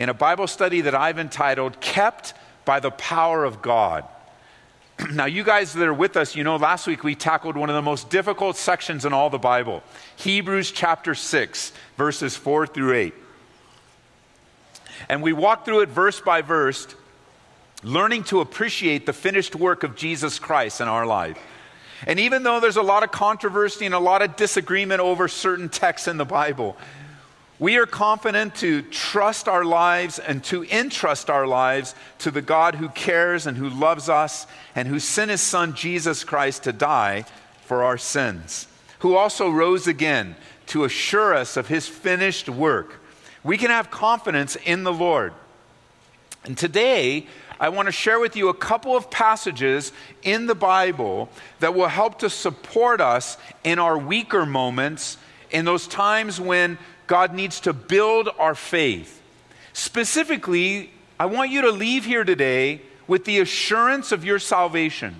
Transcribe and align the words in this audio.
in 0.00 0.08
a 0.08 0.14
Bible 0.14 0.46
study 0.46 0.80
that 0.80 0.94
I've 0.94 1.18
entitled 1.18 1.78
Kept 1.78 2.32
by 2.64 2.80
the 2.80 2.90
Power 2.90 3.44
of 3.44 3.60
God. 3.60 4.06
now, 5.12 5.26
you 5.26 5.44
guys 5.44 5.74
that 5.74 5.86
are 5.86 5.92
with 5.92 6.16
us, 6.16 6.34
you 6.34 6.42
know 6.42 6.56
last 6.56 6.86
week 6.86 7.04
we 7.04 7.14
tackled 7.14 7.54
one 7.54 7.68
of 7.68 7.74
the 7.74 7.82
most 7.82 8.08
difficult 8.08 8.56
sections 8.56 9.04
in 9.04 9.12
all 9.12 9.28
the 9.28 9.38
Bible 9.38 9.82
Hebrews 10.16 10.72
chapter 10.72 11.14
6, 11.14 11.72
verses 11.98 12.34
4 12.34 12.66
through 12.66 12.94
8. 12.94 13.14
And 15.10 15.22
we 15.22 15.34
walked 15.34 15.66
through 15.66 15.80
it 15.80 15.90
verse 15.90 16.18
by 16.18 16.40
verse, 16.40 16.86
learning 17.82 18.24
to 18.24 18.40
appreciate 18.40 19.04
the 19.04 19.12
finished 19.12 19.54
work 19.54 19.82
of 19.82 19.96
Jesus 19.96 20.38
Christ 20.38 20.80
in 20.80 20.88
our 20.88 21.04
life. 21.04 21.38
And 22.06 22.18
even 22.18 22.42
though 22.42 22.58
there's 22.58 22.78
a 22.78 22.82
lot 22.82 23.02
of 23.02 23.10
controversy 23.10 23.84
and 23.84 23.94
a 23.94 23.98
lot 23.98 24.22
of 24.22 24.36
disagreement 24.36 25.02
over 25.02 25.28
certain 25.28 25.68
texts 25.68 26.08
in 26.08 26.16
the 26.16 26.24
Bible, 26.24 26.78
we 27.60 27.76
are 27.76 27.84
confident 27.84 28.54
to 28.56 28.80
trust 28.80 29.46
our 29.46 29.64
lives 29.64 30.18
and 30.18 30.42
to 30.44 30.64
entrust 30.64 31.28
our 31.28 31.46
lives 31.46 31.94
to 32.18 32.30
the 32.30 32.40
God 32.40 32.74
who 32.74 32.88
cares 32.88 33.46
and 33.46 33.56
who 33.56 33.68
loves 33.68 34.08
us 34.08 34.46
and 34.74 34.88
who 34.88 34.98
sent 34.98 35.30
his 35.30 35.42
son 35.42 35.74
Jesus 35.74 36.24
Christ 36.24 36.64
to 36.64 36.72
die 36.72 37.26
for 37.66 37.84
our 37.84 37.98
sins, 37.98 38.66
who 39.00 39.14
also 39.14 39.50
rose 39.50 39.86
again 39.86 40.36
to 40.68 40.84
assure 40.84 41.34
us 41.34 41.58
of 41.58 41.68
his 41.68 41.86
finished 41.86 42.48
work. 42.48 42.98
We 43.44 43.58
can 43.58 43.70
have 43.70 43.90
confidence 43.90 44.56
in 44.56 44.82
the 44.82 44.92
Lord. 44.92 45.34
And 46.44 46.56
today, 46.56 47.26
I 47.60 47.68
want 47.68 47.86
to 47.86 47.92
share 47.92 48.18
with 48.18 48.36
you 48.36 48.48
a 48.48 48.54
couple 48.54 48.96
of 48.96 49.10
passages 49.10 49.92
in 50.22 50.46
the 50.46 50.54
Bible 50.54 51.28
that 51.58 51.74
will 51.74 51.88
help 51.88 52.20
to 52.20 52.30
support 52.30 53.02
us 53.02 53.36
in 53.64 53.78
our 53.78 53.98
weaker 53.98 54.46
moments, 54.46 55.18
in 55.50 55.66
those 55.66 55.86
times 55.86 56.40
when 56.40 56.78
God 57.10 57.34
needs 57.34 57.58
to 57.62 57.72
build 57.72 58.28
our 58.38 58.54
faith. 58.54 59.20
Specifically, 59.72 60.92
I 61.18 61.26
want 61.26 61.50
you 61.50 61.62
to 61.62 61.72
leave 61.72 62.04
here 62.04 62.22
today 62.22 62.82
with 63.08 63.24
the 63.24 63.40
assurance 63.40 64.12
of 64.12 64.24
your 64.24 64.38
salvation 64.38 65.16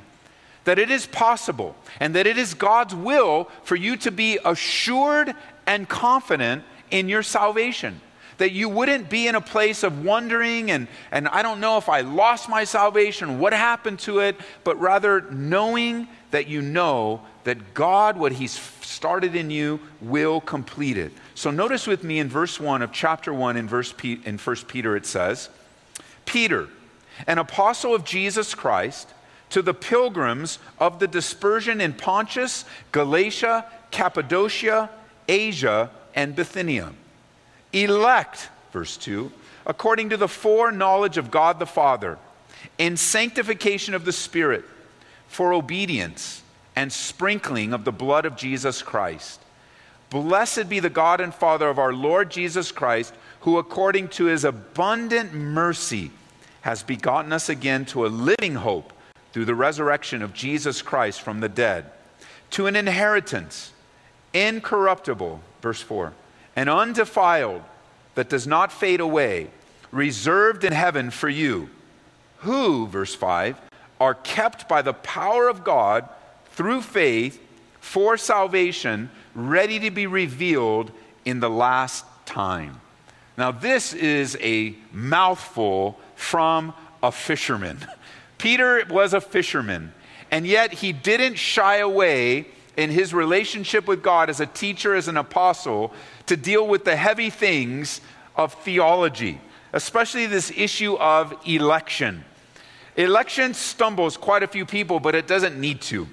that 0.63 0.79
it 0.79 0.89
is 0.89 1.07
possible 1.07 1.75
and 1.99 2.15
that 2.15 2.29
it 2.29 2.39
is 2.39 2.55
God's 2.55 2.95
will 2.95 3.49
for 3.65 3.75
you 3.75 3.97
to 3.97 4.13
be 4.13 4.39
assured 4.45 5.35
and 5.67 5.89
confident 5.89 6.63
in 6.93 7.09
your 7.09 7.25
salvation. 7.25 8.01
That 8.39 8.53
you 8.53 8.69
wouldn't 8.69 9.11
be 9.11 9.27
in 9.27 9.35
a 9.35 9.41
place 9.41 9.83
of 9.83 10.05
wondering 10.05 10.71
and, 10.71 10.87
and 11.11 11.27
I 11.27 11.43
don't 11.43 11.59
know 11.59 11.77
if 11.77 11.89
I 11.89 12.03
lost 12.03 12.49
my 12.49 12.63
salvation, 12.63 13.41
what 13.41 13.53
happened 13.53 13.99
to 14.01 14.21
it, 14.21 14.37
but 14.63 14.81
rather 14.81 15.23
knowing 15.23 16.07
that 16.31 16.47
you 16.47 16.63
know 16.63 17.23
that 17.45 17.75
God, 17.75 18.17
what 18.17 18.33
He's 18.33 18.53
started 18.83 19.35
in 19.35 19.51
you, 19.51 19.81
will 20.01 20.41
complete 20.41 20.97
it. 20.97 21.13
So 21.35 21.51
notice 21.51 21.87
with 21.87 22.05
me 22.05 22.19
in 22.19 22.29
verse 22.29 22.61
1 22.61 22.83
of 22.83 22.93
chapter 22.93 23.33
1 23.33 23.57
in, 23.57 23.69
verse 23.69 23.93
P, 23.97 24.21
in 24.25 24.39
1 24.39 24.57
Peter, 24.69 24.97
it 24.97 25.07
says, 25.07 25.49
Peter, 26.27 26.69
an 27.27 27.39
apostle 27.39 27.95
of 27.95 28.05
Jesus 28.05 28.55
Christ, 28.55 29.09
to 29.51 29.63
the 29.63 29.75
pilgrims 29.75 30.59
of 30.79 30.99
the 30.99 31.09
dispersion 31.09 31.81
in 31.81 31.93
Pontus, 31.93 32.65
Galatia, 32.93 33.67
Cappadocia, 33.91 34.91
Asia, 35.29 35.91
and 36.15 36.37
Bithynia. 36.37 36.93
Elect, 37.73 38.49
verse 38.73 38.97
2, 38.97 39.33
according 39.67 40.11
to 40.11 40.17
the 40.17 40.29
foreknowledge 40.29 41.19
of 41.19 41.31
God 41.31 41.59
the 41.59 41.67
Father, 41.67 42.19
in 42.79 42.97
sanctification 42.97 43.95
of 43.95 44.05
the 44.05 44.13
Spirit, 44.13 44.65
for 45.27 45.53
obedience 45.53 46.43
and 46.81 46.91
sprinkling 46.91 47.75
of 47.75 47.85
the 47.85 47.93
blood 47.93 48.25
of 48.25 48.37
Jesus 48.37 48.81
Christ. 48.81 49.39
Blessed 50.09 50.67
be 50.71 50.81
the 50.81 50.89
God 50.89 51.21
and 51.21 51.35
Father 51.35 51.69
of 51.69 51.79
our 51.79 51.93
Lord 51.93 52.31
Jesus 52.31 52.73
Christ, 52.73 53.13
who 53.41 53.59
according 53.59 54.09
to 54.09 54.25
his 54.25 54.45
abundant 54.45 55.35
mercy 55.35 56.11
has 56.63 56.83
begotten 56.83 57.35
us 57.35 57.51
again 57.51 57.85
to 57.85 58.07
a 58.07 58.09
living 58.09 58.55
hope 58.55 58.95
through 59.31 59.45
the 59.45 59.55
resurrection 59.55 60.23
of 60.23 60.33
Jesus 60.33 60.81
Christ 60.81 61.21
from 61.21 61.41
the 61.41 61.51
dead, 61.51 61.85
to 62.53 62.67
an 62.67 62.77
inheritance 62.77 63.75
incorruptible, 64.33 65.43
verse 65.61 65.83
4, 65.83 66.15
and 66.57 66.71
undefiled 66.71 67.63
that 68.15 68.31
does 68.31 68.47
not 68.47 68.73
fade 68.73 69.01
away, 69.01 69.51
reserved 69.93 70.65
in 70.65 70.73
heaven 70.73 71.11
for 71.11 71.29
you, 71.29 71.69
who, 72.39 72.87
verse 72.87 73.15
5, 73.15 73.61
are 74.01 74.15
kept 74.15 74.67
by 74.67 74.81
the 74.81 74.95
power 74.95 75.47
of 75.47 75.63
God 75.63 76.09
through 76.61 76.83
faith 76.83 77.41
for 77.81 78.19
salvation 78.19 79.09
ready 79.35 79.79
to 79.79 79.91
be 79.91 80.07
revealed 80.07 80.93
in 81.25 81.41
the 81.41 81.49
last 81.49 82.05
time. 82.27 82.79
Now, 83.39 83.51
this 83.51 83.95
is 83.95 84.37
a 84.43 84.75
mouthful 84.93 85.99
from 86.17 86.75
a 87.03 87.11
fisherman. 87.11 87.79
Peter 88.37 88.85
was 88.91 89.15
a 89.15 89.23
fisherman, 89.23 89.95
and 90.31 90.47
yet 90.47 90.75
he 90.75 90.93
didn't 90.93 91.37
shy 91.37 91.79
away 91.79 92.47
in 92.77 92.91
his 92.91 93.15
relationship 93.15 93.89
with 93.89 94.03
God 94.03 94.29
as 94.29 94.41
a 94.41 94.47
teacher, 94.47 94.95
as 94.95 95.09
an 95.09 95.17
apostle, 95.17 95.95
to 96.27 96.37
deal 96.37 96.69
with 96.69 96.85
the 96.85 96.95
heavy 96.95 97.31
things 97.31 98.03
of 98.37 98.53
theology, 98.53 99.41
especially 99.73 100.27
this 100.27 100.53
issue 100.55 100.99
of 100.99 101.35
election. 101.47 102.23
Election 102.97 103.55
stumbles 103.55 104.19
quite 104.19 104.43
a 104.43 104.47
few 104.47 104.67
people, 104.67 105.01
but 105.01 105.15
it 105.15 105.27
doesn't 105.27 105.59
need 105.59 105.81
to. 105.81 106.07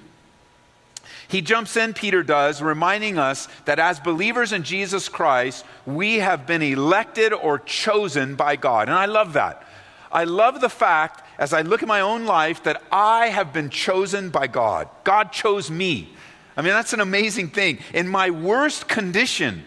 He 1.28 1.42
jumps 1.42 1.76
in, 1.76 1.92
Peter 1.92 2.22
does, 2.22 2.62
reminding 2.62 3.18
us 3.18 3.48
that 3.66 3.78
as 3.78 4.00
believers 4.00 4.52
in 4.52 4.62
Jesus 4.62 5.10
Christ, 5.10 5.64
we 5.84 6.16
have 6.16 6.46
been 6.46 6.62
elected 6.62 7.34
or 7.34 7.58
chosen 7.58 8.34
by 8.34 8.56
God. 8.56 8.88
And 8.88 8.96
I 8.96 9.04
love 9.04 9.34
that. 9.34 9.62
I 10.10 10.24
love 10.24 10.62
the 10.62 10.70
fact, 10.70 11.22
as 11.38 11.52
I 11.52 11.60
look 11.60 11.82
at 11.82 11.88
my 11.88 12.00
own 12.00 12.24
life, 12.24 12.62
that 12.62 12.82
I 12.90 13.26
have 13.26 13.52
been 13.52 13.68
chosen 13.68 14.30
by 14.30 14.46
God. 14.46 14.88
God 15.04 15.30
chose 15.30 15.70
me. 15.70 16.14
I 16.56 16.62
mean, 16.62 16.72
that's 16.72 16.94
an 16.94 17.00
amazing 17.00 17.50
thing. 17.50 17.78
In 17.92 18.08
my 18.08 18.30
worst 18.30 18.88
condition, 18.88 19.64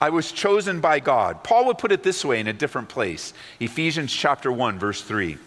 I 0.00 0.10
was 0.10 0.32
chosen 0.32 0.80
by 0.80 0.98
God. 0.98 1.44
Paul 1.44 1.66
would 1.66 1.78
put 1.78 1.92
it 1.92 2.02
this 2.02 2.24
way 2.24 2.40
in 2.40 2.48
a 2.48 2.52
different 2.52 2.88
place 2.88 3.32
Ephesians 3.60 4.12
chapter 4.12 4.50
1, 4.50 4.80
verse 4.80 5.02
3. 5.02 5.38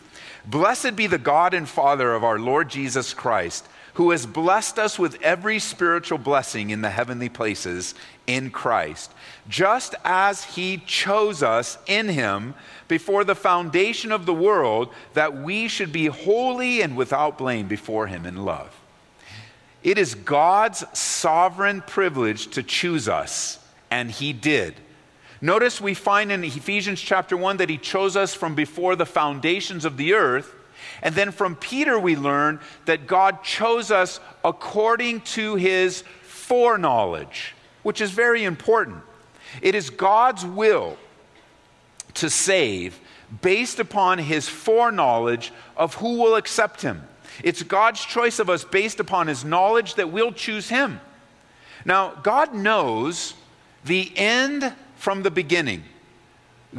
Blessed 0.45 0.95
be 0.95 1.05
the 1.05 1.17
God 1.17 1.53
and 1.53 1.67
Father 1.67 2.13
of 2.13 2.23
our 2.23 2.39
Lord 2.39 2.69
Jesus 2.69 3.13
Christ 3.13 3.67
who 3.93 4.11
has 4.11 4.25
blessed 4.25 4.79
us 4.79 4.97
with 4.97 5.21
every 5.21 5.59
spiritual 5.59 6.17
blessing 6.17 6.69
in 6.69 6.81
the 6.81 6.89
heavenly 6.89 7.29
places 7.29 7.95
in 8.27 8.51
Christ, 8.51 9.11
just 9.47 9.95
as 10.03 10.43
he 10.43 10.77
chose 10.85 11.41
us 11.41 11.77
in 11.87 12.09
him 12.09 12.53
before 12.87 13.23
the 13.23 13.35
foundation 13.35 14.11
of 14.11 14.25
the 14.25 14.33
world, 14.33 14.89
that 15.13 15.35
we 15.35 15.67
should 15.67 15.91
be 15.91 16.05
holy 16.05 16.81
and 16.81 16.95
without 16.95 17.37
blame 17.37 17.67
before 17.67 18.07
him 18.07 18.25
in 18.25 18.45
love. 18.45 18.75
It 19.83 19.97
is 19.97 20.15
God's 20.15 20.83
sovereign 20.97 21.81
privilege 21.81 22.47
to 22.49 22.63
choose 22.63 23.07
us, 23.07 23.59
and 23.89 24.11
he 24.11 24.33
did. 24.33 24.75
Notice 25.41 25.79
we 25.79 25.93
find 25.93 26.31
in 26.31 26.43
Ephesians 26.43 26.99
chapter 26.99 27.37
1 27.37 27.57
that 27.57 27.69
he 27.69 27.77
chose 27.77 28.17
us 28.17 28.33
from 28.33 28.55
before 28.55 28.95
the 28.95 29.05
foundations 29.05 29.85
of 29.85 29.95
the 29.95 30.13
earth 30.13 30.53
and 31.01 31.15
then 31.15 31.31
from 31.31 31.55
Peter, 31.55 31.97
we 31.97 32.15
learn 32.15 32.59
that 32.85 33.07
God 33.07 33.43
chose 33.43 33.91
us 33.91 34.19
according 34.43 35.21
to 35.21 35.55
his 35.55 36.03
foreknowledge, 36.23 37.55
which 37.83 38.01
is 38.01 38.11
very 38.11 38.43
important. 38.43 38.97
It 39.61 39.75
is 39.75 39.89
God's 39.89 40.45
will 40.45 40.97
to 42.15 42.29
save 42.29 42.99
based 43.41 43.79
upon 43.79 44.17
his 44.17 44.49
foreknowledge 44.49 45.51
of 45.77 45.95
who 45.95 46.17
will 46.17 46.35
accept 46.35 46.81
him. 46.81 47.03
It's 47.43 47.63
God's 47.63 48.03
choice 48.03 48.39
of 48.39 48.49
us 48.49 48.63
based 48.63 48.99
upon 48.99 49.27
his 49.27 49.45
knowledge 49.45 49.95
that 49.95 50.11
we'll 50.11 50.33
choose 50.33 50.69
him. 50.69 50.99
Now, 51.85 52.15
God 52.23 52.53
knows 52.53 53.33
the 53.85 54.11
end 54.15 54.73
from 54.97 55.23
the 55.23 55.31
beginning. 55.31 55.83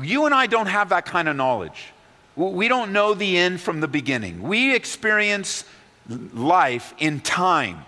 You 0.01 0.27
and 0.27 0.35
I 0.35 0.47
don't 0.47 0.67
have 0.67 0.91
that 0.91 1.07
kind 1.07 1.29
of 1.29 1.37
knowledge. 1.37 1.93
We 2.49 2.69
don't 2.69 2.93
know 2.93 3.15
the 3.15 3.37
end 3.37 3.61
from 3.61 3.81
the 3.81 3.89
beginning. 3.89 4.43
We 4.43 4.75
experience 4.75 5.65
life 6.09 6.95
in 6.99 7.21
time. 7.21 7.85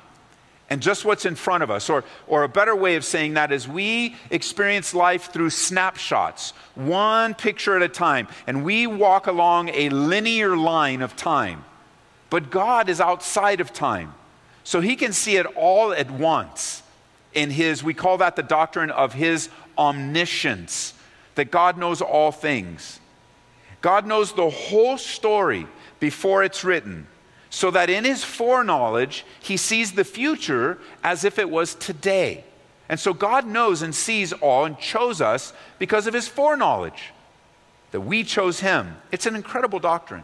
and 0.72 0.80
just 0.80 1.04
what's 1.04 1.26
in 1.26 1.34
front 1.34 1.62
of 1.62 1.70
us. 1.70 1.90
Or, 1.90 2.02
or 2.26 2.44
a 2.44 2.48
better 2.48 2.74
way 2.74 2.96
of 2.96 3.04
saying 3.04 3.34
that 3.34 3.52
is 3.52 3.68
we 3.68 4.16
experience 4.30 4.94
life 4.94 5.30
through 5.30 5.50
snapshots, 5.50 6.54
one 6.74 7.34
picture 7.34 7.76
at 7.76 7.82
a 7.82 7.88
time, 7.88 8.26
and 8.46 8.64
we 8.64 8.86
walk 8.86 9.26
along 9.26 9.68
a 9.68 9.90
linear 9.90 10.56
line 10.56 11.02
of 11.02 11.14
time. 11.14 11.66
But 12.30 12.50
God 12.50 12.88
is 12.88 13.02
outside 13.02 13.60
of 13.60 13.74
time. 13.74 14.14
So 14.64 14.80
he 14.80 14.96
can 14.96 15.12
see 15.12 15.36
it 15.36 15.44
all 15.56 15.92
at 15.92 16.10
once 16.10 16.82
in 17.34 17.50
his, 17.50 17.84
we 17.84 17.92
call 17.92 18.16
that 18.18 18.36
the 18.36 18.42
doctrine 18.42 18.90
of 18.90 19.12
his 19.12 19.50
omniscience, 19.76 20.94
that 21.34 21.50
God 21.50 21.76
knows 21.76 22.00
all 22.00 22.32
things. 22.32 22.98
God 23.82 24.06
knows 24.06 24.32
the 24.32 24.48
whole 24.48 24.96
story 24.96 25.66
before 26.00 26.42
it's 26.42 26.64
written 26.64 27.06
so 27.50 27.70
that 27.70 27.90
in 27.90 28.04
his 28.04 28.24
foreknowledge, 28.24 29.26
he 29.40 29.58
sees 29.58 29.92
the 29.92 30.04
future 30.04 30.78
as 31.04 31.22
if 31.22 31.38
it 31.38 31.50
was 31.50 31.74
today. 31.74 32.44
And 32.88 32.98
so 32.98 33.12
God 33.12 33.46
knows 33.46 33.82
and 33.82 33.94
sees 33.94 34.32
all 34.32 34.64
and 34.64 34.78
chose 34.78 35.20
us 35.20 35.52
because 35.78 36.06
of 36.06 36.14
his 36.14 36.26
foreknowledge, 36.28 37.12
that 37.90 38.00
we 38.00 38.24
chose 38.24 38.60
him. 38.60 38.96
It's 39.10 39.26
an 39.26 39.36
incredible 39.36 39.78
doctrine. 39.78 40.22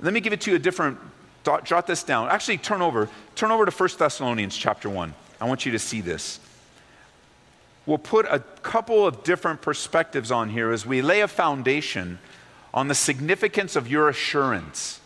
Let 0.00 0.12
me 0.12 0.20
give 0.20 0.32
it 0.32 0.40
to 0.42 0.50
you 0.52 0.56
a 0.56 0.60
different, 0.60 0.98
jot 1.42 1.86
this 1.88 2.04
down. 2.04 2.28
Actually, 2.28 2.58
turn 2.58 2.80
over, 2.80 3.08
turn 3.34 3.50
over 3.50 3.66
to 3.66 3.72
1 3.72 3.88
Thessalonians 3.98 4.56
chapter 4.56 4.88
1. 4.88 5.12
I 5.40 5.46
want 5.46 5.66
you 5.66 5.72
to 5.72 5.78
see 5.80 6.00
this. 6.00 6.38
We'll 7.88 7.98
put 7.98 8.26
a 8.26 8.38
couple 8.62 9.04
of 9.04 9.24
different 9.24 9.62
perspectives 9.62 10.30
on 10.30 10.50
here 10.50 10.70
as 10.70 10.86
we 10.86 11.02
lay 11.02 11.22
a 11.22 11.28
foundation 11.28 12.20
on 12.72 12.86
the 12.86 12.94
significance 12.94 13.74
of 13.74 13.88
your 13.88 14.08
assurance 14.08 15.00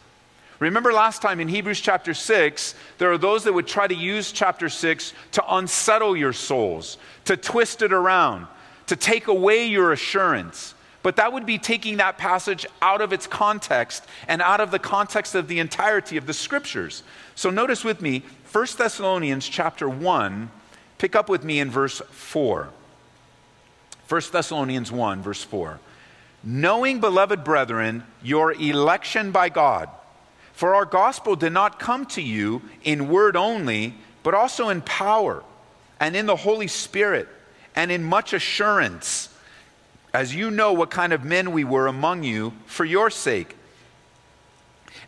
Remember 0.63 0.93
last 0.93 1.21
time 1.23 1.41
in 1.41 1.49
Hebrews 1.49 1.81
chapter 1.81 2.15
6, 2.15 2.77
there 2.99 3.11
are 3.11 3.19
those 3.19 3.43
that 3.43 3.53
would 3.53 3.67
try 3.67 3.89
to 3.89 3.95
use 3.97 4.31
chapter 4.31 4.69
6 4.69 5.13
to 5.33 5.57
unsettle 5.57 6.17
your 6.17 6.33
souls, 6.33 6.99
to 7.25 7.37
twist 7.37 7.83
it 7.83 7.93
around, 7.93 8.47
to 8.87 8.95
take 8.95 9.27
away 9.27 9.67
your 9.67 9.91
assurance. 9.91 10.75
But 11.03 11.17
that 11.17 11.33
would 11.33 11.47
be 11.47 11.59
taking 11.59 11.97
that 11.97 12.17
passage 12.17 12.65
out 12.81 13.01
of 13.01 13.13
its 13.13 13.27
context 13.27 14.05
and 14.29 14.41
out 14.41 14.61
of 14.61 14.71
the 14.71 14.79
context 14.79 15.35
of 15.35 15.49
the 15.49 15.59
entirety 15.59 16.17
of 16.17 16.29
the 16.29 16.33
scriptures. 16.33 17.03
So 17.35 17.51
notice 17.51 17.83
with 17.83 18.01
me 18.01 18.23
1 18.53 18.67
Thessalonians 18.79 19.49
chapter 19.49 19.89
1, 19.89 20.49
pick 21.03 21.17
up 21.17 21.29
with 21.29 21.43
me 21.43 21.59
in 21.59 21.69
verse 21.69 22.01
4. 22.11 22.69
1 24.09 24.23
Thessalonians 24.31 24.93
1, 24.93 25.21
verse 25.21 25.43
4. 25.43 25.81
Knowing, 26.45 27.01
beloved 27.01 27.43
brethren, 27.43 28.05
your 28.23 28.53
election 28.53 29.33
by 29.33 29.49
God 29.49 29.89
for 30.53 30.77
our 30.77 30.85
gospel 30.85 31.35
did 31.35 31.53
not 31.53 31.81
come 31.81 32.07
to 32.07 32.23
you 32.23 32.63
in 32.85 33.09
word 33.09 33.35
only, 33.35 33.95
but 34.23 34.33
also 34.33 34.69
in 34.69 34.81
power 34.81 35.43
and 35.99 36.15
in 36.15 36.27
the 36.27 36.37
Holy 36.37 36.69
Spirit 36.69 37.27
and 37.75 37.91
in 37.91 38.05
much 38.05 38.33
assurance, 38.33 39.29
as 40.15 40.33
you 40.37 40.53
know 40.53 40.73
what 40.73 40.93
kind 40.93 41.13
of 41.13 41.25
men 41.25 41.51
we 41.51 41.65
were 41.65 41.89
among 41.89 42.23
you 42.23 42.53
for 42.67 42.85
your 42.85 43.11
sake. 43.11 43.57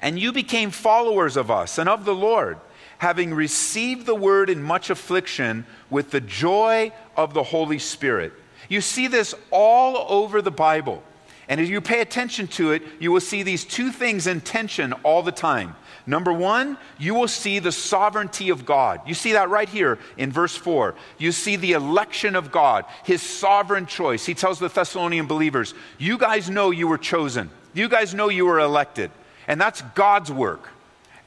And 0.02 0.18
you 0.18 0.32
became 0.32 0.72
followers 0.72 1.36
of 1.36 1.52
us 1.52 1.78
and 1.78 1.88
of 1.88 2.04
the 2.04 2.16
Lord, 2.16 2.58
having 3.04 3.34
received 3.34 4.06
the 4.06 4.14
word 4.14 4.48
in 4.48 4.62
much 4.62 4.88
affliction 4.88 5.66
with 5.90 6.10
the 6.10 6.22
joy 6.22 6.90
of 7.18 7.34
the 7.34 7.42
Holy 7.42 7.78
Spirit. 7.78 8.32
You 8.70 8.80
see 8.80 9.08
this 9.08 9.34
all 9.50 10.06
over 10.08 10.40
the 10.40 10.50
Bible. 10.50 11.02
And 11.46 11.60
as 11.60 11.68
you 11.68 11.82
pay 11.82 12.00
attention 12.00 12.46
to 12.56 12.72
it, 12.72 12.82
you 13.00 13.12
will 13.12 13.20
see 13.20 13.42
these 13.42 13.66
two 13.66 13.92
things 13.92 14.26
in 14.26 14.40
tension 14.40 14.94
all 15.02 15.22
the 15.22 15.32
time. 15.32 15.76
Number 16.06 16.32
one, 16.32 16.78
you 16.96 17.14
will 17.14 17.28
see 17.28 17.58
the 17.58 17.72
sovereignty 17.72 18.48
of 18.48 18.64
God. 18.64 19.02
You 19.06 19.12
see 19.12 19.32
that 19.32 19.50
right 19.50 19.68
here 19.68 19.98
in 20.16 20.32
verse 20.32 20.56
4. 20.56 20.94
You 21.18 21.30
see 21.30 21.56
the 21.56 21.72
election 21.72 22.34
of 22.34 22.50
God, 22.50 22.86
his 23.04 23.20
sovereign 23.20 23.84
choice. 23.84 24.24
He 24.24 24.32
tells 24.32 24.58
the 24.58 24.68
Thessalonian 24.68 25.26
believers, 25.26 25.74
You 25.98 26.16
guys 26.16 26.48
know 26.48 26.70
you 26.70 26.88
were 26.88 26.96
chosen, 26.96 27.50
you 27.74 27.90
guys 27.90 28.14
know 28.14 28.30
you 28.30 28.46
were 28.46 28.60
elected. 28.60 29.10
And 29.46 29.60
that's 29.60 29.82
God's 29.94 30.32
work. 30.32 30.70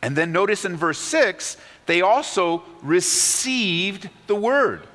And 0.01 0.15
then 0.15 0.31
notice 0.31 0.65
in 0.65 0.77
verse 0.77 0.99
6, 0.99 1.57
they 1.85 2.01
also 2.01 2.63
received 2.81 4.09
the 4.27 4.35
word. 4.35 4.85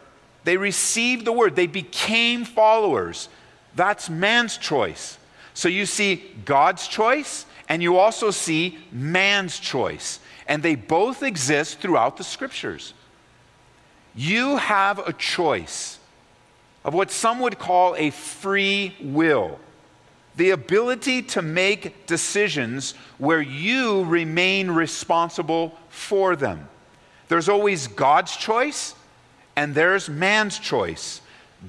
They 0.44 0.56
received 0.56 1.25
the 1.25 1.32
word, 1.32 1.56
they 1.56 1.66
became 1.66 2.44
followers. 2.44 3.28
That's 3.75 4.10
man's 4.10 4.58
choice. 4.58 5.19
So 5.54 5.69
you 5.69 5.87
see 5.87 6.25
God's 6.44 6.88
choice 6.88 7.46
and 7.69 7.82
you 7.82 7.96
also 7.96 8.31
see 8.31 8.78
man's 8.90 9.58
choice. 9.58 10.20
And 10.46 10.62
they 10.62 10.75
both 10.75 11.22
exist 11.22 11.78
throughout 11.78 12.16
the 12.16 12.25
scriptures. 12.25 12.93
You 14.14 14.56
have 14.56 14.99
a 14.99 15.12
choice 15.12 15.99
of 16.84 16.94
what 16.94 17.10
some 17.10 17.40
would 17.40 17.58
call 17.58 17.94
a 17.96 18.10
free 18.10 18.96
will 19.00 19.58
the 20.37 20.50
ability 20.50 21.23
to 21.23 21.43
make 21.43 22.06
decisions 22.06 22.94
where 23.19 23.40
you 23.40 24.05
remain 24.05 24.70
responsible 24.70 25.79
for 25.88 26.37
them. 26.37 26.69
There's 27.29 27.49
always 27.49 27.87
God's 27.87 28.37
choice 28.37 28.94
and 29.56 29.75
there's 29.75 30.08
man's 30.08 30.58
choice. 30.58 31.20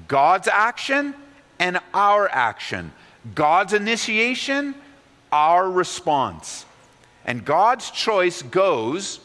God's 0.08 0.48
action 0.48 1.14
and 1.58 1.78
our 1.92 2.28
action. 2.28 2.92
God's 3.34 3.72
initiation, 3.72 4.74
our 5.30 5.70
response. 5.70 6.64
And 7.24 7.44
God's 7.44 7.90
choice 7.90 8.42
goes 8.42 9.20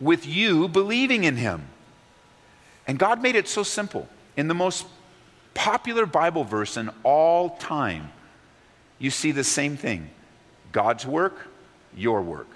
with 0.00 0.26
you 0.26 0.68
believing 0.68 1.24
in 1.24 1.36
Him. 1.36 1.62
And 2.86 2.98
God 2.98 3.22
made 3.22 3.36
it 3.36 3.48
so 3.48 3.62
simple. 3.62 4.08
In 4.36 4.48
the 4.48 4.54
most 4.54 4.86
popular 5.54 6.06
Bible 6.06 6.44
verse 6.44 6.76
in 6.76 6.90
all 7.02 7.50
time, 7.56 8.10
you 9.00 9.10
see 9.10 9.32
the 9.32 9.42
same 9.42 9.76
thing 9.76 10.10
God's 10.70 11.04
work, 11.04 11.48
your 11.96 12.22
work. 12.22 12.46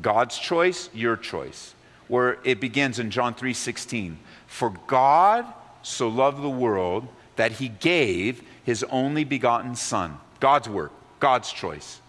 God's 0.00 0.38
choice, 0.38 0.90
your 0.94 1.16
choice. 1.16 1.74
Where 2.06 2.38
it 2.44 2.60
begins 2.60 2.98
in 2.98 3.10
John 3.10 3.34
3 3.34 3.52
16. 3.52 4.18
For 4.46 4.70
God 4.86 5.46
so 5.82 6.08
loved 6.08 6.42
the 6.42 6.50
world 6.50 7.08
that 7.36 7.52
he 7.52 7.68
gave 7.68 8.42
his 8.62 8.84
only 8.84 9.24
begotten 9.24 9.74
Son. 9.74 10.18
God's 10.38 10.68
work, 10.68 10.92
God's 11.18 11.50
choice. 11.50 12.00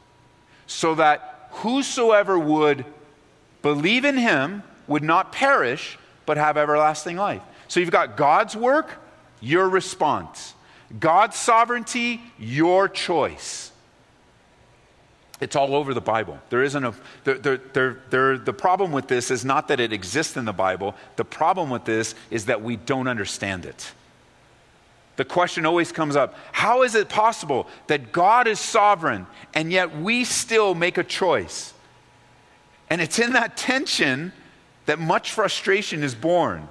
So 0.68 0.95
that 0.95 1.50
whosoever 1.51 2.38
would 2.38 2.86
believe 3.62 4.06
in 4.06 4.18
him 4.18 4.63
would 4.88 5.03
not 5.03 5.31
perish, 5.31 5.97
but 6.25 6.38
have 6.38 6.57
everlasting 6.57 7.15
life. 7.15 7.42
So 7.68 7.80
you've 7.80 7.92
got 7.92 8.18
God's 8.18 8.56
work, 8.56 9.01
your 9.39 9.69
response. 9.69 10.53
God's 11.00 11.36
sovereignty, 11.36 12.21
your 12.37 12.87
choice. 12.87 13.71
It's 15.42 15.56
all 15.56 15.75
over 15.75 15.94
the 15.94 16.01
Bible. 16.01 16.39
There 16.49 16.63
isn't 16.63 16.83
a, 16.83 16.94
there, 17.25 17.57
there, 17.57 17.99
there, 18.09 18.37
the 18.37 18.54
problem 18.54 18.92
with 18.92 19.07
this 19.07 19.30
is 19.30 19.44
not 19.44 19.68
that 19.68 19.80
it 19.80 19.92
exists 19.92 20.37
in 20.37 20.45
the 20.45 20.54
Bible. 20.54 20.95
The 21.18 21.25
problem 21.25 21.69
with 21.69 21.83
this 21.83 22.15
is 22.31 22.45
that 22.45 22.61
we 22.61 22.77
don't 22.77 23.07
understand 23.07 23.65
it. 23.65 23.92
The 25.18 25.25
question 25.25 25.65
always 25.65 25.92
comes 25.92 26.15
up 26.15 26.35
how 26.51 26.83
is 26.83 26.95
it 26.95 27.09
possible 27.09 27.68
that 27.87 28.11
God 28.11 28.47
is 28.47 28.59
sovereign 28.59 29.27
and 29.54 29.71
yet 29.71 29.95
we 29.97 30.23
still 30.23 30.75
make 30.75 30.97
a 30.97 31.04
choice? 31.04 31.73
And 32.89 33.01
it's 33.01 33.19
in 33.19 33.33
that 33.33 33.57
tension 33.57 34.31
that 34.85 34.99
much 34.99 35.31
frustration 35.31 36.04
is 36.04 36.15
born. 36.15 36.68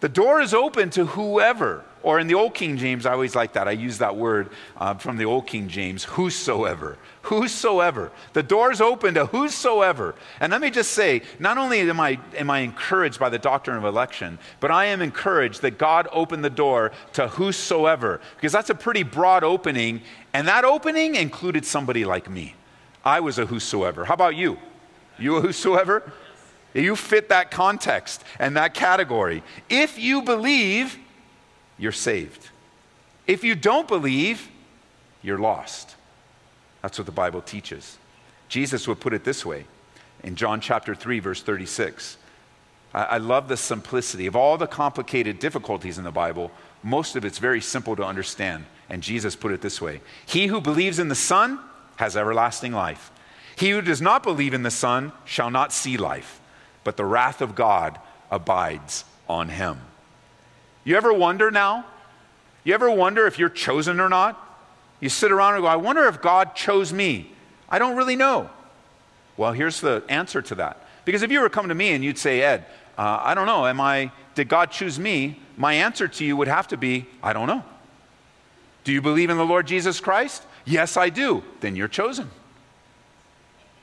The 0.00 0.08
door 0.08 0.40
is 0.40 0.52
open 0.52 0.90
to 0.90 1.06
whoever, 1.06 1.84
or 2.02 2.18
in 2.18 2.26
the 2.26 2.34
Old 2.34 2.52
King 2.52 2.76
James, 2.76 3.06
I 3.06 3.12
always 3.12 3.34
like 3.34 3.54
that. 3.54 3.66
I 3.66 3.70
use 3.70 3.98
that 3.98 4.16
word 4.16 4.50
uh, 4.76 4.94
from 4.94 5.16
the 5.16 5.24
Old 5.24 5.46
King 5.46 5.68
James 5.68 6.04
whosoever. 6.04 6.98
Whosoever. 7.22 8.12
The 8.34 8.42
door 8.42 8.70
is 8.70 8.82
open 8.82 9.14
to 9.14 9.24
whosoever. 9.24 10.14
And 10.40 10.52
let 10.52 10.60
me 10.60 10.68
just 10.68 10.92
say, 10.92 11.22
not 11.38 11.56
only 11.56 11.80
am 11.80 11.98
I, 11.98 12.18
am 12.36 12.50
I 12.50 12.58
encouraged 12.58 13.18
by 13.18 13.30
the 13.30 13.38
doctrine 13.38 13.78
of 13.78 13.84
election, 13.84 14.38
but 14.60 14.70
I 14.70 14.86
am 14.86 15.00
encouraged 15.00 15.62
that 15.62 15.78
God 15.78 16.06
opened 16.12 16.44
the 16.44 16.50
door 16.50 16.92
to 17.14 17.28
whosoever, 17.28 18.20
because 18.36 18.52
that's 18.52 18.68
a 18.68 18.74
pretty 18.74 19.04
broad 19.04 19.42
opening. 19.42 20.02
And 20.34 20.46
that 20.48 20.66
opening 20.66 21.14
included 21.14 21.64
somebody 21.64 22.04
like 22.04 22.28
me. 22.28 22.56
I 23.02 23.20
was 23.20 23.38
a 23.38 23.46
whosoever. 23.46 24.04
How 24.04 24.14
about 24.14 24.36
you? 24.36 24.58
You 25.18 25.36
a 25.36 25.40
whosoever? 25.40 26.12
You 26.74 26.96
fit 26.96 27.28
that 27.28 27.50
context 27.50 28.24
and 28.38 28.56
that 28.56 28.74
category. 28.74 29.42
If 29.70 29.98
you 29.98 30.22
believe, 30.22 30.98
you're 31.78 31.92
saved. 31.92 32.50
If 33.26 33.44
you 33.44 33.54
don't 33.54 33.88
believe, 33.88 34.50
you're 35.22 35.38
lost. 35.38 35.94
That's 36.82 36.98
what 36.98 37.06
the 37.06 37.12
Bible 37.12 37.40
teaches. 37.40 37.96
Jesus 38.48 38.86
would 38.86 39.00
put 39.00 39.14
it 39.14 39.24
this 39.24 39.46
way 39.46 39.64
in 40.22 40.36
John 40.36 40.60
chapter 40.60 40.94
3, 40.94 41.20
verse 41.20 41.42
36. 41.42 42.18
I, 42.92 43.02
I 43.04 43.18
love 43.18 43.48
the 43.48 43.56
simplicity 43.56 44.26
of 44.26 44.36
all 44.36 44.56
the 44.58 44.66
complicated 44.66 45.38
difficulties 45.38 45.98
in 45.98 46.04
the 46.04 46.10
Bible. 46.10 46.50
Most 46.82 47.16
of 47.16 47.24
it's 47.24 47.38
very 47.38 47.60
simple 47.60 47.96
to 47.96 48.04
understand. 48.04 48.66
And 48.90 49.02
Jesus 49.02 49.34
put 49.34 49.52
it 49.52 49.60
this 49.60 49.80
way 49.80 50.00
He 50.26 50.46
who 50.46 50.60
believes 50.60 50.98
in 50.98 51.08
the 51.08 51.14
Son 51.14 51.58
has 51.96 52.16
everlasting 52.16 52.72
life. 52.72 53.10
He 53.56 53.70
who 53.70 53.80
does 53.80 54.02
not 54.02 54.22
believe 54.22 54.52
in 54.52 54.62
the 54.62 54.70
Son 54.70 55.12
shall 55.24 55.50
not 55.50 55.72
see 55.72 55.96
life, 55.96 56.40
but 56.84 56.96
the 56.96 57.04
wrath 57.04 57.40
of 57.40 57.54
God 57.54 57.98
abides 58.30 59.04
on 59.28 59.48
him. 59.48 59.80
You 60.84 60.96
ever 60.96 61.12
wonder 61.12 61.50
now? 61.50 61.86
You 62.62 62.74
ever 62.74 62.90
wonder 62.90 63.26
if 63.26 63.38
you're 63.38 63.48
chosen 63.48 64.00
or 64.00 64.08
not? 64.08 64.40
You 65.00 65.08
sit 65.08 65.32
around 65.32 65.54
and 65.54 65.62
go, 65.62 65.68
I 65.68 65.76
wonder 65.76 66.04
if 66.06 66.22
God 66.22 66.54
chose 66.54 66.92
me. 66.92 67.30
I 67.68 67.78
don't 67.78 67.96
really 67.96 68.16
know. 68.16 68.48
Well, 69.36 69.52
here's 69.52 69.80
the 69.80 70.02
answer 70.08 70.40
to 70.42 70.54
that. 70.56 70.86
Because 71.04 71.22
if 71.22 71.30
you 71.30 71.40
were 71.40 71.48
coming 71.48 71.68
to 71.70 71.74
me 71.74 71.92
and 71.92 72.04
you'd 72.04 72.18
say, 72.18 72.40
Ed, 72.40 72.64
uh, 72.96 73.20
I 73.22 73.34
don't 73.34 73.46
know, 73.46 73.66
am 73.66 73.80
I, 73.80 74.12
did 74.34 74.48
God 74.48 74.70
choose 74.70 74.98
me? 74.98 75.40
My 75.56 75.74
answer 75.74 76.08
to 76.08 76.24
you 76.24 76.36
would 76.36 76.48
have 76.48 76.68
to 76.68 76.76
be, 76.76 77.06
I 77.22 77.32
don't 77.32 77.48
know. 77.48 77.64
Do 78.84 78.92
you 78.92 79.02
believe 79.02 79.30
in 79.30 79.36
the 79.36 79.46
Lord 79.46 79.66
Jesus 79.66 80.00
Christ? 80.00 80.42
Yes, 80.64 80.96
I 80.96 81.08
do. 81.08 81.42
Then 81.60 81.76
you're 81.76 81.88
chosen. 81.88 82.30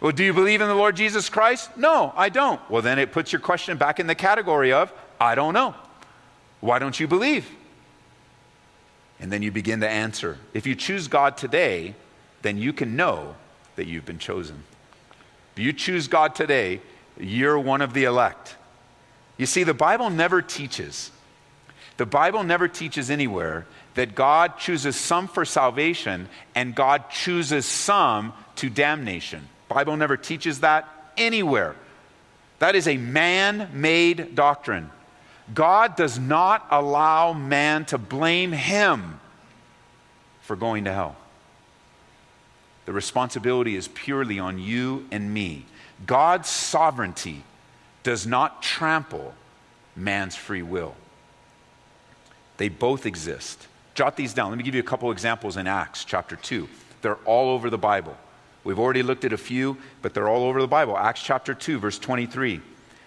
Well, 0.02 0.12
do 0.12 0.24
you 0.24 0.34
believe 0.34 0.62
in 0.62 0.68
the 0.68 0.76
Lord 0.76 0.96
Jesus 0.96 1.30
Christ? 1.30 1.78
No, 1.78 2.12
I 2.18 2.30
don't. 2.30 2.60
Well, 2.70 2.82
then 2.82 2.98
it 2.98 3.12
puts 3.12 3.32
your 3.32 3.40
question 3.40 3.78
back 3.78 4.00
in 4.00 4.08
the 4.08 4.16
category 4.16 4.74
of, 4.74 4.92
I 5.20 5.36
don't 5.36 5.54
know. 5.54 5.76
Why 6.60 6.80
don't 6.80 7.00
you 7.00 7.08
believe? 7.08 7.48
And 9.20 9.32
then 9.32 9.44
you 9.44 9.52
begin 9.52 9.82
to 9.82 9.90
answer. 9.90 10.40
If 10.56 10.66
you 10.66 10.74
choose 10.74 11.08
God 11.08 11.38
today, 11.38 11.94
then 12.42 12.58
you 12.58 12.74
can 12.74 12.96
know 12.96 13.36
that 13.76 13.86
you've 13.86 14.06
been 14.06 14.18
chosen. 14.18 14.64
If 15.56 15.64
you 15.64 15.72
choose 15.72 16.08
God 16.08 16.34
today, 16.34 16.82
you're 17.20 17.60
one 17.60 17.82
of 17.82 17.94
the 17.94 18.06
elect. 18.06 18.56
You 19.38 19.46
see, 19.46 19.64
the 19.64 19.76
Bible 19.76 20.10
never 20.10 20.42
teaches, 20.42 21.12
the 21.98 22.06
Bible 22.08 22.44
never 22.44 22.68
teaches 22.68 23.12
anywhere 23.12 23.68
that 23.94 24.16
God 24.16 24.58
chooses 24.58 24.96
some 24.96 25.28
for 25.28 25.46
salvation 25.46 26.28
and 26.56 26.74
God 26.74 27.10
chooses 27.12 27.66
some 27.66 28.34
to 28.56 28.70
damnation. 28.70 29.48
Bible 29.74 29.96
never 29.96 30.18
teaches 30.18 30.60
that 30.60 30.88
anywhere. 31.18 31.76
That 32.60 32.76
is 32.76 32.88
a 32.88 32.98
man-made 32.98 34.36
doctrine. 34.36 34.90
God 35.54 35.96
does 35.96 36.20
not 36.20 36.68
allow 36.70 37.34
man 37.34 37.86
to 37.86 37.98
blame 37.98 38.52
him 38.52 39.20
for 40.42 40.56
going 40.56 40.86
to 40.86 40.94
hell. 40.94 41.16
The 42.86 42.94
responsibility 42.94 43.76
is 43.76 43.88
purely 43.88 44.40
on 44.40 44.60
you 44.60 45.08
and 45.12 45.34
me. 45.34 45.66
God's 46.06 46.50
sovereignty 46.50 47.44
does 48.04 48.28
not 48.28 48.62
trample 48.62 49.34
man's 49.96 50.36
free 50.36 50.64
will. 50.64 50.96
They 52.58 52.70
both 52.70 53.06
exist. 53.06 53.68
Jot 53.94 54.18
these 54.18 54.34
down. 54.34 54.50
Let 54.50 54.58
me 54.58 54.64
give 54.64 54.76
you 54.76 54.82
a 54.82 54.84
couple 54.84 55.12
examples 55.12 55.58
in 55.58 55.68
Acts 55.68 56.04
chapter 56.06 56.36
2. 56.36 56.68
They're 57.02 57.16
all 57.26 57.50
over 57.50 57.70
the 57.70 57.78
Bible. 57.78 58.18
We've 58.64 58.80
already 58.80 59.04
looked 59.04 59.26
at 59.26 59.34
a 59.34 59.38
few, 59.38 59.78
but 60.02 60.14
they're 60.14 60.30
all 60.30 60.44
over 60.44 60.62
the 60.62 60.68
Bible. 60.68 60.98
Acts 60.98 61.24
chapter 61.24 61.54
2, 61.54 61.80
verse 61.80 61.98
23. 61.98 62.62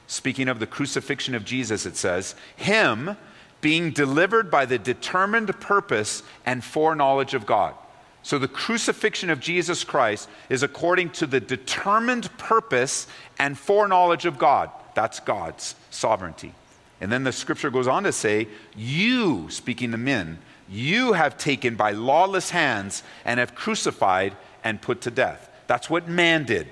Speaking 0.07 0.49
of 0.49 0.59
the 0.59 0.67
crucifixion 0.67 1.35
of 1.35 1.45
Jesus, 1.45 1.87
it 1.87 1.97
says, 1.97 2.35
Him 2.57 3.17
being 3.61 3.93
delivered 3.93 4.51
by 4.51 4.67
the 4.67 4.79
determined 4.79 5.59
purpose 5.61 6.23
and 6.45 6.63
foreknowledge 6.63 7.35
of 7.35 7.47
God. 7.47 7.75
So 8.23 8.39
the 8.39 8.49
crucifixion 8.49 9.31
of 9.31 9.39
Jesus 9.39 9.85
Christ 9.85 10.29
is 10.49 10.63
according 10.63 11.11
to 11.11 11.27
the 11.27 11.41
determined 11.41 12.37
purpose 12.39 13.07
and 13.39 13.57
foreknowledge 13.57 14.25
of 14.25 14.39
God. 14.39 14.71
That's 14.95 15.21
God's 15.21 15.75
sovereignty. 15.91 16.55
And 17.01 17.13
then 17.13 17.25
the 17.25 17.33
scripture 17.33 17.71
goes 17.71 17.87
on 17.87 18.05
to 18.05 18.13
say, 18.13 18.49
You, 18.75 19.51
speaking 19.51 19.91
to 19.93 19.99
men, 19.99 20.39
you 20.71 21.13
have 21.13 21.37
taken 21.37 21.75
by 21.77 21.91
lawless 21.91 22.51
hands 22.51 23.03
and 23.25 23.39
have 23.39 23.55
crucified 23.55 24.35
and 24.65 24.83
put 24.83 25.03
to 25.03 25.11
death. 25.11 25.49
That's 25.67 25.89
what 25.89 26.09
man 26.09 26.45
did. 26.45 26.67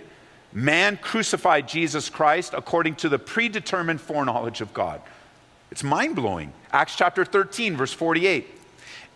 Man 0.53 0.97
crucified 0.97 1.69
Jesus 1.69 2.11
Christ 2.11 2.55
according 2.55 2.97
to 2.97 3.09
the 3.09 3.19
predetermined 3.19 4.01
foreknowledge 4.01 4.61
of 4.61 4.75
God. 4.75 5.01
It's 5.71 5.85
mind 5.85 6.17
blowing. 6.17 6.53
Acts 6.73 6.97
chapter 6.97 7.25
13, 7.25 7.77
verse 7.77 7.93
48. 7.93 8.47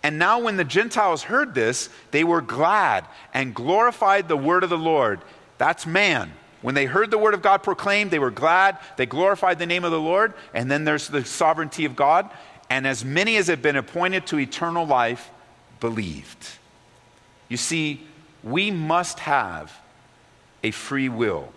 And 0.03 0.19
now, 0.19 0.39
when 0.39 0.57
the 0.57 0.65
Gentiles 0.65 1.25
heard 1.25 1.55
this, 1.55 1.89
they 2.13 2.23
were 2.23 2.41
glad 2.41 3.05
and 3.35 3.55
glorified 3.55 4.29
the 4.29 4.37
word 4.37 4.63
of 4.63 4.71
the 4.71 4.79
Lord. 4.79 5.21
That's 5.59 5.85
man. 5.85 6.33
When 6.63 6.75
they 6.75 6.85
heard 6.85 7.11
the 7.11 7.19
word 7.19 7.35
of 7.35 7.43
God 7.43 7.63
proclaimed, 7.63 8.11
they 8.11 8.19
were 8.19 8.31
glad. 8.31 8.79
They 8.97 9.07
glorified 9.07 9.59
the 9.59 9.67
name 9.67 9.85
of 9.85 9.91
the 9.91 10.01
Lord. 10.01 10.35
And 10.55 10.71
then 10.71 10.85
there's 10.85 11.09
the 11.09 11.25
sovereignty 11.25 11.85
of 11.85 11.97
God. 11.97 12.31
And 12.71 12.87
as 12.87 13.05
many 13.05 13.37
as 13.37 13.49
had 13.49 13.63
been 13.63 13.77
appointed 13.77 14.27
to 14.29 14.39
eternal 14.39 14.87
life 14.87 15.31
believed. 15.81 16.49
You 17.49 17.57
see, 17.57 18.07
we 18.47 18.71
must 18.71 19.19
have 19.19 19.77
a 20.63 20.71
free 20.71 21.09
will, 21.09 21.53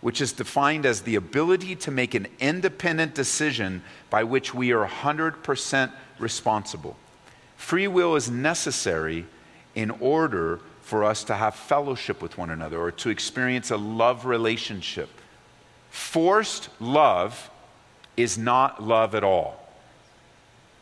which 0.00 0.22
is 0.22 0.32
defined 0.32 0.86
as 0.86 1.02
the 1.02 1.16
ability 1.16 1.76
to 1.76 1.90
make 1.90 2.14
an 2.14 2.26
independent 2.40 3.14
decision 3.14 3.82
by 4.08 4.24
which 4.24 4.54
we 4.54 4.72
are 4.72 4.86
100% 4.86 5.92
responsible. 6.18 6.96
Free 7.58 7.88
will 7.88 8.16
is 8.16 8.30
necessary 8.30 9.26
in 9.74 9.90
order 9.90 10.60
for 10.80 11.04
us 11.04 11.24
to 11.24 11.34
have 11.34 11.54
fellowship 11.54 12.22
with 12.22 12.38
one 12.38 12.48
another 12.48 12.80
or 12.80 12.90
to 12.90 13.10
experience 13.10 13.70
a 13.70 13.76
love 13.76 14.24
relationship. 14.24 15.10
Forced 15.90 16.70
love 16.80 17.50
is 18.16 18.38
not 18.38 18.82
love 18.82 19.14
at 19.14 19.22
all. 19.22 19.69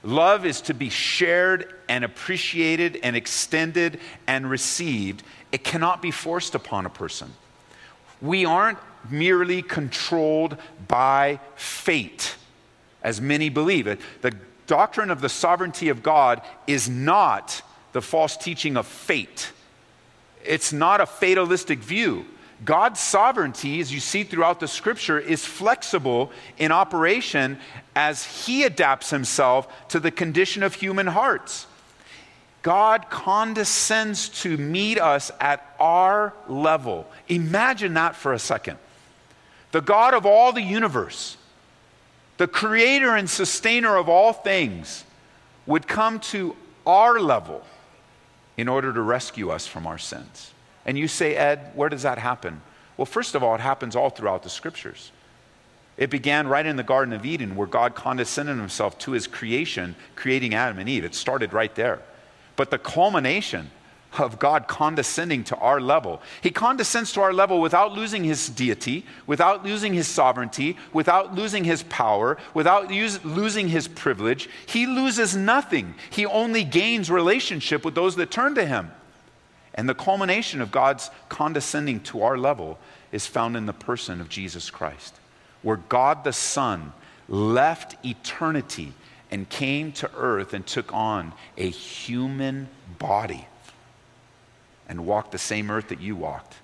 Love 0.02 0.46
is 0.46 0.60
to 0.62 0.74
be 0.74 0.88
shared 0.88 1.74
and 1.88 2.04
appreciated 2.04 2.98
and 3.02 3.16
extended 3.16 3.98
and 4.26 4.48
received. 4.48 5.22
It 5.50 5.64
cannot 5.64 6.00
be 6.00 6.10
forced 6.10 6.54
upon 6.54 6.86
a 6.86 6.90
person. 6.90 7.32
We 8.20 8.44
aren't 8.44 8.78
merely 9.10 9.62
controlled 9.62 10.56
by 10.86 11.40
fate, 11.56 12.36
as 13.02 13.20
many 13.20 13.48
believe. 13.48 13.84
The 14.20 14.34
doctrine 14.66 15.10
of 15.10 15.20
the 15.20 15.28
sovereignty 15.28 15.88
of 15.88 16.02
God 16.02 16.42
is 16.66 16.88
not 16.88 17.62
the 17.92 18.02
false 18.02 18.36
teaching 18.36 18.76
of 18.76 18.86
fate, 18.86 19.52
it's 20.44 20.72
not 20.72 21.00
a 21.00 21.06
fatalistic 21.06 21.80
view. 21.80 22.24
God's 22.64 22.98
sovereignty, 22.98 23.80
as 23.80 23.92
you 23.92 24.00
see 24.00 24.24
throughout 24.24 24.58
the 24.60 24.68
scripture, 24.68 25.18
is 25.18 25.44
flexible 25.44 26.32
in 26.58 26.72
operation 26.72 27.58
as 27.94 28.24
He 28.24 28.64
adapts 28.64 29.10
Himself 29.10 29.88
to 29.88 30.00
the 30.00 30.10
condition 30.10 30.62
of 30.62 30.74
human 30.74 31.06
hearts. 31.06 31.66
God 32.62 33.08
condescends 33.08 34.28
to 34.42 34.56
meet 34.56 34.98
us 34.98 35.30
at 35.40 35.74
our 35.78 36.34
level. 36.48 37.06
Imagine 37.28 37.94
that 37.94 38.16
for 38.16 38.32
a 38.32 38.38
second. 38.38 38.78
The 39.70 39.80
God 39.80 40.12
of 40.14 40.26
all 40.26 40.52
the 40.52 40.62
universe, 40.62 41.36
the 42.38 42.48
creator 42.48 43.14
and 43.14 43.30
sustainer 43.30 43.96
of 43.96 44.08
all 44.08 44.32
things, 44.32 45.04
would 45.66 45.86
come 45.86 46.18
to 46.18 46.56
our 46.86 47.20
level 47.20 47.64
in 48.56 48.66
order 48.66 48.92
to 48.92 49.00
rescue 49.00 49.50
us 49.50 49.66
from 49.66 49.86
our 49.86 49.98
sins. 49.98 50.52
And 50.88 50.96
you 50.96 51.06
say, 51.06 51.36
Ed, 51.36 51.72
where 51.74 51.90
does 51.90 52.04
that 52.04 52.16
happen? 52.16 52.62
Well, 52.96 53.04
first 53.04 53.34
of 53.34 53.42
all, 53.42 53.54
it 53.54 53.60
happens 53.60 53.94
all 53.94 54.08
throughout 54.08 54.42
the 54.42 54.48
scriptures. 54.48 55.12
It 55.98 56.08
began 56.08 56.48
right 56.48 56.64
in 56.64 56.76
the 56.76 56.82
Garden 56.82 57.12
of 57.12 57.26
Eden 57.26 57.56
where 57.56 57.66
God 57.66 57.94
condescended 57.94 58.56
himself 58.56 58.98
to 59.00 59.10
his 59.10 59.26
creation, 59.26 59.96
creating 60.16 60.54
Adam 60.54 60.78
and 60.78 60.88
Eve. 60.88 61.04
It 61.04 61.14
started 61.14 61.52
right 61.52 61.74
there. 61.74 62.00
But 62.56 62.70
the 62.70 62.78
culmination 62.78 63.70
of 64.16 64.38
God 64.38 64.66
condescending 64.66 65.44
to 65.44 65.56
our 65.56 65.78
level. 65.78 66.22
He 66.40 66.50
condescends 66.50 67.12
to 67.12 67.20
our 67.20 67.34
level 67.34 67.60
without 67.60 67.92
losing 67.92 68.24
his 68.24 68.48
deity, 68.48 69.04
without 69.26 69.66
losing 69.66 69.92
his 69.92 70.08
sovereignty, 70.08 70.78
without 70.94 71.34
losing 71.34 71.64
his 71.64 71.82
power, 71.82 72.38
without 72.54 72.90
use, 72.90 73.22
losing 73.26 73.68
his 73.68 73.88
privilege. 73.88 74.48
He 74.64 74.86
loses 74.86 75.36
nothing. 75.36 75.96
He 76.08 76.24
only 76.24 76.64
gains 76.64 77.10
relationship 77.10 77.84
with 77.84 77.94
those 77.94 78.16
that 78.16 78.30
turn 78.30 78.54
to 78.54 78.64
him. 78.64 78.90
And 79.78 79.88
the 79.88 79.94
culmination 79.94 80.60
of 80.60 80.72
God's 80.72 81.08
condescending 81.28 82.00
to 82.00 82.22
our 82.22 82.36
level 82.36 82.80
is 83.12 83.28
found 83.28 83.56
in 83.56 83.66
the 83.66 83.72
person 83.72 84.20
of 84.20 84.28
Jesus 84.28 84.70
Christ, 84.70 85.14
where 85.62 85.76
God 85.76 86.24
the 86.24 86.32
Son 86.32 86.92
left 87.28 87.94
eternity 88.04 88.92
and 89.30 89.48
came 89.48 89.92
to 89.92 90.10
earth 90.16 90.52
and 90.52 90.66
took 90.66 90.92
on 90.92 91.32
a 91.56 91.70
human 91.70 92.68
body 92.98 93.46
and 94.88 95.06
walked 95.06 95.30
the 95.30 95.38
same 95.38 95.70
earth 95.70 95.90
that 95.90 96.00
you 96.00 96.16
walked. 96.16 96.56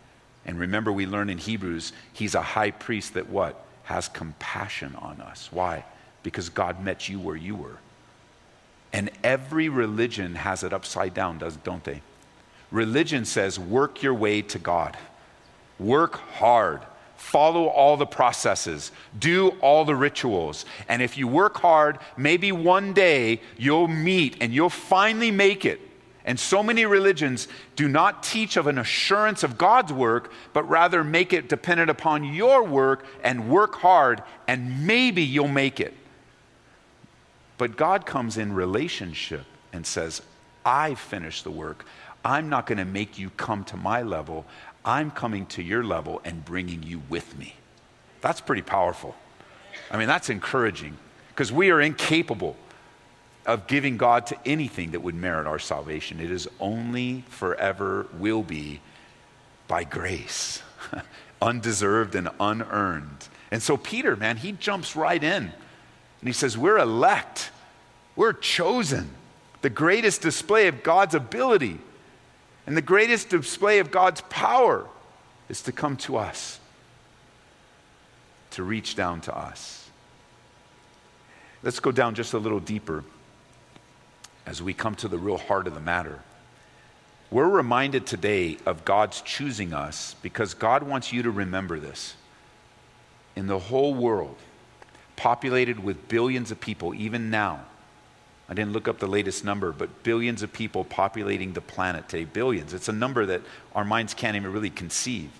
And 0.44 0.58
remember, 0.58 0.90
we 0.90 1.06
learn 1.06 1.30
in 1.30 1.38
Hebrews, 1.38 1.92
he's 2.12 2.34
a 2.34 2.42
high 2.42 2.72
priest 2.72 3.14
that 3.14 3.28
what? 3.28 3.64
Has 3.84 4.08
compassion 4.08 4.96
on 4.96 5.20
us. 5.20 5.50
Why? 5.52 5.84
Because 6.24 6.48
God 6.48 6.82
met 6.82 7.08
you 7.08 7.20
where 7.20 7.36
you 7.36 7.54
were. 7.54 7.78
And 8.92 9.12
every 9.22 9.68
religion 9.68 10.34
has 10.34 10.64
it 10.64 10.72
upside 10.72 11.14
down, 11.14 11.38
does, 11.38 11.56
don't 11.58 11.84
they? 11.84 12.02
Religion 12.74 13.24
says, 13.24 13.56
work 13.56 14.02
your 14.02 14.14
way 14.14 14.42
to 14.42 14.58
God, 14.58 14.96
work 15.78 16.16
hard, 16.16 16.80
follow 17.16 17.66
all 17.66 17.96
the 17.96 18.04
processes, 18.04 18.90
do 19.16 19.50
all 19.60 19.84
the 19.84 19.94
rituals. 19.94 20.64
And 20.88 21.00
if 21.00 21.16
you 21.16 21.28
work 21.28 21.58
hard, 21.58 22.00
maybe 22.16 22.50
one 22.50 22.92
day 22.92 23.40
you'll 23.56 23.86
meet 23.86 24.38
and 24.40 24.52
you'll 24.52 24.70
finally 24.70 25.30
make 25.30 25.64
it. 25.64 25.80
And 26.24 26.40
so 26.40 26.64
many 26.64 26.84
religions 26.84 27.46
do 27.76 27.86
not 27.86 28.24
teach 28.24 28.56
of 28.56 28.66
an 28.66 28.78
assurance 28.78 29.44
of 29.44 29.56
God's 29.56 29.92
work, 29.92 30.32
but 30.52 30.68
rather 30.68 31.04
make 31.04 31.32
it 31.32 31.48
dependent 31.48 31.90
upon 31.90 32.24
your 32.24 32.64
work 32.64 33.06
and 33.22 33.48
work 33.48 33.76
hard, 33.76 34.20
and 34.48 34.84
maybe 34.84 35.22
you'll 35.22 35.46
make 35.46 35.78
it. 35.78 35.94
But 37.56 37.76
God 37.76 38.04
comes 38.04 38.36
in 38.36 38.52
relationship 38.52 39.44
and 39.72 39.86
says, 39.86 40.22
I 40.64 40.94
finished 40.94 41.44
the 41.44 41.52
work. 41.52 41.84
I'm 42.24 42.48
not 42.48 42.66
going 42.66 42.78
to 42.78 42.84
make 42.84 43.18
you 43.18 43.30
come 43.30 43.64
to 43.64 43.76
my 43.76 44.02
level. 44.02 44.46
I'm 44.84 45.10
coming 45.10 45.46
to 45.46 45.62
your 45.62 45.84
level 45.84 46.20
and 46.24 46.44
bringing 46.44 46.82
you 46.82 47.02
with 47.08 47.36
me. 47.38 47.54
That's 48.20 48.40
pretty 48.40 48.62
powerful. 48.62 49.14
I 49.90 49.98
mean, 49.98 50.08
that's 50.08 50.30
encouraging 50.30 50.96
because 51.28 51.52
we 51.52 51.70
are 51.70 51.80
incapable 51.80 52.56
of 53.44 53.66
giving 53.66 53.98
God 53.98 54.26
to 54.26 54.38
anything 54.46 54.92
that 54.92 55.00
would 55.00 55.14
merit 55.14 55.46
our 55.46 55.58
salvation. 55.58 56.20
It 56.20 56.30
is 56.30 56.48
only 56.60 57.24
forever 57.28 58.06
will 58.18 58.42
be 58.42 58.80
by 59.68 59.84
grace, 59.84 60.62
undeserved 61.42 62.14
and 62.14 62.30
unearned. 62.40 63.28
And 63.50 63.62
so, 63.62 63.76
Peter, 63.76 64.16
man, 64.16 64.38
he 64.38 64.52
jumps 64.52 64.96
right 64.96 65.22
in 65.22 65.44
and 65.44 65.52
he 66.28 66.32
says, 66.32 66.56
We're 66.56 66.78
elect, 66.78 67.50
we're 68.16 68.32
chosen. 68.32 69.10
The 69.60 69.70
greatest 69.70 70.22
display 70.22 70.68
of 70.68 70.82
God's 70.82 71.14
ability 71.14 71.78
and 72.66 72.76
the 72.76 72.82
greatest 72.82 73.28
display 73.28 73.78
of 73.78 73.90
God's 73.90 74.22
power 74.22 74.86
is 75.48 75.62
to 75.62 75.72
come 75.72 75.96
to 75.98 76.16
us, 76.16 76.58
to 78.52 78.62
reach 78.62 78.96
down 78.96 79.20
to 79.22 79.36
us. 79.36 79.88
Let's 81.62 81.80
go 81.80 81.92
down 81.92 82.14
just 82.14 82.32
a 82.32 82.38
little 82.38 82.60
deeper 82.60 83.04
as 84.46 84.62
we 84.62 84.74
come 84.74 84.94
to 84.96 85.08
the 85.08 85.18
real 85.18 85.38
heart 85.38 85.66
of 85.66 85.74
the 85.74 85.80
matter. 85.80 86.20
We're 87.30 87.48
reminded 87.48 88.06
today 88.06 88.58
of 88.66 88.84
God's 88.84 89.20
choosing 89.22 89.72
us 89.72 90.14
because 90.22 90.54
God 90.54 90.82
wants 90.82 91.12
you 91.12 91.22
to 91.22 91.30
remember 91.30 91.80
this. 91.80 92.14
In 93.34 93.46
the 93.46 93.58
whole 93.58 93.94
world, 93.94 94.36
populated 95.16 95.82
with 95.82 96.08
billions 96.08 96.50
of 96.50 96.60
people, 96.60 96.94
even 96.94 97.30
now, 97.30 97.64
I 98.48 98.54
didn't 98.54 98.72
look 98.72 98.88
up 98.88 98.98
the 98.98 99.06
latest 99.06 99.44
number, 99.44 99.72
but 99.72 100.02
billions 100.02 100.42
of 100.42 100.52
people 100.52 100.84
populating 100.84 101.54
the 101.54 101.60
planet 101.60 102.08
today. 102.08 102.24
Billions. 102.24 102.74
It's 102.74 102.88
a 102.88 102.92
number 102.92 103.24
that 103.26 103.40
our 103.74 103.84
minds 103.84 104.12
can't 104.12 104.36
even 104.36 104.52
really 104.52 104.70
conceive. 104.70 105.30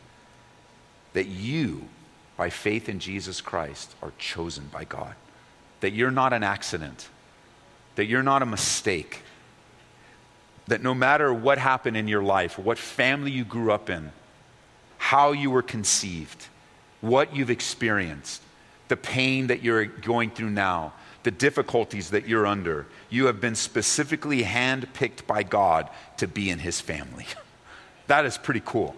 That 1.13 1.27
you, 1.27 1.89
by 2.37 2.51
faith 2.51 2.89
in 2.89 2.99
Jesus 2.99 3.41
Christ, 3.41 3.95
are 4.03 4.13
chosen 4.19 4.69
by 4.73 4.85
God. 4.85 5.15
That 5.81 5.93
you're 5.93 6.11
not 6.11 6.33
an 6.33 6.43
accident 6.43 7.09
that 7.97 8.07
you're 8.07 8.23
not 8.23 8.43
a 8.43 8.47
mistake, 8.47 9.23
that 10.67 10.83
no 10.83 10.95
matter 10.95 11.33
what 11.33 11.59
happened 11.59 11.97
in 11.97 12.09
your 12.09 12.23
life, 12.23 12.59
what 12.59 12.79
family 12.79 13.31
you 13.31 13.45
grew 13.45 13.73
up 13.73 13.91
in, 13.91 14.11
how 14.99 15.33
you 15.33 15.51
were 15.51 15.63
conceived, 15.63 16.47
what 17.01 17.35
you've 17.37 17.51
experienced, 17.51 18.43
the 18.89 18.97
pain 18.97 19.49
that 19.49 19.63
you're 19.63 19.85
going 19.85 20.31
through 20.31 20.51
now, 20.51 20.93
the 21.25 21.31
difficulties 21.31 22.11
that 22.11 22.29
you're 22.29 22.47
under, 22.47 22.87
you 23.11 23.27
have 23.27 23.41
been 23.41 23.55
specifically 23.55 24.43
handpicked 24.43 25.27
by 25.27 25.43
God 25.43 25.91
to 26.19 26.29
be 26.29 26.51
in 26.51 26.61
His 26.61 26.81
family. 26.81 27.27
that 28.07 28.25
is 28.25 28.39
pretty 28.39 28.63
cool 28.65 28.95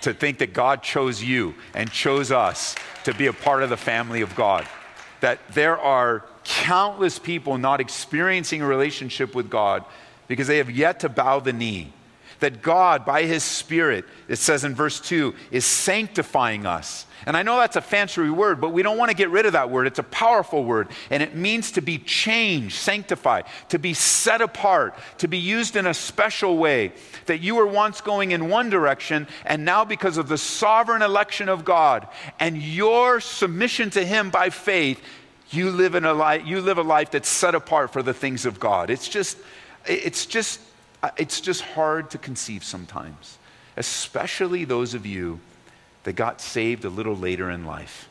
to 0.00 0.14
think 0.14 0.38
that 0.38 0.52
God 0.52 0.82
chose 0.82 1.22
you 1.22 1.54
and 1.74 1.90
chose 1.90 2.30
us 2.30 2.74
to 3.04 3.14
be 3.14 3.26
a 3.26 3.32
part 3.32 3.62
of 3.62 3.70
the 3.70 3.76
family 3.76 4.20
of 4.20 4.34
God. 4.36 4.66
That 5.20 5.40
there 5.52 5.78
are 5.78 6.26
countless 6.44 7.18
people 7.18 7.56
not 7.56 7.80
experiencing 7.80 8.60
a 8.60 8.66
relationship 8.66 9.34
with 9.34 9.48
God 9.48 9.84
because 10.28 10.46
they 10.46 10.58
have 10.58 10.70
yet 10.70 11.00
to 11.00 11.08
bow 11.08 11.40
the 11.40 11.54
knee. 11.54 11.92
That 12.40 12.62
God, 12.62 13.04
by 13.04 13.24
His 13.24 13.42
Spirit, 13.42 14.04
it 14.28 14.36
says 14.36 14.64
in 14.64 14.74
verse 14.74 15.00
2, 15.00 15.34
is 15.50 15.64
sanctifying 15.64 16.66
us. 16.66 17.06
And 17.26 17.36
I 17.36 17.42
know 17.42 17.58
that's 17.58 17.76
a 17.76 17.80
fancy 17.80 18.28
word, 18.28 18.60
but 18.60 18.70
we 18.70 18.82
don't 18.82 18.98
want 18.98 19.10
to 19.10 19.16
get 19.16 19.30
rid 19.30 19.46
of 19.46 19.52
that 19.54 19.70
word. 19.70 19.86
It's 19.86 19.98
a 19.98 20.04
powerful 20.04 20.64
word, 20.64 20.88
and 21.10 21.22
it 21.22 21.34
means 21.34 21.72
to 21.72 21.80
be 21.80 21.98
changed, 21.98 22.74
sanctified, 22.74 23.46
to 23.70 23.78
be 23.78 23.94
set 23.94 24.42
apart, 24.42 24.94
to 25.18 25.28
be 25.28 25.38
used 25.38 25.76
in 25.76 25.86
a 25.86 25.94
special 25.94 26.58
way. 26.58 26.92
That 27.26 27.40
you 27.40 27.54
were 27.54 27.66
once 27.66 28.00
going 28.00 28.32
in 28.32 28.48
one 28.48 28.68
direction, 28.68 29.26
and 29.46 29.64
now, 29.64 29.84
because 29.84 30.18
of 30.18 30.28
the 30.28 30.38
sovereign 30.38 31.02
election 31.02 31.48
of 31.48 31.64
God 31.64 32.08
and 32.38 32.60
your 32.60 33.20
submission 33.20 33.90
to 33.90 34.04
Him 34.04 34.30
by 34.30 34.50
faith, 34.50 35.00
you 35.50 35.70
live, 35.70 35.94
in 35.94 36.04
a 36.04 36.12
life, 36.12 36.44
you 36.44 36.60
live 36.60 36.78
a 36.78 36.82
life 36.82 37.10
that's 37.12 37.28
set 37.28 37.54
apart 37.54 37.92
for 37.92 38.02
the 38.02 38.14
things 38.14 38.44
of 38.44 38.60
God. 38.60 38.90
It's 38.90 39.08
just, 39.08 39.38
it's 39.86 40.26
just, 40.26 40.60
it's 41.16 41.40
just 41.40 41.62
hard 41.62 42.10
to 42.10 42.18
conceive 42.18 42.64
sometimes, 42.64 43.38
especially 43.76 44.64
those 44.64 44.94
of 44.94 45.06
you 45.06 45.40
that 46.04 46.14
got 46.14 46.40
saved 46.40 46.84
a 46.84 46.88
little 46.88 47.16
later 47.16 47.50
in 47.50 47.64
life, 47.64 48.08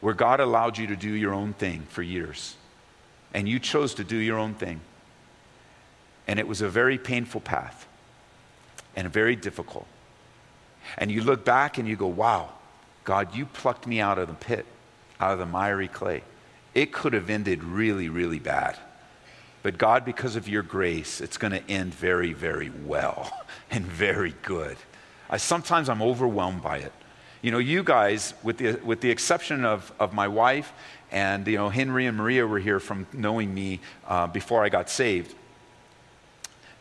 where 0.00 0.14
God 0.14 0.40
allowed 0.40 0.78
you 0.78 0.86
to 0.88 0.96
do 0.96 1.10
your 1.10 1.32
own 1.32 1.52
thing 1.52 1.82
for 1.90 2.02
years, 2.02 2.56
and 3.32 3.48
you 3.48 3.58
chose 3.58 3.94
to 3.94 4.04
do 4.04 4.16
your 4.16 4.38
own 4.38 4.54
thing. 4.54 4.80
And 6.26 6.38
it 6.38 6.48
was 6.48 6.62
a 6.62 6.68
very 6.68 6.98
painful 6.98 7.40
path 7.40 7.86
and 8.96 9.12
very 9.12 9.36
difficult. 9.36 9.86
And 10.96 11.10
you 11.10 11.22
look 11.22 11.44
back 11.44 11.78
and 11.78 11.86
you 11.86 11.96
go, 11.96 12.06
wow, 12.06 12.50
God, 13.04 13.34
you 13.34 13.44
plucked 13.46 13.86
me 13.86 14.00
out 14.00 14.18
of 14.18 14.28
the 14.28 14.34
pit 14.34 14.66
out 15.20 15.32
of 15.32 15.38
the 15.38 15.46
miry 15.46 15.88
clay. 15.88 16.22
It 16.74 16.92
could 16.92 17.12
have 17.12 17.30
ended 17.30 17.62
really, 17.62 18.08
really 18.08 18.38
bad. 18.38 18.76
But 19.64 19.78
God, 19.78 20.04
because 20.04 20.36
of 20.36 20.46
your 20.46 20.62
grace, 20.62 21.22
it's 21.22 21.38
going 21.38 21.52
to 21.52 21.70
end 21.70 21.94
very, 21.94 22.34
very 22.34 22.70
well 22.84 23.32
and 23.70 23.82
very 23.82 24.34
good. 24.42 24.76
I, 25.30 25.38
sometimes 25.38 25.88
I'm 25.88 26.02
overwhelmed 26.02 26.62
by 26.62 26.78
it. 26.78 26.92
You 27.40 27.50
know, 27.50 27.58
you 27.58 27.82
guys, 27.82 28.34
with 28.42 28.58
the, 28.58 28.74
with 28.84 29.00
the 29.00 29.10
exception 29.10 29.64
of, 29.64 29.90
of 29.98 30.12
my 30.12 30.28
wife 30.28 30.70
and, 31.10 31.46
you 31.46 31.56
know, 31.56 31.70
Henry 31.70 32.04
and 32.04 32.18
Maria 32.18 32.46
were 32.46 32.58
here 32.58 32.78
from 32.78 33.06
knowing 33.14 33.54
me 33.54 33.80
uh, 34.06 34.26
before 34.26 34.62
I 34.62 34.68
got 34.68 34.90
saved. 34.90 35.34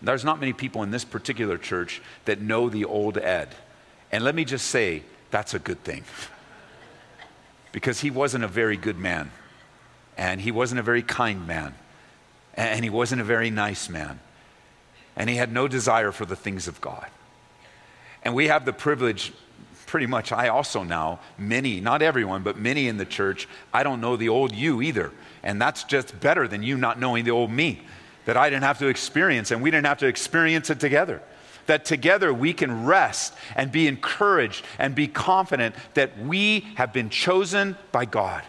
There's 0.02 0.26
not 0.26 0.42
many 0.42 0.52
people 0.52 0.84
in 0.84 0.92
this 0.92 1.06
particular 1.06 1.58
church 1.58 2.02
that 2.26 2.42
know 2.42 2.68
the 2.68 2.84
old 2.84 3.18
Ed. 3.18 3.56
And 4.12 4.26
let 4.26 4.36
me 4.36 4.44
just 4.44 4.68
say, 4.68 5.04
that's 5.32 5.54
a 5.54 5.60
good 5.60 5.82
thing. 5.86 6.04
because 7.72 8.02
he 8.02 8.12
wasn't 8.12 8.44
a 8.44 8.50
very 8.50 8.76
good 8.76 8.98
man, 8.98 9.32
and 10.18 10.42
he 10.42 10.52
wasn't 10.52 10.82
a 10.82 10.84
very 10.84 11.02
kind 11.02 11.48
man, 11.48 11.76
and 12.56 12.84
he 12.84 12.90
wasn't 12.90 13.22
a 13.22 13.24
very 13.26 13.50
nice 13.50 13.90
man, 13.90 14.20
and 15.16 15.30
he 15.30 15.36
had 15.36 15.52
no 15.52 15.68
desire 15.68 16.12
for 16.12 16.26
the 16.26 16.36
things 16.36 16.68
of 16.68 16.82
God. 16.82 17.08
And 18.24 18.34
we 18.34 18.48
have 18.48 18.66
the 18.66 18.74
privilege, 18.74 19.34
pretty 19.86 20.06
much, 20.06 20.32
I 20.32 20.48
also 20.48 20.84
now, 20.84 21.20
many, 21.38 21.82
not 21.82 22.02
everyone, 22.02 22.44
but 22.44 22.58
many 22.58 22.88
in 22.88 22.98
the 22.98 23.06
church, 23.06 23.48
I 23.74 23.84
don't 23.84 24.02
know 24.02 24.16
the 24.16 24.30
old 24.30 24.54
you 24.54 24.82
either. 24.82 25.12
And 25.44 25.62
that's 25.62 25.84
just 25.84 26.20
better 26.22 26.48
than 26.48 26.64
you 26.64 26.78
not 26.78 27.00
knowing 27.00 27.26
the 27.26 27.32
old 27.32 27.52
me 27.52 27.82
that 28.26 28.38
I 28.38 28.50
didn't 28.50 28.64
have 28.64 28.80
to 28.80 28.88
experience, 28.88 29.52
and 29.52 29.62
we 29.62 29.70
didn't 29.72 29.88
have 29.88 29.98
to 30.00 30.08
experience 30.08 30.70
it 30.70 30.80
together 30.80 31.22
that 31.66 31.86
together 31.86 32.34
we 32.34 32.54
can 32.54 32.86
rest 32.86 33.34
and 33.56 33.72
be 33.72 33.88
encouraged 33.88 34.66
and 34.80 34.94
be 34.94 35.08
confident 35.08 35.76
that 35.94 36.18
we 36.20 36.62
have 36.76 36.94
been 36.94 37.10
chosen 37.10 37.78
by 37.92 38.06
God. 38.06 38.44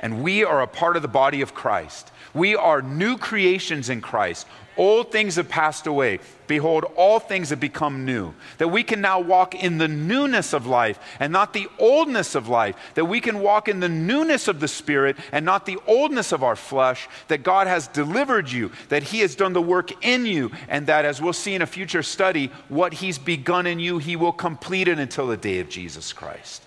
And 0.00 0.22
we 0.22 0.44
are 0.44 0.62
a 0.62 0.66
part 0.66 0.96
of 0.96 1.02
the 1.02 1.08
body 1.08 1.40
of 1.40 1.54
Christ. 1.54 2.10
We 2.34 2.56
are 2.56 2.82
new 2.82 3.16
creations 3.16 3.88
in 3.88 4.00
Christ. 4.00 4.46
Old 4.76 5.10
things 5.10 5.36
have 5.36 5.48
passed 5.48 5.88
away. 5.88 6.20
Behold, 6.46 6.84
all 6.96 7.18
things 7.18 7.50
have 7.50 7.58
become 7.58 8.04
new. 8.04 8.32
That 8.58 8.68
we 8.68 8.84
can 8.84 9.00
now 9.00 9.18
walk 9.18 9.56
in 9.56 9.78
the 9.78 9.88
newness 9.88 10.52
of 10.52 10.66
life 10.66 11.00
and 11.18 11.32
not 11.32 11.52
the 11.52 11.66
oldness 11.80 12.36
of 12.36 12.48
life. 12.48 12.76
That 12.94 13.06
we 13.06 13.20
can 13.20 13.40
walk 13.40 13.68
in 13.68 13.80
the 13.80 13.88
newness 13.88 14.46
of 14.46 14.60
the 14.60 14.68
Spirit 14.68 15.16
and 15.32 15.44
not 15.44 15.66
the 15.66 15.78
oldness 15.86 16.30
of 16.30 16.44
our 16.44 16.54
flesh. 16.54 17.08
That 17.26 17.42
God 17.42 17.66
has 17.66 17.88
delivered 17.88 18.52
you, 18.52 18.70
that 18.88 19.02
He 19.02 19.18
has 19.20 19.34
done 19.34 19.52
the 19.52 19.60
work 19.60 20.04
in 20.04 20.24
you, 20.24 20.52
and 20.68 20.86
that, 20.86 21.04
as 21.04 21.20
we'll 21.20 21.32
see 21.32 21.54
in 21.54 21.62
a 21.62 21.66
future 21.66 22.04
study, 22.04 22.52
what 22.68 22.94
He's 22.94 23.18
begun 23.18 23.66
in 23.66 23.80
you, 23.80 23.98
He 23.98 24.14
will 24.14 24.32
complete 24.32 24.86
it 24.86 25.00
until 25.00 25.26
the 25.26 25.36
day 25.36 25.58
of 25.58 25.68
Jesus 25.68 26.12
Christ. 26.12 26.62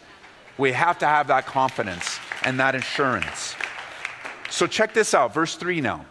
We 0.57 0.73
have 0.73 0.99
to 0.99 1.07
have 1.07 1.27
that 1.27 1.45
confidence 1.45 2.19
and 2.43 2.59
that 2.59 2.75
assurance. 2.75 3.55
So, 4.51 4.67
check 4.67 4.93
this 4.93 5.13
out, 5.13 5.33
verse 5.33 5.55
3 5.55 5.79
now. 5.79 6.05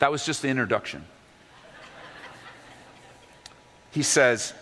That 0.00 0.10
was 0.10 0.26
just 0.26 0.42
the 0.42 0.48
introduction. 0.48 1.04
He 3.92 4.02
says, 4.02 4.52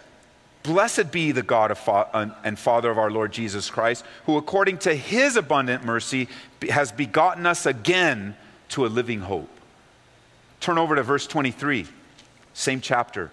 Blessed 0.63 1.11
be 1.11 1.33
the 1.33 1.43
God 1.43 1.77
fa- 1.79 2.37
and 2.45 2.59
Father 2.59 2.91
of 2.91 2.99
our 2.99 3.11
Lord 3.11 3.33
Jesus 3.33 3.71
Christ, 3.71 4.05
who 4.27 4.37
according 4.37 4.79
to 4.79 4.95
his 4.95 5.37
abundant 5.37 5.83
mercy 5.83 6.29
has 6.69 6.93
begotten 6.93 7.47
us 7.47 7.65
again 7.65 8.37
to 8.69 8.85
a 8.85 8.89
living 8.89 9.21
hope. 9.21 9.49
Turn 10.61 10.77
over 10.77 10.97
to 10.97 11.03
verse 11.03 11.27
23, 11.27 11.87
same 12.53 12.83
chapter. 12.83 13.31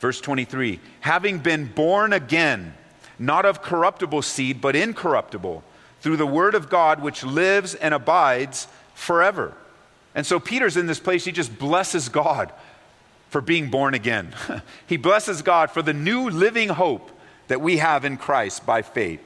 Verse 0.00 0.22
23 0.22 0.80
Having 1.00 1.40
been 1.40 1.66
born 1.66 2.14
again, 2.14 2.72
not 3.18 3.44
of 3.44 3.60
corruptible 3.60 4.22
seed, 4.22 4.62
but 4.62 4.74
incorruptible, 4.74 5.62
through 6.02 6.16
the 6.16 6.26
word 6.26 6.54
of 6.54 6.68
God 6.68 7.00
which 7.00 7.22
lives 7.24 7.74
and 7.74 7.94
abides 7.94 8.66
forever. 8.94 9.54
And 10.14 10.26
so 10.26 10.38
Peter's 10.38 10.76
in 10.76 10.86
this 10.86 10.98
place, 10.98 11.24
he 11.24 11.32
just 11.32 11.58
blesses 11.58 12.08
God 12.08 12.52
for 13.30 13.40
being 13.40 13.70
born 13.70 13.94
again. 13.94 14.34
he 14.86 14.96
blesses 14.96 15.42
God 15.42 15.70
for 15.70 15.80
the 15.80 15.94
new 15.94 16.28
living 16.28 16.68
hope 16.68 17.10
that 17.48 17.60
we 17.60 17.78
have 17.78 18.04
in 18.04 18.16
Christ 18.16 18.66
by 18.66 18.82
faith. 18.82 19.20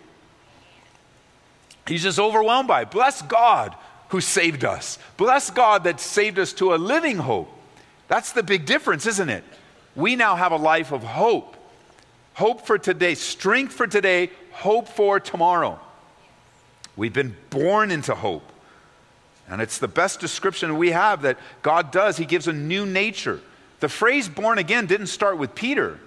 He's 1.88 2.02
just 2.02 2.18
overwhelmed 2.18 2.68
by 2.68 2.82
it. 2.82 2.90
Bless 2.90 3.22
God 3.22 3.74
who 4.10 4.20
saved 4.20 4.64
us. 4.64 4.98
Bless 5.16 5.50
God 5.50 5.84
that 5.84 5.98
saved 5.98 6.38
us 6.38 6.52
to 6.54 6.74
a 6.74 6.76
living 6.76 7.16
hope. 7.16 7.48
That's 8.08 8.32
the 8.32 8.42
big 8.42 8.66
difference, 8.66 9.06
isn't 9.06 9.30
it? 9.30 9.44
We 9.94 10.14
now 10.14 10.36
have 10.36 10.52
a 10.52 10.56
life 10.56 10.92
of 10.92 11.02
hope. 11.02 11.56
Hope 12.34 12.66
for 12.66 12.76
today, 12.76 13.14
strength 13.14 13.72
for 13.72 13.86
today, 13.86 14.30
hope 14.52 14.88
for 14.88 15.18
tomorrow. 15.18 15.80
We've 16.96 17.12
been 17.12 17.36
born 17.50 17.90
into 17.90 18.14
hope. 18.14 18.52
And 19.48 19.60
it's 19.60 19.78
the 19.78 19.88
best 19.88 20.18
description 20.18 20.76
we 20.76 20.90
have 20.90 21.22
that 21.22 21.38
God 21.62 21.92
does. 21.92 22.16
He 22.16 22.24
gives 22.24 22.48
a 22.48 22.52
new 22.52 22.84
nature. 22.84 23.40
The 23.80 23.88
phrase 23.88 24.28
born 24.28 24.58
again 24.58 24.86
didn't 24.86 25.06
start 25.08 25.38
with 25.38 25.54
Peter. 25.54 26.00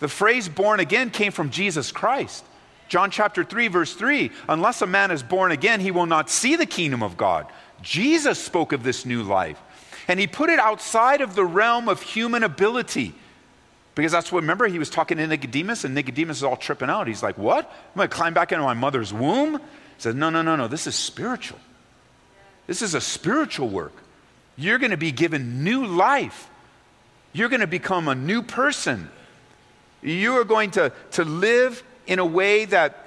The 0.00 0.08
phrase 0.08 0.48
born 0.48 0.78
again 0.78 1.10
came 1.10 1.32
from 1.32 1.50
Jesus 1.50 1.90
Christ. 1.90 2.44
John 2.88 3.10
chapter 3.10 3.42
3, 3.44 3.68
verse 3.68 3.94
3 3.94 4.30
Unless 4.48 4.82
a 4.82 4.86
man 4.86 5.10
is 5.10 5.22
born 5.22 5.50
again, 5.50 5.80
he 5.80 5.90
will 5.90 6.06
not 6.06 6.30
see 6.30 6.56
the 6.56 6.66
kingdom 6.66 7.02
of 7.02 7.16
God. 7.16 7.46
Jesus 7.82 8.38
spoke 8.38 8.72
of 8.72 8.82
this 8.82 9.04
new 9.04 9.22
life. 9.22 9.60
And 10.06 10.18
he 10.18 10.26
put 10.26 10.48
it 10.50 10.58
outside 10.58 11.20
of 11.20 11.34
the 11.34 11.44
realm 11.44 11.88
of 11.88 12.00
human 12.00 12.42
ability. 12.42 13.14
Because 13.98 14.12
that's 14.12 14.30
what, 14.30 14.42
remember, 14.42 14.68
he 14.68 14.78
was 14.78 14.90
talking 14.90 15.18
to 15.18 15.26
Nicodemus, 15.26 15.82
and 15.82 15.92
Nicodemus 15.92 16.36
is 16.36 16.44
all 16.44 16.56
tripping 16.56 16.88
out. 16.88 17.08
He's 17.08 17.20
like, 17.20 17.36
What? 17.36 17.64
I'm 17.66 17.96
going 17.96 18.08
to 18.08 18.14
climb 18.14 18.32
back 18.32 18.52
into 18.52 18.62
my 18.62 18.72
mother's 18.72 19.12
womb? 19.12 19.54
He 19.54 19.60
says, 19.98 20.14
No, 20.14 20.30
no, 20.30 20.40
no, 20.40 20.54
no. 20.54 20.68
This 20.68 20.86
is 20.86 20.94
spiritual. 20.94 21.58
This 22.68 22.80
is 22.80 22.94
a 22.94 23.00
spiritual 23.00 23.68
work. 23.68 23.92
You're 24.56 24.78
going 24.78 24.92
to 24.92 24.96
be 24.96 25.10
given 25.10 25.64
new 25.64 25.84
life. 25.84 26.48
You're 27.32 27.48
going 27.48 27.58
to 27.58 27.66
become 27.66 28.06
a 28.06 28.14
new 28.14 28.40
person. 28.40 29.10
You 30.00 30.38
are 30.38 30.44
going 30.44 30.70
to, 30.72 30.92
to 31.12 31.24
live 31.24 31.82
in 32.06 32.20
a 32.20 32.24
way 32.24 32.66
that 32.66 33.04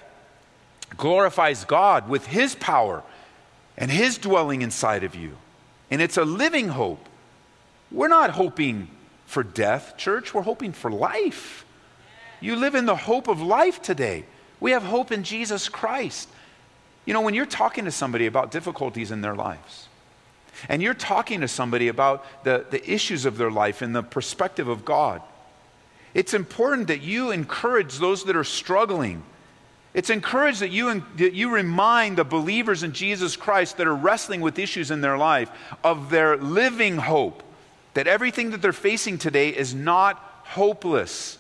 glorifies 0.98 1.64
God 1.64 2.10
with 2.10 2.28
His 2.28 2.54
power 2.54 3.02
and 3.78 3.90
His 3.90 4.18
dwelling 4.18 4.62
inside 4.62 5.06
of 5.06 5.16
you. 5.16 5.38
And 5.90 6.02
it's 6.02 6.18
a 6.18 6.26
living 6.26 6.68
hope. 6.68 7.08
We're 7.94 8.10
not 8.10 8.32
hoping 8.32 8.90
for 9.32 9.44
death, 9.44 9.96
church, 9.96 10.34
we're 10.34 10.42
hoping 10.42 10.74
for 10.74 10.92
life. 10.92 11.66
You 12.42 12.58
live 12.58 12.76
in 12.76 12.86
the 12.86 12.98
hope 12.98 13.30
of 13.30 13.42
life 13.42 13.82
today. 13.82 14.26
We 14.60 14.72
have 14.72 14.84
hope 14.84 15.10
in 15.10 15.24
Jesus 15.24 15.70
Christ. 15.70 16.28
You 17.06 17.14
know, 17.14 17.22
when 17.22 17.34
you're 17.34 17.46
talking 17.46 17.86
to 17.86 17.92
somebody 17.92 18.26
about 18.26 18.52
difficulties 18.52 19.10
in 19.10 19.22
their 19.22 19.34
lives, 19.34 19.88
and 20.68 20.82
you're 20.82 20.94
talking 20.94 21.40
to 21.42 21.48
somebody 21.48 21.88
about 21.88 22.26
the, 22.44 22.66
the 22.70 22.92
issues 22.92 23.24
of 23.24 23.38
their 23.38 23.50
life 23.50 23.82
in 23.82 23.94
the 23.94 24.04
perspective 24.04 24.68
of 24.68 24.84
God, 24.84 25.22
it's 26.14 26.34
important 26.34 26.90
that 26.90 27.02
you 27.02 27.32
encourage 27.32 28.00
those 28.00 28.26
that 28.26 28.36
are 28.36 28.44
struggling. 28.44 29.24
It's 29.94 30.10
encouraged 30.10 30.60
that 30.60 30.72
you, 30.72 31.06
that 31.16 31.34
you 31.34 31.52
remind 31.52 32.18
the 32.18 32.26
believers 32.26 32.84
in 32.84 32.92
Jesus 32.92 33.38
Christ 33.38 33.78
that 33.78 33.88
are 33.88 33.96
wrestling 33.96 34.42
with 34.42 34.60
issues 34.60 34.92
in 34.92 35.00
their 35.00 35.18
life 35.18 35.50
of 35.86 36.10
their 36.10 36.36
living 36.36 36.98
hope, 36.98 37.44
that 37.94 38.08
everything 38.08 38.52
that 38.52 38.62
they're 38.62 38.74
facing 38.74 39.18
today 39.18 39.50
is 39.50 39.74
not 39.74 40.18
hopeless, 40.44 41.38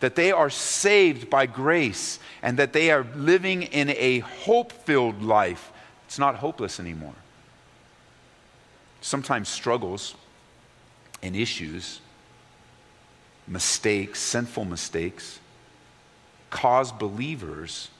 that 0.00 0.14
they 0.14 0.32
are 0.32 0.50
saved 0.50 1.30
by 1.30 1.46
grace, 1.46 2.18
and 2.42 2.58
that 2.58 2.72
they 2.72 2.90
are 2.90 3.06
living 3.16 3.62
in 3.62 3.90
a 3.90 4.18
hope 4.20 4.72
filled 4.72 5.22
life. 5.22 5.72
It's 6.06 6.18
not 6.18 6.36
hopeless 6.36 6.78
anymore. 6.78 7.14
Sometimes 9.00 9.48
struggles 9.48 10.14
and 11.22 11.34
issues 11.34 12.00
mistakes, 13.46 14.20
sinful 14.20 14.64
mistakes, 14.64 15.38
cause 16.50 16.92
believers 16.92 17.90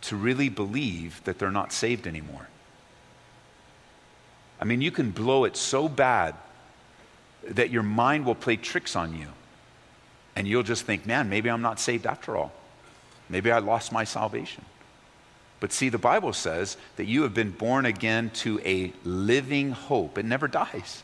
to 0.00 0.16
really 0.16 0.48
believe 0.48 1.22
that 1.24 1.38
they're 1.38 1.50
not 1.50 1.72
saved 1.72 2.06
anymore. 2.06 2.48
I 4.60 4.64
mean, 4.64 4.80
you 4.80 4.90
can 4.90 5.10
blow 5.10 5.44
it 5.44 5.56
so 5.56 5.88
bad 5.88 6.34
that 7.48 7.70
your 7.70 7.82
mind 7.82 8.24
will 8.26 8.34
play 8.34 8.56
tricks 8.56 8.96
on 8.96 9.18
you. 9.18 9.28
And 10.36 10.48
you'll 10.48 10.62
just 10.62 10.84
think, 10.84 11.06
man, 11.06 11.28
maybe 11.28 11.50
I'm 11.50 11.62
not 11.62 11.78
saved 11.78 12.06
after 12.06 12.36
all. 12.36 12.52
Maybe 13.28 13.50
I 13.50 13.58
lost 13.58 13.92
my 13.92 14.04
salvation. 14.04 14.64
But 15.60 15.72
see, 15.72 15.88
the 15.88 15.98
Bible 15.98 16.32
says 16.32 16.76
that 16.96 17.04
you 17.04 17.22
have 17.22 17.32
been 17.32 17.50
born 17.50 17.86
again 17.86 18.30
to 18.34 18.60
a 18.64 18.92
living 19.04 19.70
hope. 19.70 20.18
It 20.18 20.24
never 20.24 20.48
dies. 20.48 21.02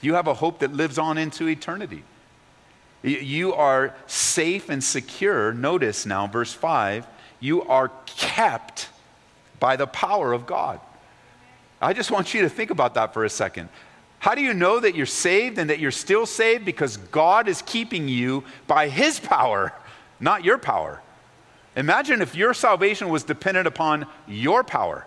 You 0.00 0.14
have 0.14 0.26
a 0.26 0.34
hope 0.34 0.58
that 0.58 0.72
lives 0.72 0.98
on 0.98 1.16
into 1.16 1.48
eternity. 1.48 2.02
You 3.02 3.54
are 3.54 3.94
safe 4.06 4.68
and 4.68 4.82
secure. 4.82 5.52
Notice 5.52 6.06
now, 6.06 6.26
verse 6.26 6.52
5 6.52 7.06
you 7.40 7.62
are 7.62 7.90
kept 8.06 8.88
by 9.58 9.74
the 9.74 9.86
power 9.88 10.32
of 10.32 10.46
God. 10.46 10.78
I 11.80 11.92
just 11.92 12.12
want 12.12 12.34
you 12.34 12.42
to 12.42 12.48
think 12.48 12.70
about 12.70 12.94
that 12.94 13.12
for 13.12 13.24
a 13.24 13.28
second. 13.28 13.68
How 14.22 14.36
do 14.36 14.40
you 14.40 14.54
know 14.54 14.78
that 14.78 14.94
you're 14.94 15.04
saved 15.04 15.58
and 15.58 15.68
that 15.68 15.80
you're 15.80 15.90
still 15.90 16.26
saved? 16.26 16.64
Because 16.64 16.96
God 16.96 17.48
is 17.48 17.60
keeping 17.62 18.06
you 18.06 18.44
by 18.68 18.88
His 18.88 19.18
power, 19.18 19.72
not 20.20 20.44
your 20.44 20.58
power. 20.58 21.02
Imagine 21.74 22.22
if 22.22 22.36
your 22.36 22.54
salvation 22.54 23.08
was 23.08 23.24
dependent 23.24 23.66
upon 23.66 24.06
your 24.28 24.62
power. 24.62 25.04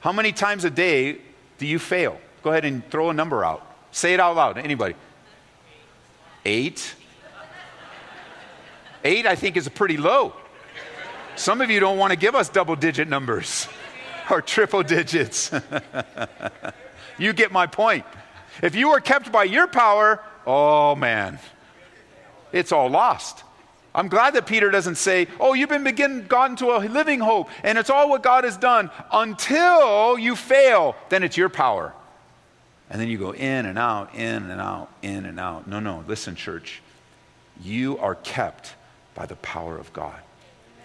How 0.00 0.10
many 0.10 0.32
times 0.32 0.64
a 0.64 0.70
day 0.70 1.18
do 1.58 1.68
you 1.68 1.78
fail? 1.78 2.18
Go 2.42 2.50
ahead 2.50 2.64
and 2.64 2.84
throw 2.90 3.10
a 3.10 3.14
number 3.14 3.44
out. 3.44 3.64
Say 3.92 4.12
it 4.12 4.18
out 4.18 4.34
loud. 4.34 4.58
Anybody? 4.58 4.96
Eight? 6.44 6.96
Eight, 9.04 9.24
I 9.24 9.36
think, 9.36 9.56
is 9.56 9.68
a 9.68 9.70
pretty 9.70 9.98
low. 9.98 10.32
Some 11.36 11.60
of 11.60 11.70
you 11.70 11.78
don't 11.78 11.96
want 11.96 12.10
to 12.10 12.18
give 12.18 12.34
us 12.34 12.48
double 12.48 12.74
digit 12.74 13.06
numbers 13.06 13.68
or 14.32 14.42
triple 14.42 14.82
digits. 14.82 15.52
you 17.18 17.32
get 17.32 17.52
my 17.52 17.66
point. 17.66 18.04
If 18.62 18.74
you 18.74 18.90
are 18.90 19.00
kept 19.00 19.32
by 19.32 19.44
your 19.44 19.66
power, 19.66 20.22
oh 20.46 20.94
man, 20.94 21.38
it's 22.52 22.72
all 22.72 22.88
lost. 22.88 23.42
I'm 23.94 24.08
glad 24.08 24.34
that 24.34 24.46
Peter 24.46 24.70
doesn't 24.70 24.96
say, 24.96 25.28
Oh, 25.38 25.54
you've 25.54 25.68
been 25.68 25.84
begin, 25.84 26.26
gotten 26.26 26.56
to 26.56 26.76
a 26.76 26.78
living 26.78 27.20
hope, 27.20 27.48
and 27.62 27.78
it's 27.78 27.90
all 27.90 28.10
what 28.10 28.22
God 28.22 28.44
has 28.44 28.56
done 28.56 28.90
until 29.12 30.18
you 30.18 30.34
fail, 30.34 30.96
then 31.10 31.22
it's 31.22 31.36
your 31.36 31.48
power. 31.48 31.94
And 32.90 33.00
then 33.00 33.08
you 33.08 33.18
go 33.18 33.32
in 33.32 33.66
and 33.66 33.78
out, 33.78 34.14
in 34.14 34.50
and 34.50 34.60
out, 34.60 34.90
in 35.02 35.26
and 35.26 35.40
out. 35.40 35.66
No, 35.66 35.80
no, 35.80 36.04
listen, 36.06 36.34
church. 36.34 36.82
You 37.62 37.98
are 37.98 38.16
kept 38.16 38.74
by 39.14 39.26
the 39.26 39.36
power 39.36 39.78
of 39.78 39.92
God. 39.92 40.20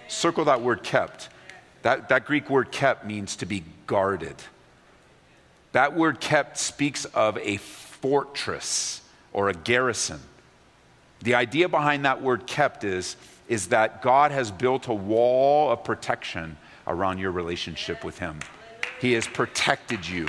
Circle 0.07 0.45
that 0.45 0.61
word 0.61 0.83
kept. 0.83 1.29
That, 1.81 2.09
that 2.09 2.25
Greek 2.25 2.49
word 2.49 2.71
kept 2.71 3.05
means 3.05 3.35
to 3.37 3.45
be 3.45 3.63
guarded. 3.87 4.35
That 5.71 5.95
word 5.95 6.19
kept 6.19 6.57
speaks 6.57 7.05
of 7.05 7.37
a 7.37 7.57
fortress 7.57 9.01
or 9.33 9.49
a 9.49 9.53
garrison. 9.53 10.19
The 11.21 11.35
idea 11.35 11.69
behind 11.69 12.05
that 12.05 12.21
word 12.21 12.47
kept 12.47 12.83
is, 12.83 13.15
is 13.47 13.67
that 13.67 14.01
God 14.01 14.31
has 14.31 14.51
built 14.51 14.87
a 14.87 14.93
wall 14.93 15.71
of 15.71 15.83
protection 15.83 16.57
around 16.87 17.19
your 17.19 17.31
relationship 17.31 18.03
with 18.03 18.19
Him. 18.19 18.39
He 18.99 19.13
has 19.13 19.27
protected 19.27 20.07
you. 20.07 20.27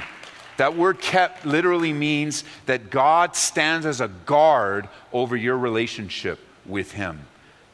That 0.57 0.77
word 0.77 1.01
kept 1.01 1.47
literally 1.47 1.93
means 1.93 2.45
that 2.67 2.91
God 2.91 3.35
stands 3.35 3.87
as 3.87 4.01
a 4.01 4.09
guard 4.09 4.89
over 5.13 5.37
your 5.37 5.57
relationship 5.57 6.39
with 6.67 6.93
Him, 6.93 7.21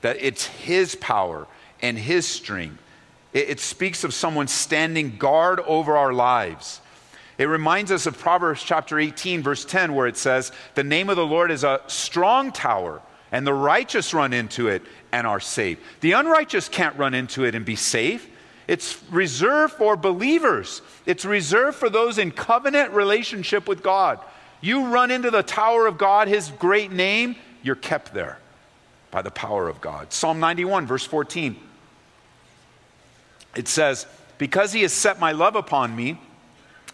that 0.02 0.16
it's 0.20 0.46
His 0.46 0.94
power 0.94 1.46
and 1.82 1.98
His 1.98 2.26
strength. 2.26 2.80
It, 3.32 3.50
it 3.50 3.60
speaks 3.60 4.04
of 4.04 4.14
someone 4.14 4.46
standing 4.46 5.16
guard 5.16 5.58
over 5.60 5.96
our 5.96 6.12
lives. 6.12 6.80
It 7.38 7.44
reminds 7.44 7.92
us 7.92 8.06
of 8.06 8.18
Proverbs 8.18 8.62
chapter 8.62 8.98
18, 8.98 9.42
verse 9.42 9.64
10, 9.64 9.94
where 9.94 10.06
it 10.06 10.16
says, 10.16 10.52
The 10.74 10.84
name 10.84 11.10
of 11.10 11.16
the 11.16 11.26
Lord 11.26 11.50
is 11.50 11.64
a 11.64 11.82
strong 11.86 12.50
tower, 12.50 13.02
and 13.30 13.46
the 13.46 13.52
righteous 13.52 14.14
run 14.14 14.32
into 14.32 14.68
it 14.68 14.82
and 15.12 15.26
are 15.26 15.40
safe. 15.40 15.78
The 16.00 16.12
unrighteous 16.12 16.68
can't 16.68 16.96
run 16.96 17.12
into 17.12 17.44
it 17.44 17.54
and 17.54 17.64
be 17.64 17.76
safe. 17.76 18.28
It's 18.66 19.02
reserved 19.10 19.74
for 19.74 19.96
believers, 19.96 20.82
it's 21.04 21.24
reserved 21.24 21.76
for 21.76 21.90
those 21.90 22.18
in 22.18 22.30
covenant 22.30 22.92
relationship 22.92 23.68
with 23.68 23.82
God. 23.82 24.18
You 24.60 24.86
run 24.86 25.10
into 25.10 25.30
the 25.30 25.42
tower 25.42 25.86
of 25.86 25.98
God, 25.98 26.28
his 26.28 26.50
great 26.58 26.90
name, 26.90 27.36
you're 27.62 27.76
kept 27.76 28.14
there 28.14 28.38
by 29.10 29.22
the 29.22 29.30
power 29.30 29.68
of 29.68 29.80
God. 29.80 30.12
Psalm 30.12 30.40
91, 30.40 30.86
verse 30.86 31.04
14. 31.04 31.56
It 33.54 33.68
says, 33.68 34.06
Because 34.38 34.72
he 34.72 34.82
has 34.82 34.92
set 34.92 35.20
my 35.20 35.32
love 35.32 35.54
upon 35.54 35.94
me, 35.94 36.18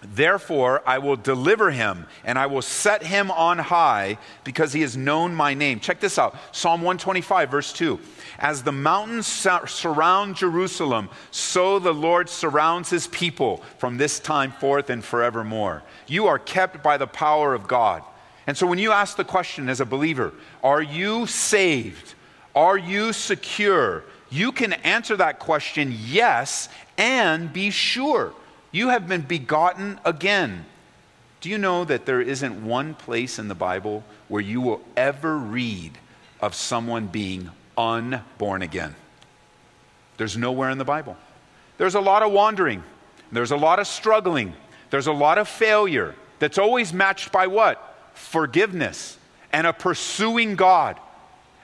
Therefore, 0.03 0.83
I 0.85 0.99
will 0.99 1.17
deliver 1.17 1.71
him 1.71 2.07
and 2.25 2.37
I 2.39 2.47
will 2.47 2.63
set 2.63 3.05
him 3.05 3.31
on 3.31 3.59
high 3.59 4.19
because 4.43 4.73
he 4.73 4.81
has 4.81 4.97
known 4.97 5.33
my 5.35 5.55
name. 5.55 5.79
Check 5.79 6.01
this 6.01 6.19
out 6.19 6.37
Psalm 6.51 6.83
125, 6.83 7.51
verse 7.51 7.73
2. 7.73 8.01
As 8.39 8.63
the 8.63 8.73
mountains 8.73 9.27
surround 9.27 10.37
Jerusalem, 10.37 11.09
so 11.31 11.79
the 11.79 11.95
Lord 11.95 12.29
surrounds 12.29 12.91
his 12.91 13.07
people 13.07 13.63
from 13.79 13.97
this 13.97 14.19
time 14.19 14.51
forth 14.51 14.91
and 14.91 15.05
forevermore. 15.05 15.85
You 16.09 16.27
are 16.27 16.39
kept 16.39 16.83
by 16.83 16.97
the 16.97 17.07
power 17.07 17.55
of 17.55 17.69
God. 17.69 18.03
And 18.49 18.57
so 18.57 18.67
when 18.67 18.81
you 18.81 18.91
ask 18.91 19.17
the 19.17 19.25
question 19.25 19.69
as 19.69 19.81
a 19.81 19.87
believer, 19.87 20.33
are 20.65 20.83
you 20.83 21.27
saved? 21.27 22.15
Are 22.57 22.77
you 22.77 23.13
secure? 23.13 24.03
You 24.31 24.51
can 24.51 24.73
answer 24.73 25.17
that 25.17 25.39
question 25.39 25.95
yes 25.97 26.69
and 26.99 27.53
be 27.53 27.71
sure 27.71 28.35
you 28.73 28.89
have 28.89 29.07
been 29.07 29.21
begotten 29.21 30.01
again. 30.05 30.65
Do 31.41 31.51
you 31.51 31.59
know 31.59 31.85
that 31.85 32.07
there 32.07 32.21
isn't 32.21 32.65
one 32.65 32.95
place 32.95 33.39
in 33.39 33.49
the 33.49 33.55
Bible 33.55 34.03
where 34.29 34.41
you 34.41 34.61
will 34.61 34.81
ever 34.97 35.37
read 35.37 35.99
of 36.41 36.55
someone 36.55 37.07
being 37.07 37.51
unborn 37.77 38.63
again? 38.63 38.95
There's 40.17 40.37
nowhere 40.37 40.71
in 40.71 40.79
the 40.79 40.85
Bible. 40.85 41.17
There's 41.79 41.95
a 41.95 42.01
lot 42.01 42.23
of 42.23 42.33
wandering, 42.33 42.83
there's 43.31 43.51
a 43.51 43.57
lot 43.57 43.79
of 43.79 43.87
struggling, 43.87 44.55
there's 44.91 45.07
a 45.07 45.13
lot 45.13 45.39
of 45.39 45.49
failure 45.49 46.15
that's 46.39 46.59
always 46.59 46.93
matched 46.93 47.33
by 47.33 47.47
what? 47.47 47.97
Forgiveness 48.15 49.19
and 49.53 49.67
a 49.67 49.73
pursuing 49.73 50.55
God. 50.55 50.99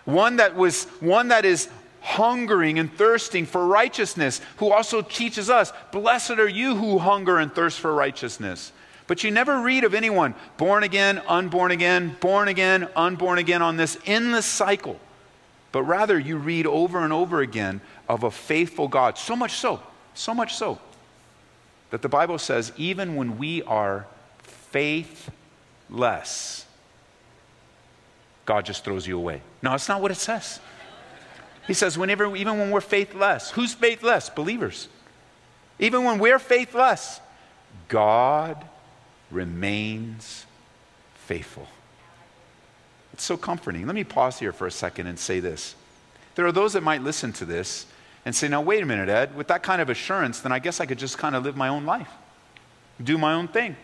One 0.05 0.37
that 0.37 0.57
was 0.57 0.85
one 1.01 1.29
that 1.29 1.45
is 1.45 1.69
hungering 2.01 2.79
and 2.79 2.93
thirsting 2.93 3.47
for 3.47 3.67
righteousness, 3.67 4.41
who 4.59 4.73
also 4.73 5.03
teaches 5.03 5.51
us, 5.51 5.73
Blessed 5.93 6.33
are 6.33 6.49
you 6.49 6.77
who 6.77 6.99
hunger 6.99 7.39
and 7.39 7.55
thirst 7.55 7.81
for 7.81 7.95
righteousness. 7.95 8.73
But 9.07 9.25
you 9.25 9.31
never 9.31 9.61
read 9.63 9.85
of 9.85 9.95
anyone 9.95 10.35
born 10.59 10.83
again, 10.83 11.23
unborn 11.27 11.71
again, 11.73 12.17
born 12.21 12.49
again, 12.49 12.89
unborn 12.95 13.39
again 13.39 13.63
on 13.63 13.77
this 13.77 13.97
in 14.05 14.33
the 14.33 14.43
cycle. 14.43 15.01
But 15.73 15.83
rather, 15.85 16.19
you 16.19 16.37
read 16.37 16.67
over 16.67 17.01
and 17.01 17.13
over 17.13 17.41
again 17.41 17.81
of 18.09 18.23
a 18.23 18.31
faithful 18.31 18.89
God. 18.89 19.19
So 19.19 19.35
much 19.35 19.53
so, 19.53 19.83
so 20.15 20.35
much 20.35 20.55
so, 20.55 20.79
that 21.91 22.03
the 22.03 22.09
Bible 22.09 22.39
says, 22.39 22.73
even 22.77 23.17
when 23.17 23.39
we 23.39 23.63
are 23.63 24.07
faithless, 24.43 25.27
God 28.45 28.65
just 28.67 28.85
throws 28.85 29.07
you 29.07 29.17
away. 29.17 29.43
No, 29.63 29.71
that's 29.71 29.89
not 29.89 30.01
what 30.03 30.11
it 30.11 30.17
says. 30.17 30.61
He 31.69 31.75
says, 31.75 31.97
whenever, 31.97 32.35
even 32.35 32.59
when 32.59 32.71
we're 32.71 32.81
faithless, 32.81 33.51
who's 33.51 33.75
faithless? 33.75 34.31
Believers. 34.31 34.89
Even 35.79 36.03
when 36.03 36.19
we're 36.19 36.39
faithless, 36.39 37.21
God 37.89 38.65
remains 39.31 40.47
faithful. 41.15 41.69
It's 43.13 43.23
so 43.23 43.37
comforting. 43.37 43.87
Let 43.87 43.95
me 43.95 44.03
pause 44.03 44.39
here 44.39 44.53
for 44.53 44.67
a 44.67 44.71
second 44.71 45.09
and 45.09 45.19
say 45.19 45.41
this. 45.41 45.75
There 46.37 46.47
are 46.47 46.53
those 46.53 46.73
that 46.73 46.83
might 46.83 47.03
listen 47.03 47.33
to 47.35 47.45
this 47.45 47.85
and 48.25 48.35
say, 48.35 48.49
now, 48.49 48.63
wait 48.63 48.83
a 48.83 48.87
minute, 48.87 49.11
Ed, 49.11 49.37
with 49.37 49.49
that 49.49 49.63
kind 49.63 49.83
of 49.83 49.91
assurance, 49.91 50.41
then 50.41 50.53
I 50.53 50.61
guess 50.61 50.81
I 50.81 50.87
could 50.87 50.99
just 50.99 51.19
kind 51.19 51.37
of 51.37 51.45
live 51.45 51.57
my 51.57 51.69
own 51.69 51.85
life, 51.85 52.11
do 53.03 53.19
my 53.19 53.35
own 53.35 53.47
thing. 53.49 53.77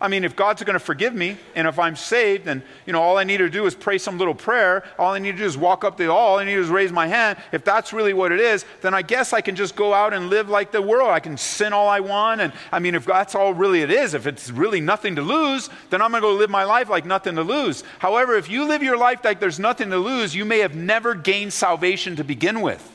I 0.00 0.08
mean, 0.08 0.24
if 0.24 0.34
God's 0.34 0.62
going 0.64 0.74
to 0.74 0.80
forgive 0.80 1.14
me, 1.14 1.38
and 1.54 1.68
if 1.68 1.78
I'm 1.78 1.94
saved, 1.94 2.48
and 2.48 2.62
you 2.84 2.92
know, 2.92 3.00
all 3.00 3.16
I 3.16 3.24
need 3.24 3.38
to 3.38 3.48
do 3.48 3.64
is 3.64 3.74
pray 3.74 3.96
some 3.96 4.18
little 4.18 4.34
prayer. 4.34 4.82
All 4.98 5.14
I 5.14 5.18
need 5.18 5.32
to 5.32 5.38
do 5.38 5.44
is 5.44 5.56
walk 5.56 5.84
up 5.84 5.96
the 5.96 6.10
all 6.10 6.38
I 6.38 6.44
need 6.44 6.50
to 6.50 6.56
do 6.56 6.62
is 6.62 6.68
raise 6.68 6.90
my 6.90 7.06
hand. 7.06 7.38
If 7.52 7.64
that's 7.64 7.92
really 7.92 8.12
what 8.12 8.32
it 8.32 8.40
is, 8.40 8.66
then 8.82 8.92
I 8.92 9.02
guess 9.02 9.32
I 9.32 9.40
can 9.40 9.54
just 9.54 9.76
go 9.76 9.94
out 9.94 10.12
and 10.12 10.30
live 10.30 10.48
like 10.48 10.72
the 10.72 10.82
world. 10.82 11.10
I 11.10 11.20
can 11.20 11.36
sin 11.36 11.72
all 11.72 11.88
I 11.88 12.00
want, 12.00 12.40
and 12.40 12.52
I 12.72 12.80
mean, 12.80 12.96
if 12.96 13.06
that's 13.06 13.36
all 13.36 13.54
really 13.54 13.82
it 13.82 13.90
is, 13.90 14.14
if 14.14 14.26
it's 14.26 14.50
really 14.50 14.80
nothing 14.80 15.14
to 15.14 15.22
lose, 15.22 15.70
then 15.90 16.02
I'm 16.02 16.10
going 16.10 16.22
to 16.22 16.28
go 16.28 16.34
live 16.34 16.50
my 16.50 16.64
life 16.64 16.90
like 16.90 17.06
nothing 17.06 17.36
to 17.36 17.42
lose. 17.42 17.84
However, 18.00 18.34
if 18.34 18.50
you 18.50 18.66
live 18.66 18.82
your 18.82 18.98
life 18.98 19.24
like 19.24 19.38
there's 19.38 19.60
nothing 19.60 19.90
to 19.90 19.98
lose, 19.98 20.34
you 20.34 20.44
may 20.44 20.58
have 20.58 20.74
never 20.74 21.14
gained 21.14 21.52
salvation 21.52 22.16
to 22.16 22.24
begin 22.24 22.60
with, 22.62 22.90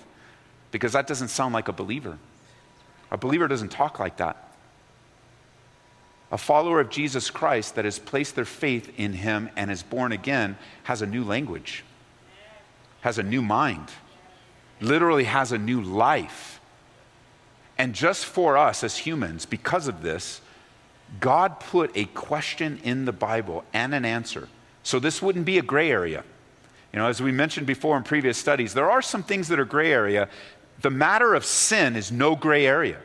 because 0.72 0.92
that 0.92 1.08
doesn't 1.08 1.30
sound 1.30 1.54
like 1.54 1.70
a 1.70 1.74
believer. 1.74 2.20
A 3.10 3.18
believer 3.18 3.48
doesn't 3.48 3.70
talk 3.70 4.00
like 4.00 4.18
that. 4.18 4.49
A 6.32 6.38
follower 6.38 6.80
of 6.80 6.90
Jesus 6.90 7.30
Christ 7.30 7.76
that 7.76 7.86
has 7.86 7.98
placed 7.98 8.36
their 8.36 8.46
faith 8.46 8.92
in 8.98 9.14
him 9.14 9.50
and 9.56 9.72
is 9.72 9.82
born 9.82 10.12
again 10.12 10.58
has 10.84 11.02
a 11.02 11.08
new 11.08 11.24
language, 11.24 11.84
has 13.02 13.18
a 13.18 13.24
new 13.24 13.42
mind, 13.42 13.90
literally 14.80 15.24
has 15.24 15.52
a 15.52 15.58
new 15.58 15.82
life. 15.82 16.60
And 17.78 17.96
just 17.96 18.26
for 18.26 18.58
us 18.58 18.84
as 18.84 18.98
humans, 18.98 19.46
because 19.46 19.88
of 19.88 20.04
this, 20.04 20.42
God 21.20 21.60
put 21.60 21.92
a 21.96 22.06
question 22.06 22.80
in 22.84 23.06
the 23.06 23.12
Bible 23.12 23.64
and 23.74 23.96
an 23.96 24.06
answer. 24.06 24.50
So 24.84 25.00
this 25.00 25.22
wouldn't 25.22 25.46
be 25.46 25.58
a 25.58 25.64
gray 25.64 25.90
area. 25.90 26.24
You 26.94 27.00
know, 27.00 27.08
as 27.08 27.22
we 27.22 27.32
mentioned 27.32 27.68
before 27.68 27.98
in 27.98 28.04
previous 28.04 28.38
studies, 28.38 28.74
there 28.74 28.90
are 28.90 29.02
some 29.02 29.24
things 29.24 29.48
that 29.48 29.60
are 29.60 29.66
gray 29.66 29.92
area. 29.92 30.30
The 30.82 30.90
matter 30.90 31.34
of 31.34 31.46
sin 31.46 31.96
is 31.96 32.12
no 32.12 32.36
gray 32.36 32.66
area. 32.66 33.00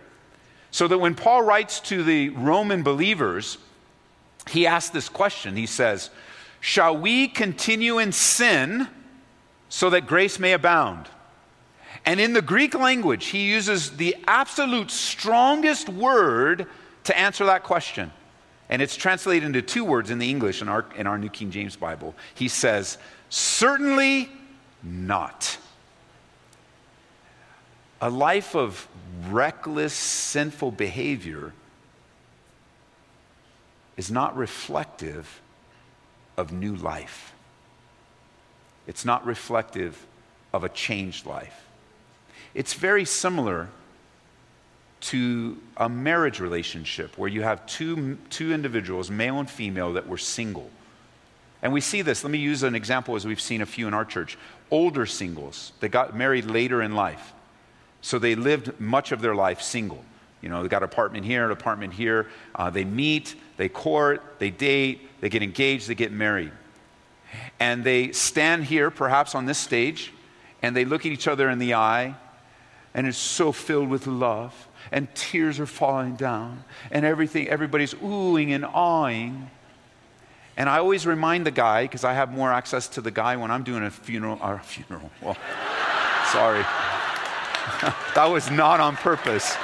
So 0.75 0.89
that 0.89 0.99
when 0.99 1.15
Paul 1.15 1.43
writes 1.43 1.79
to 1.83 2.03
the 2.03 2.31
Roman 2.31 2.83
believers, 2.83 3.59
he 4.49 4.67
asks 4.67 4.91
this 4.91 5.09
question. 5.09 5.55
He 5.55 5.67
says, 5.67 6.11
Shall 6.59 6.97
we 6.97 7.29
continue 7.29 8.01
in 8.01 8.11
sin 8.11 8.89
so 9.69 9.89
that 9.91 10.09
grace 10.09 10.41
may 10.41 10.53
abound? 10.53 11.07
And 12.05 12.19
in 12.19 12.33
the 12.33 12.43
Greek 12.43 12.75
language, 12.75 13.27
he 13.27 13.49
uses 13.49 13.99
the 13.99 14.17
absolute 14.27 14.91
strongest 14.91 15.89
word 15.89 16.67
to 17.05 17.17
answer 17.17 17.45
that 17.45 17.63
question. 17.63 18.11
And 18.69 18.83
it's 18.83 18.97
translated 18.97 19.47
into 19.47 19.63
two 19.63 19.85
words 19.85 20.11
in 20.11 20.19
the 20.19 20.29
English 20.29 20.61
in 20.61 20.69
our, 20.69 20.87
in 20.97 21.07
our 21.07 21.19
New 21.19 21.31
King 21.31 21.53
James 21.53 21.77
Bible. 21.77 22.17
He 22.35 22.49
says, 22.49 22.99
Certainly 23.29 24.29
not. 24.83 25.57
A 28.01 28.11
life 28.11 28.55
of 28.55 28.87
reckless, 29.29 29.95
sinful 29.95 30.73
behavior 30.73 31.53
is 33.97 34.11
not 34.11 34.37
reflective 34.37 35.41
of 36.37 36.53
new 36.53 36.75
life. 36.75 37.33
It's 38.87 39.05
not 39.05 39.25
reflective 39.25 40.07
of 40.53 40.65
a 40.65 40.69
changed 40.69 41.27
life. 41.27 41.67
It's 42.55 42.75
very 42.75 43.05
similar 43.05 43.69
to 45.01 45.59
a 45.77 45.89
marriage 45.89 46.41
relationship 46.41 47.19
where 47.19 47.29
you 47.29 47.43
have 47.43 47.67
two, 47.67 48.19
two 48.31 48.53
individuals, 48.53 49.11
male 49.11 49.39
and 49.39 49.51
female, 49.51 49.93
that 49.95 50.09
were 50.09 50.19
single. 50.19 50.71
And 51.63 51.73
we 51.73 51.81
see 51.81 52.03
this. 52.03 52.25
Let 52.25 52.31
me 52.31 52.39
use 52.39 52.63
an 52.63 52.75
example 52.75 53.17
as 53.17 53.27
we've 53.27 53.41
seen 53.41 53.63
a 53.63 53.67
few 53.67 53.89
in 53.89 53.95
our 53.95 54.05
church. 54.05 54.39
Older 54.71 55.07
singles 55.07 55.73
that 55.81 55.89
got 55.89 56.17
married 56.17 56.47
later 56.47 56.83
in 56.83 56.95
life. 56.95 57.33
So 58.05 58.19
they 58.19 58.35
lived 58.35 58.79
much 58.79 59.13
of 59.13 59.23
their 59.23 59.35
life 59.35 59.63
single. 59.63 60.05
You 60.43 60.51
know, 60.51 60.63
they 60.63 60.69
got 60.69 60.83
an 60.83 60.91
apartment 60.91 61.25
here, 61.25 61.47
an 61.47 61.51
apartment 61.51 61.95
here. 61.95 62.27
Uh, 62.55 62.69
they 62.69 62.85
meet, 62.85 63.35
they 63.57 63.71
court, 63.71 64.23
they 64.39 64.51
date, 64.51 65.09
they 65.23 65.31
get 65.31 65.43
engaged, 65.43 65.89
they 65.89 65.95
get 65.95 66.13
married. 66.13 66.53
And 67.59 67.83
they 67.83 68.13
stand 68.13 68.65
here, 68.65 68.91
perhaps 68.91 69.35
on 69.35 69.47
this 69.47 69.57
stage, 69.57 70.13
and 70.61 70.77
they 70.77 70.85
look 70.85 71.07
at 71.07 71.13
each 71.13 71.27
other 71.27 71.49
in 71.49 71.59
the 71.59 71.73
eye, 71.73 72.15
and 72.93 73.07
it's 73.07 73.17
so 73.17 73.53
filled 73.53 73.89
with 73.89 74.07
love, 74.07 74.69
and 74.93 75.09
tears 75.15 75.59
are 75.59 75.65
falling 75.65 76.15
down, 76.15 76.63
and 76.91 77.07
everything, 77.07 77.49
everybody's 77.49 77.95
oohing 77.95 78.51
and 78.51 78.67
awing. 78.67 79.51
And 80.59 80.69
I 80.69 80.77
always 80.77 81.07
remind 81.07 81.47
the 81.47 81.51
guy, 81.51 81.85
because 81.85 82.05
I 82.05 82.13
have 82.13 82.31
more 82.31 82.53
access 82.53 82.87
to 82.89 83.01
the 83.01 83.11
guy 83.11 83.37
when 83.37 83.51
I'm 83.51 83.65
doing 83.65 83.83
a 83.83 83.91
funeral, 83.91 84.39
or 84.43 84.57
a 84.57 84.61
funeral, 84.61 85.11
well, 85.23 85.39
sorry. 86.27 86.67
that 88.15 88.27
was 88.27 88.51
not 88.51 88.81
on 88.81 88.97
purpose. 88.97 89.57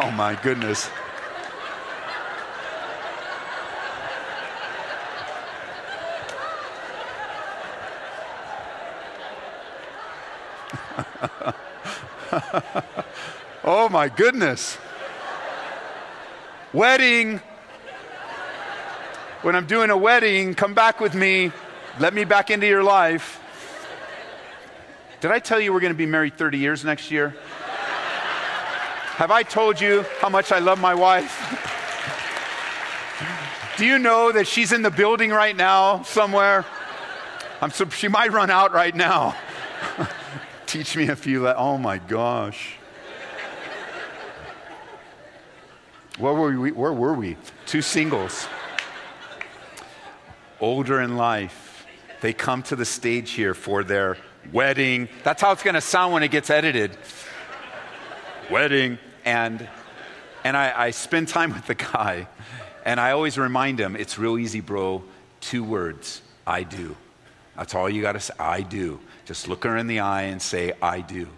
Oh 0.00 0.10
my 0.14 0.34
goodness. 0.42 0.88
oh 13.64 13.88
my 13.90 14.08
goodness. 14.08 14.78
Wedding. 16.72 17.40
When 19.42 19.54
I'm 19.56 19.66
doing 19.66 19.90
a 19.90 19.96
wedding, 19.96 20.54
come 20.54 20.72
back 20.72 21.00
with 21.00 21.14
me. 21.14 21.52
Let 21.98 22.14
me 22.14 22.24
back 22.24 22.50
into 22.50 22.66
your 22.66 22.82
life. 22.82 23.41
Did 25.22 25.30
I 25.30 25.38
tell 25.38 25.60
you 25.60 25.72
we're 25.72 25.78
going 25.78 25.92
to 25.92 25.96
be 25.96 26.04
married 26.04 26.36
30 26.36 26.58
years 26.58 26.84
next 26.84 27.12
year? 27.12 27.32
Have 29.18 29.30
I 29.30 29.44
told 29.44 29.80
you 29.80 30.04
how 30.20 30.28
much 30.28 30.50
I 30.50 30.58
love 30.58 30.80
my 30.80 30.96
wife? 30.96 31.30
Do 33.76 33.86
you 33.86 34.00
know 34.00 34.32
that 34.32 34.48
she's 34.48 34.72
in 34.72 34.82
the 34.82 34.90
building 34.90 35.30
right 35.30 35.54
now 35.54 36.02
somewhere? 36.02 36.66
I'm 37.60 37.70
so, 37.70 37.88
she 37.90 38.08
might 38.08 38.32
run 38.32 38.50
out 38.50 38.72
right 38.72 38.96
now. 38.96 39.36
Teach 40.66 40.96
me 40.96 41.06
a 41.06 41.14
few. 41.14 41.44
Le- 41.44 41.54
oh 41.54 41.78
my 41.78 41.98
gosh. 41.98 42.74
Where 46.18 46.34
were 46.34 46.58
we? 46.58 46.72
Where 46.72 46.92
were 46.92 47.14
we? 47.14 47.36
Two 47.66 47.80
singles. 47.80 48.48
Older 50.58 51.00
in 51.00 51.16
life, 51.16 51.86
they 52.22 52.32
come 52.32 52.64
to 52.64 52.74
the 52.74 52.84
stage 52.84 53.30
here 53.30 53.54
for 53.54 53.84
their 53.84 54.16
wedding. 54.50 55.08
That's 55.22 55.42
how 55.42 55.52
it's 55.52 55.62
going 55.62 55.74
to 55.74 55.80
sound 55.80 56.12
when 56.12 56.22
it 56.22 56.30
gets 56.30 56.50
edited. 56.50 56.96
wedding. 58.50 58.98
And, 59.24 59.68
and 60.44 60.56
I, 60.56 60.72
I 60.76 60.90
spend 60.90 61.28
time 61.28 61.52
with 61.52 61.66
the 61.66 61.74
guy, 61.74 62.26
and 62.84 62.98
I 62.98 63.12
always 63.12 63.38
remind 63.38 63.78
him 63.78 63.94
it's 63.94 64.18
real 64.18 64.38
easy, 64.38 64.60
bro. 64.60 65.04
Two 65.40 65.64
words 65.64 66.22
I 66.46 66.62
do. 66.62 66.96
That's 67.56 67.74
all 67.74 67.88
you 67.88 68.02
got 68.02 68.12
to 68.12 68.20
say. 68.20 68.34
I 68.38 68.62
do. 68.62 69.00
Just 69.24 69.48
look 69.48 69.64
her 69.64 69.76
in 69.76 69.86
the 69.86 70.00
eye 70.00 70.22
and 70.22 70.40
say, 70.40 70.72
I 70.80 71.00
do. 71.00 71.28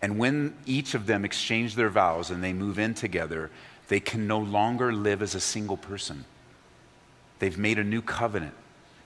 And 0.00 0.18
when 0.18 0.54
each 0.66 0.94
of 0.94 1.06
them 1.06 1.24
exchange 1.24 1.74
their 1.76 1.88
vows 1.88 2.30
and 2.30 2.42
they 2.42 2.52
move 2.52 2.78
in 2.78 2.94
together, 2.94 3.50
they 3.88 4.00
can 4.00 4.26
no 4.26 4.38
longer 4.38 4.92
live 4.92 5.22
as 5.22 5.34
a 5.34 5.40
single 5.40 5.76
person. 5.76 6.24
They've 7.38 7.58
made 7.58 7.78
a 7.78 7.84
new 7.84 8.02
covenant, 8.02 8.54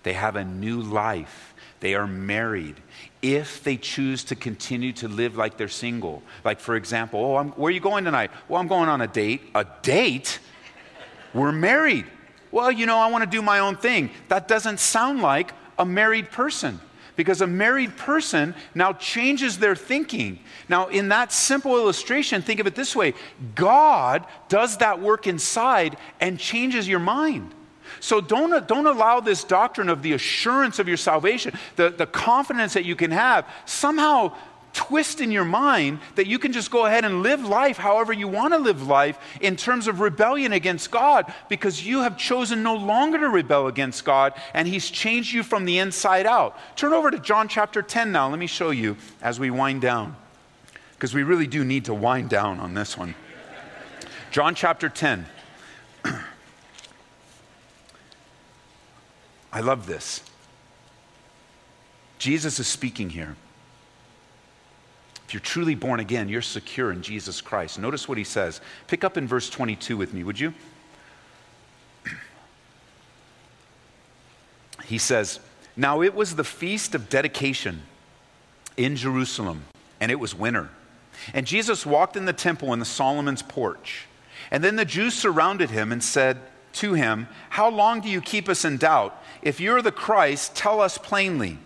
they 0.07 0.13
have 0.13 0.37
a 0.37 0.45
new 0.45 0.81
life. 0.83 1.53
They 1.81 1.97
are 1.97 2.07
married. 2.07 2.77
If 3.23 3.65
they 3.65 3.77
choose 3.77 4.23
to 4.27 4.37
continue 4.37 4.93
to 4.93 5.09
live 5.09 5.37
like 5.37 5.57
they're 5.57 5.67
single, 5.67 6.23
like 6.45 6.61
for 6.61 6.77
example, 6.77 7.19
oh, 7.19 7.35
I'm, 7.35 7.49
where 7.51 7.71
are 7.71 7.73
you 7.73 7.81
going 7.81 8.05
tonight? 8.05 8.31
Well, 8.49 8.61
I'm 8.61 8.69
going 8.69 8.89
on 8.89 9.01
a 9.01 9.09
date. 9.09 9.43
A 9.57 9.67
date? 9.83 10.39
We're 11.35 11.51
married. 11.51 12.05
Well, 12.53 12.71
you 12.71 12.87
know, 12.87 12.99
I 12.99 13.09
want 13.09 13.25
to 13.25 13.31
do 13.31 13.43
my 13.43 13.59
own 13.59 13.75
thing. 13.75 14.11
That 14.29 14.47
doesn't 14.47 14.79
sound 14.79 15.23
like 15.23 15.53
a 15.77 15.85
married 15.85 16.31
person 16.31 16.79
because 17.17 17.41
a 17.41 17.47
married 17.49 17.97
person 17.97 18.55
now 18.77 18.93
changes 18.93 19.59
their 19.59 19.75
thinking. 19.75 20.39
Now, 20.69 20.87
in 20.87 21.09
that 21.09 21.33
simple 21.33 21.75
illustration, 21.75 22.43
think 22.43 22.61
of 22.61 22.69
it 22.69 22.77
this 22.77 22.95
way 22.95 23.15
God 23.57 24.25
does 24.49 24.77
that 24.77 25.01
work 25.01 25.27
inside 25.27 25.97
and 26.21 26.39
changes 26.39 26.87
your 26.87 27.01
mind. 27.01 27.56
So 28.01 28.21
don't, 28.21 28.67
don't 28.67 28.87
allow 28.87 29.21
this 29.21 29.45
doctrine 29.45 29.89
of 29.89 30.03
the 30.03 30.13
assurance 30.13 30.79
of 30.79 30.89
your 30.89 30.97
salvation, 30.97 31.55
the, 31.77 31.91
the 31.91 32.07
confidence 32.07 32.75
that 32.75 32.85
you 32.85 32.97
can 32.97 33.11
have, 33.11 33.47
somehow 33.65 34.33
twist 34.77 35.23
in 35.23 35.33
your 35.33 35.45
mind 35.45 35.99
that 36.17 36.27
you 36.27 36.39
can 36.39 36.53
just 36.53 36.71
go 36.71 36.85
ahead 36.85 37.03
and 37.03 37.23
live 37.23 37.43
life 37.43 37.79
however 37.79 38.13
you 38.13 38.29
want 38.29 38.53
to 38.53 38.59
live 38.59 38.87
life 38.87 39.19
in 39.41 39.57
terms 39.57 39.89
of 39.89 40.01
rebellion 40.01 40.53
against 40.53 40.91
God 40.91 41.33
because 41.49 41.85
you 41.85 42.03
have 42.03 42.19
chosen 42.19 42.63
no 42.63 42.75
longer 42.75 43.19
to 43.19 43.29
rebel 43.31 43.69
against 43.69 44.05
God 44.05 44.35
and 44.53 44.69
He's 44.69 44.91
changed 44.91 45.33
you 45.33 45.43
from 45.43 45.65
the 45.65 45.79
inside 45.79 46.27
out. 46.27 46.59
Turn 46.77 46.93
over 46.93 47.11
to 47.11 47.19
John 47.19 47.49
chapter 47.49 47.81
10 47.81 48.13
now. 48.13 48.29
Let 48.29 48.39
me 48.39 48.47
show 48.47 48.69
you 48.69 48.99
as 49.23 49.41
we 49.41 49.51
wind 49.51 49.81
down 49.81 50.15
because 50.93 51.15
we 51.15 51.23
really 51.23 51.47
do 51.47 51.65
need 51.65 51.87
to 51.87 51.95
wind 51.95 52.29
down 52.29 52.61
on 52.61 52.75
this 52.75 52.99
one. 52.99 53.15
John 54.31 54.55
chapter 54.55 54.91
10. 54.91 55.27
I 59.57 59.61
love 59.61 59.87
this. 59.87 60.21
Jesus 62.19 62.59
is 62.59 62.67
speaking 62.67 63.09
here. 63.09 63.37
If 65.27 65.33
you're 65.33 65.41
truly 65.41 65.75
born 65.75 65.99
again, 65.99 66.29
you're 66.29 66.43
secure 66.43 66.93
in 66.93 67.01
Jesus 67.01 67.41
Christ. 67.41 67.79
Notice 67.79 68.07
what 68.07 68.19
he 68.19 68.25
says. 68.25 68.61
Pick 68.87 69.03
up 69.03 69.17
in 69.17 69.27
verse 69.27 69.49
22 69.49 69.97
with 69.97 70.13
me, 70.13 70.25
would 70.25 70.39
you? 70.39 70.53
He 74.85 74.99
says, 74.99 75.41
Now 75.75 76.03
it 76.03 76.15
was 76.15 76.37
the 76.37 76.45
feast 76.45 76.95
of 76.95 77.09
dedication 77.09 77.81
in 78.77 78.95
Jerusalem, 78.95 79.65
and 80.03 80.13
it 80.13 80.21
was 80.21 80.35
winter. 80.35 80.69
And 81.33 81.47
Jesus 81.47 81.87
walked 81.87 82.15
in 82.15 82.27
the 82.27 82.35
temple 82.35 82.75
in 82.75 82.79
the 82.79 82.85
Solomon's 82.85 83.41
porch. 83.41 84.07
And 84.51 84.63
then 84.63 84.77
the 84.77 84.85
Jews 84.85 85.15
surrounded 85.15 85.71
him 85.71 85.93
and 85.93 86.05
said 86.05 86.43
to 86.77 86.95
him, 86.95 87.29
How 87.51 87.69
long 87.69 88.01
do 88.01 88.09
you 88.09 88.21
keep 88.21 88.49
us 88.49 88.65
in 88.65 88.77
doubt? 88.77 89.23
If 89.43 89.61
you're 89.61 89.83
the 89.83 89.93
Christ, 89.93 90.55
tell 90.55 90.81
us 90.81 90.99
plainly. 90.99 91.59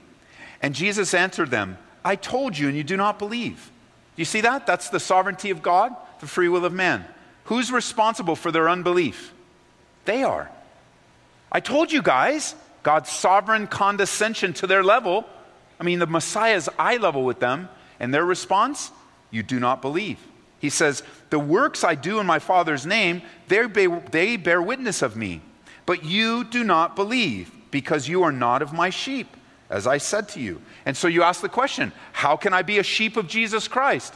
And 0.62 0.74
Jesus 0.74 1.14
answered 1.14 1.50
them, 1.50 1.78
I 2.04 2.16
told 2.16 2.56
you, 2.56 2.68
and 2.68 2.76
you 2.76 2.84
do 2.84 2.96
not 2.96 3.18
believe. 3.18 3.70
Do 4.16 4.20
you 4.20 4.24
see 4.24 4.40
that? 4.42 4.66
That's 4.66 4.88
the 4.88 5.00
sovereignty 5.00 5.50
of 5.50 5.62
God, 5.62 5.94
the 6.20 6.26
free 6.26 6.48
will 6.48 6.64
of 6.64 6.72
man. 6.72 7.04
Who's 7.44 7.72
responsible 7.72 8.36
for 8.36 8.52
their 8.52 8.68
unbelief? 8.68 9.32
They 10.04 10.22
are. 10.22 10.50
I 11.52 11.60
told 11.60 11.92
you 11.92 12.02
guys, 12.02 12.54
God's 12.82 13.10
sovereign 13.10 13.66
condescension 13.66 14.52
to 14.54 14.66
their 14.66 14.82
level. 14.82 15.24
I 15.78 15.84
mean, 15.84 15.98
the 15.98 16.06
Messiah's 16.06 16.68
eye 16.78 16.96
level 16.96 17.24
with 17.24 17.40
them, 17.40 17.68
and 17.98 18.14
their 18.14 18.24
response, 18.24 18.90
you 19.30 19.42
do 19.42 19.58
not 19.60 19.82
believe. 19.82 20.18
He 20.58 20.70
says, 20.70 21.02
The 21.30 21.38
works 21.38 21.84
I 21.84 21.94
do 21.94 22.18
in 22.20 22.26
my 22.26 22.38
Father's 22.38 22.84
name, 22.84 23.22
they 23.48 24.36
bear 24.36 24.62
witness 24.62 25.02
of 25.02 25.16
me. 25.16 25.40
But 25.86 26.04
you 26.04 26.44
do 26.44 26.64
not 26.64 26.96
believe, 26.96 27.52
because 27.70 28.08
you 28.08 28.22
are 28.22 28.32
not 28.32 28.62
of 28.62 28.72
my 28.72 28.90
sheep 28.90 29.36
as 29.70 29.86
I 29.86 29.98
said 29.98 30.28
to 30.30 30.40
you. 30.40 30.60
And 30.84 30.96
so 30.96 31.08
you 31.08 31.22
ask 31.22 31.40
the 31.40 31.48
question 31.48 31.92
how 32.12 32.36
can 32.36 32.52
I 32.52 32.62
be 32.62 32.78
a 32.78 32.82
sheep 32.82 33.16
of 33.16 33.28
Jesus 33.28 33.68
Christ? 33.68 34.14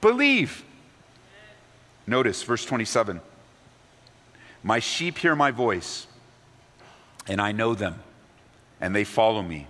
Believe. 0.00 0.64
Notice 2.06 2.42
verse 2.42 2.64
27 2.64 3.20
My 4.62 4.78
sheep 4.78 5.18
hear 5.18 5.36
my 5.36 5.50
voice, 5.50 6.06
and 7.26 7.40
I 7.40 7.52
know 7.52 7.74
them, 7.74 8.00
and 8.80 8.94
they 8.94 9.04
follow 9.04 9.42
me. 9.42 9.66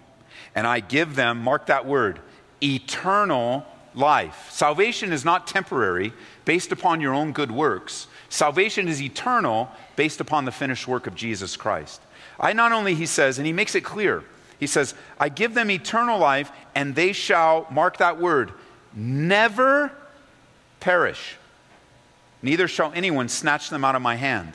And 0.55 0.67
I 0.67 0.81
give 0.81 1.17
them, 1.17 1.43
mark 1.43 1.67
that 1.67 1.87
word, 1.87 2.21
eternal 2.63 3.67
life. 3.99 4.49
Salvation 4.51 5.13
is 5.13 5.25
not 5.25 5.47
temporary, 5.47 6.13
based 6.45 6.73
upon 6.73 7.01
your 7.01 7.13
own 7.13 7.33
good 7.33 7.51
works. 7.51 8.07
Salvation 8.29 8.89
is 8.89 9.03
eternal, 9.03 9.71
based 9.97 10.21
upon 10.21 10.45
the 10.45 10.53
finished 10.53 10.87
work 10.87 11.07
of 11.07 11.15
Jesus 11.15 11.57
Christ. 11.57 12.01
I 12.39 12.53
not 12.53 12.73
only, 12.73 12.95
he 12.95 13.07
says, 13.07 13.39
and 13.39 13.47
he 13.47 13.53
makes 13.53 13.75
it 13.75 13.83
clear, 13.83 14.23
he 14.61 14.67
says, 14.67 14.95
I 15.19 15.29
give 15.29 15.55
them 15.55 15.71
eternal 15.71 16.19
life, 16.19 16.51
and 16.75 16.95
they 16.95 17.13
shall, 17.13 17.67
mark 17.71 17.99
that 17.99 18.21
word, 18.21 18.53
never 18.95 19.93
perish. 20.81 21.37
Neither 22.43 22.69
shall 22.69 22.93
anyone 22.95 23.29
snatch 23.29 23.71
them 23.71 23.85
out 23.85 23.97
of 23.97 24.03
my 24.03 24.17
hand. 24.17 24.55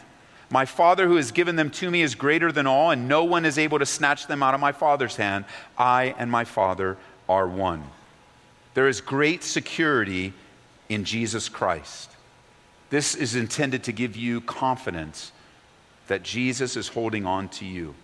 My 0.49 0.65
Father 0.65 1.07
who 1.07 1.15
has 1.15 1.31
given 1.31 1.55
them 1.55 1.69
to 1.71 1.89
me 1.89 2.01
is 2.01 2.15
greater 2.15 2.51
than 2.51 2.67
all, 2.67 2.91
and 2.91 3.07
no 3.07 3.23
one 3.23 3.45
is 3.45 3.57
able 3.57 3.79
to 3.79 3.85
snatch 3.85 4.27
them 4.27 4.43
out 4.43 4.53
of 4.53 4.59
my 4.59 4.71
Father's 4.71 5.15
hand. 5.15 5.45
I 5.77 6.15
and 6.17 6.29
my 6.29 6.43
Father 6.43 6.97
are 7.27 7.47
one. 7.47 7.83
There 8.73 8.87
is 8.87 9.01
great 9.01 9.43
security 9.43 10.33
in 10.89 11.05
Jesus 11.05 11.49
Christ. 11.49 12.09
This 12.89 13.15
is 13.15 13.35
intended 13.35 13.83
to 13.85 13.91
give 13.91 14.15
you 14.15 14.41
confidence 14.41 15.31
that 16.07 16.23
Jesus 16.23 16.75
is 16.75 16.87
holding 16.87 17.25
on 17.25 17.49
to 17.49 17.65
you 17.65 17.95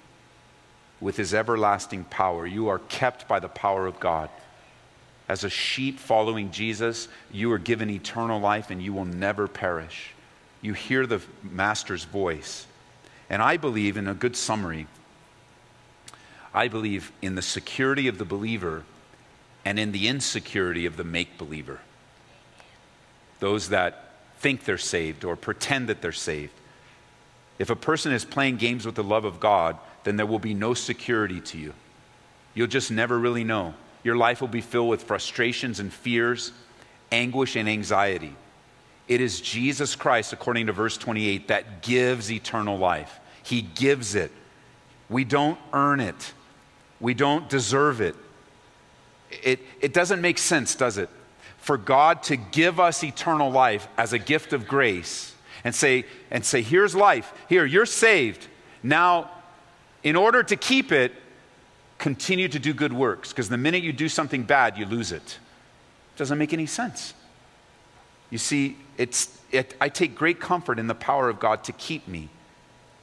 with 1.01 1.17
his 1.17 1.33
everlasting 1.33 2.03
power. 2.05 2.45
You 2.45 2.69
are 2.69 2.79
kept 2.79 3.27
by 3.27 3.39
the 3.39 3.47
power 3.47 3.87
of 3.87 3.99
God. 3.99 4.29
As 5.27 5.43
a 5.43 5.49
sheep 5.49 5.99
following 5.99 6.51
Jesus, 6.51 7.07
you 7.31 7.51
are 7.51 7.59
given 7.59 7.89
eternal 7.89 8.39
life 8.39 8.71
and 8.71 8.81
you 8.81 8.93
will 8.93 9.05
never 9.05 9.47
perish. 9.47 10.11
You 10.61 10.73
hear 10.73 11.05
the 11.05 11.21
Master's 11.43 12.03
voice. 12.03 12.65
And 13.29 13.41
I 13.41 13.57
believe, 13.57 13.95
in 13.95 14.07
a 14.07 14.15
good 14.15 14.35
summary, 14.35 14.87
I 16.53 16.67
believe 16.67 17.11
in 17.21 17.35
the 17.35 17.41
security 17.43 18.07
of 18.07 18.17
the 18.17 18.25
believer 18.25 18.83
and 19.65 19.79
in 19.79 19.91
the 19.91 20.07
insecurity 20.07 20.85
of 20.85 20.97
the 20.97 21.03
make 21.03 21.37
believer. 21.37 21.79
Those 23.39 23.69
that 23.69 24.11
think 24.39 24.65
they're 24.65 24.77
saved 24.77 25.23
or 25.25 25.35
pretend 25.35 25.89
that 25.89 26.01
they're 26.01 26.11
saved. 26.11 26.53
If 27.57 27.69
a 27.69 27.75
person 27.75 28.11
is 28.13 28.23
playing 28.23 28.57
games 28.57 28.85
with 28.85 28.95
the 28.95 29.03
love 29.03 29.25
of 29.25 29.39
God, 29.39 29.77
then 30.03 30.15
there 30.15 30.25
will 30.25 30.39
be 30.39 30.53
no 30.53 30.73
security 30.73 31.41
to 31.41 31.57
you. 31.57 31.73
You'll 32.53 32.67
just 32.67 32.89
never 32.89 33.19
really 33.19 33.43
know. 33.43 33.73
Your 34.03 34.15
life 34.15 34.41
will 34.41 34.47
be 34.47 34.61
filled 34.61 34.89
with 34.89 35.03
frustrations 35.03 35.79
and 35.79 35.91
fears, 35.91 36.53
anguish 37.11 37.55
and 37.55 37.67
anxiety. 37.67 38.33
It 39.07 39.21
is 39.21 39.41
Jesus 39.41 39.95
Christ, 39.95 40.33
according 40.33 40.67
to 40.67 40.73
verse 40.73 40.97
28, 40.97 41.49
that 41.49 41.81
gives 41.81 42.31
eternal 42.31 42.77
life. 42.77 43.19
He 43.43 43.61
gives 43.61 44.15
it. 44.15 44.31
We 45.09 45.23
don't 45.23 45.59
earn 45.73 45.99
it, 45.99 46.33
we 46.99 47.13
don't 47.13 47.49
deserve 47.49 48.01
it. 48.01 48.15
It, 49.31 49.59
it 49.81 49.93
doesn't 49.93 50.21
make 50.21 50.37
sense, 50.37 50.75
does 50.75 50.97
it? 50.97 51.09
For 51.57 51.77
God 51.77 52.23
to 52.23 52.35
give 52.37 52.79
us 52.79 53.03
eternal 53.03 53.51
life 53.51 53.87
as 53.97 54.13
a 54.13 54.19
gift 54.19 54.53
of 54.53 54.67
grace 54.67 55.35
and 55.63 55.75
say, 55.75 56.05
and 56.31 56.45
say, 56.45 56.61
here's 56.61 56.95
life. 56.95 57.33
Here, 57.47 57.65
you're 57.65 57.85
saved. 57.85 58.47
Now 58.81 59.29
in 60.03 60.15
order 60.15 60.43
to 60.43 60.55
keep 60.55 60.91
it, 60.91 61.13
continue 61.97 62.47
to 62.47 62.59
do 62.59 62.73
good 62.73 62.93
works, 62.93 63.29
because 63.29 63.49
the 63.49 63.57
minute 63.57 63.83
you 63.83 63.91
do 63.91 64.07
something 64.07 64.43
bad, 64.43 64.77
you 64.77 64.85
lose 64.85 65.11
it. 65.11 65.39
It 66.15 66.17
doesn't 66.17 66.37
make 66.37 66.53
any 66.53 66.65
sense. 66.65 67.13
You 68.29 68.37
see, 68.37 68.77
it's, 68.97 69.37
it, 69.51 69.75
I 69.81 69.89
take 69.89 70.15
great 70.15 70.39
comfort 70.39 70.79
in 70.79 70.87
the 70.87 70.95
power 70.95 71.29
of 71.29 71.39
God 71.39 71.63
to 71.65 71.73
keep 71.73 72.07
me, 72.07 72.29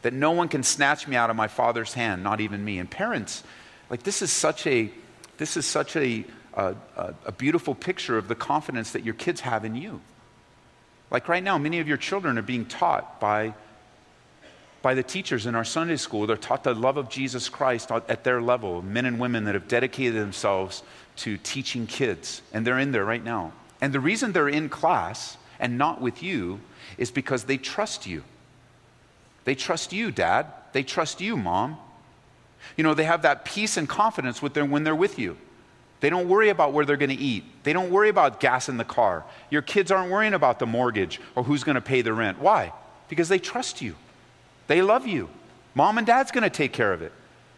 that 0.03 0.15
no 0.15 0.31
one 0.31 0.49
can 0.49 0.63
snatch 0.63 1.07
me 1.07 1.17
out 1.17 1.29
of 1.29 1.37
my 1.37 1.49
Father's 1.49 1.95
hand, 1.95 2.23
not 2.23 2.41
even 2.41 2.65
me. 2.65 2.79
And 2.79 2.91
parents, 2.91 3.43
like 3.91 4.03
this 4.03 4.23
is 4.23 4.31
such 4.31 4.67
a, 4.67 4.91
this 5.39 5.57
is 5.57 5.67
such 5.67 5.97
a, 5.97 6.25
a, 6.55 6.75
a 7.25 7.33
beautiful 7.33 7.75
picture 7.75 8.17
of 8.19 8.29
the 8.29 8.35
confidence 8.35 8.93
that 8.93 9.05
your 9.05 9.15
kids 9.15 9.41
have 9.43 9.65
in 9.65 9.75
you. 9.75 10.01
Like 11.11 11.29
right 11.29 11.43
now, 11.43 11.59
many 11.59 11.79
of 11.81 11.89
your 11.89 11.97
children 11.97 12.39
are 12.39 12.43
being 12.43 12.67
taught 12.67 13.21
by, 13.21 13.55
by 14.83 14.95
the 14.95 15.03
teachers 15.03 15.47
in 15.47 15.55
our 15.55 15.65
Sunday 15.65 15.97
school. 15.97 16.27
They're 16.27 16.37
taught 16.37 16.65
the 16.65 16.75
love 16.75 16.97
of 16.97 17.09
Jesus 17.09 17.49
Christ 17.49 17.91
at 17.91 18.25
their 18.25 18.43
level, 18.43 18.83
men 18.83 19.07
and 19.07 19.21
women 19.21 19.45
that 19.45 19.55
have 19.55 19.69
dedicated 19.69 20.21
themselves 20.21 20.83
to 21.17 21.37
teaching 21.39 21.87
kids. 21.87 22.43
And 22.53 22.67
they're 22.67 22.79
in 22.79 22.93
there 22.93 23.05
right 23.05 23.23
now. 23.23 23.53
And 23.81 23.93
the 23.93 24.01
reason 24.01 24.33
they're 24.33 24.49
in 24.49 24.69
class 24.69 25.37
and 25.61 25.79
not 25.79 26.01
with 26.01 26.23
you 26.23 26.61
is 26.99 27.11
because 27.11 27.45
they 27.45 27.59
trust 27.59 28.07
you. 28.07 28.25
They 29.45 29.55
trust 29.55 29.93
you, 29.93 30.11
dad. 30.11 30.47
They 30.73 30.83
trust 30.83 31.21
you, 31.21 31.37
mom. 31.37 31.79
You 32.77 32.85
know, 32.85 32.95
they 32.95 33.05
have 33.05 33.23
that 33.23 33.45
peace 33.45 33.77
and 33.77 33.89
confidence 33.89 34.43
with 34.43 34.55
them 34.55 34.71
when 34.71 34.85
they're 34.85 34.95
with 34.95 35.19
you. 35.19 35.37
They 36.01 36.11
don't 36.11 36.29
worry 36.29 36.51
about 36.51 36.73
where 36.73 36.85
they're 36.85 36.97
going 36.97 37.11
to 37.11 37.17
eat. 37.17 37.45
They 37.63 37.73
don't 37.73 37.91
worry 37.91 38.09
about 38.09 38.39
gas 38.39 38.69
in 38.69 38.77
the 38.77 38.85
car. 38.85 39.25
Your 39.51 39.63
kids 39.63 39.91
aren't 39.91 40.11
worrying 40.11 40.35
about 40.35 40.59
the 40.59 40.67
mortgage 40.67 41.21
or 41.35 41.43
who's 41.43 41.65
going 41.65 41.77
to 41.77 41.81
pay 41.81 42.03
the 42.03 42.13
rent. 42.13 42.39
Why? 42.39 42.73
Because 43.09 43.29
they 43.29 43.39
trust 43.39 43.81
you. 43.81 43.95
They 44.67 44.83
love 44.83 45.07
you. 45.07 45.31
Mom 45.75 45.99
and 45.99 46.07
dad's 46.07 46.31
going 46.33 46.45
to 46.45 46.51
take 46.51 46.73
care 46.73 46.93
of 46.93 47.03
it. 47.03 47.13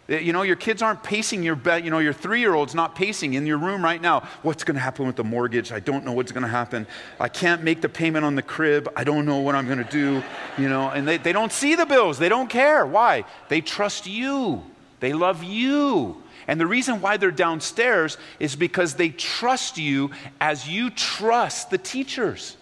Eh, 0.09 0.19
you 0.19 0.33
know, 0.33 0.43
your 0.43 0.57
kids 0.57 0.83
aren't 0.83 1.03
pacing 1.03 1.43
your 1.43 1.57
bed. 1.57 1.85
You 1.85 1.91
know, 1.91 1.99
your 1.99 2.13
three 2.13 2.41
year 2.41 2.55
old's 2.55 2.75
not 2.75 2.95
pacing 2.95 3.35
in 3.35 3.47
your 3.47 3.59
room 3.59 3.83
right 3.83 4.01
now. 4.01 4.29
What's 4.43 4.65
going 4.65 4.77
to 4.77 4.81
happen 4.81 5.07
with 5.07 5.17
the 5.17 5.25
mortgage? 5.25 5.73
I 5.73 5.81
don't 5.81 6.05
know 6.05 6.13
what's 6.13 6.33
going 6.33 6.43
to 6.43 6.49
happen. 6.49 6.87
I 7.19 7.29
can't 7.29 7.63
make 7.63 7.81
the 7.81 7.89
payment 7.89 8.25
on 8.25 8.35
the 8.35 8.43
crib. 8.43 8.89
I 8.97 9.05
don't 9.05 9.27
know 9.27 9.39
what 9.39 9.55
I'm 9.55 9.67
going 9.67 9.79
to 9.79 9.91
do. 9.91 10.23
You 10.57 10.69
know, 10.69 10.91
and 10.91 11.07
they, 11.07 11.19
they 11.19 11.33
don't 11.33 11.53
see 11.53 11.75
the 11.75 11.87
bills. 11.87 12.19
They 12.19 12.29
don't 12.29 12.49
care. 12.49 12.87
Why? 12.87 13.25
They 13.49 13.61
trust 13.61 14.07
you, 14.07 14.65
they 15.01 15.13
love 15.13 15.45
you. 15.45 16.23
And 16.47 16.61
the 16.61 16.67
reason 16.67 17.01
why 17.01 17.19
they're 17.19 17.31
downstairs 17.31 18.17
is 18.41 18.57
because 18.57 18.95
they 18.95 19.11
trust 19.11 19.77
you 19.79 20.11
as 20.41 20.69
you 20.69 20.91
trust 20.91 21.71
the 21.71 21.79
teachers. 21.79 22.57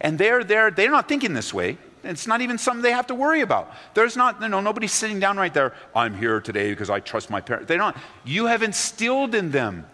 And 0.00 0.18
they're 0.18 0.44
there, 0.44 0.70
they're 0.70 0.90
not 0.90 1.08
thinking 1.08 1.34
this 1.34 1.52
way. 1.52 1.76
It's 2.04 2.26
not 2.26 2.40
even 2.40 2.58
something 2.58 2.82
they 2.82 2.92
have 2.92 3.08
to 3.08 3.14
worry 3.14 3.40
about. 3.40 3.72
There's 3.94 4.16
not, 4.16 4.40
you 4.40 4.48
know, 4.48 4.60
nobody's 4.60 4.92
sitting 4.92 5.20
down 5.20 5.36
right 5.36 5.52
there, 5.52 5.74
I'm 5.94 6.16
here 6.16 6.40
today 6.40 6.70
because 6.70 6.90
I 6.90 7.00
trust 7.00 7.28
my 7.28 7.40
parents. 7.40 7.68
They're 7.68 7.76
not. 7.76 7.96
You 8.24 8.46
have 8.46 8.62
instilled 8.62 9.34
in 9.34 9.50
them, 9.50 9.84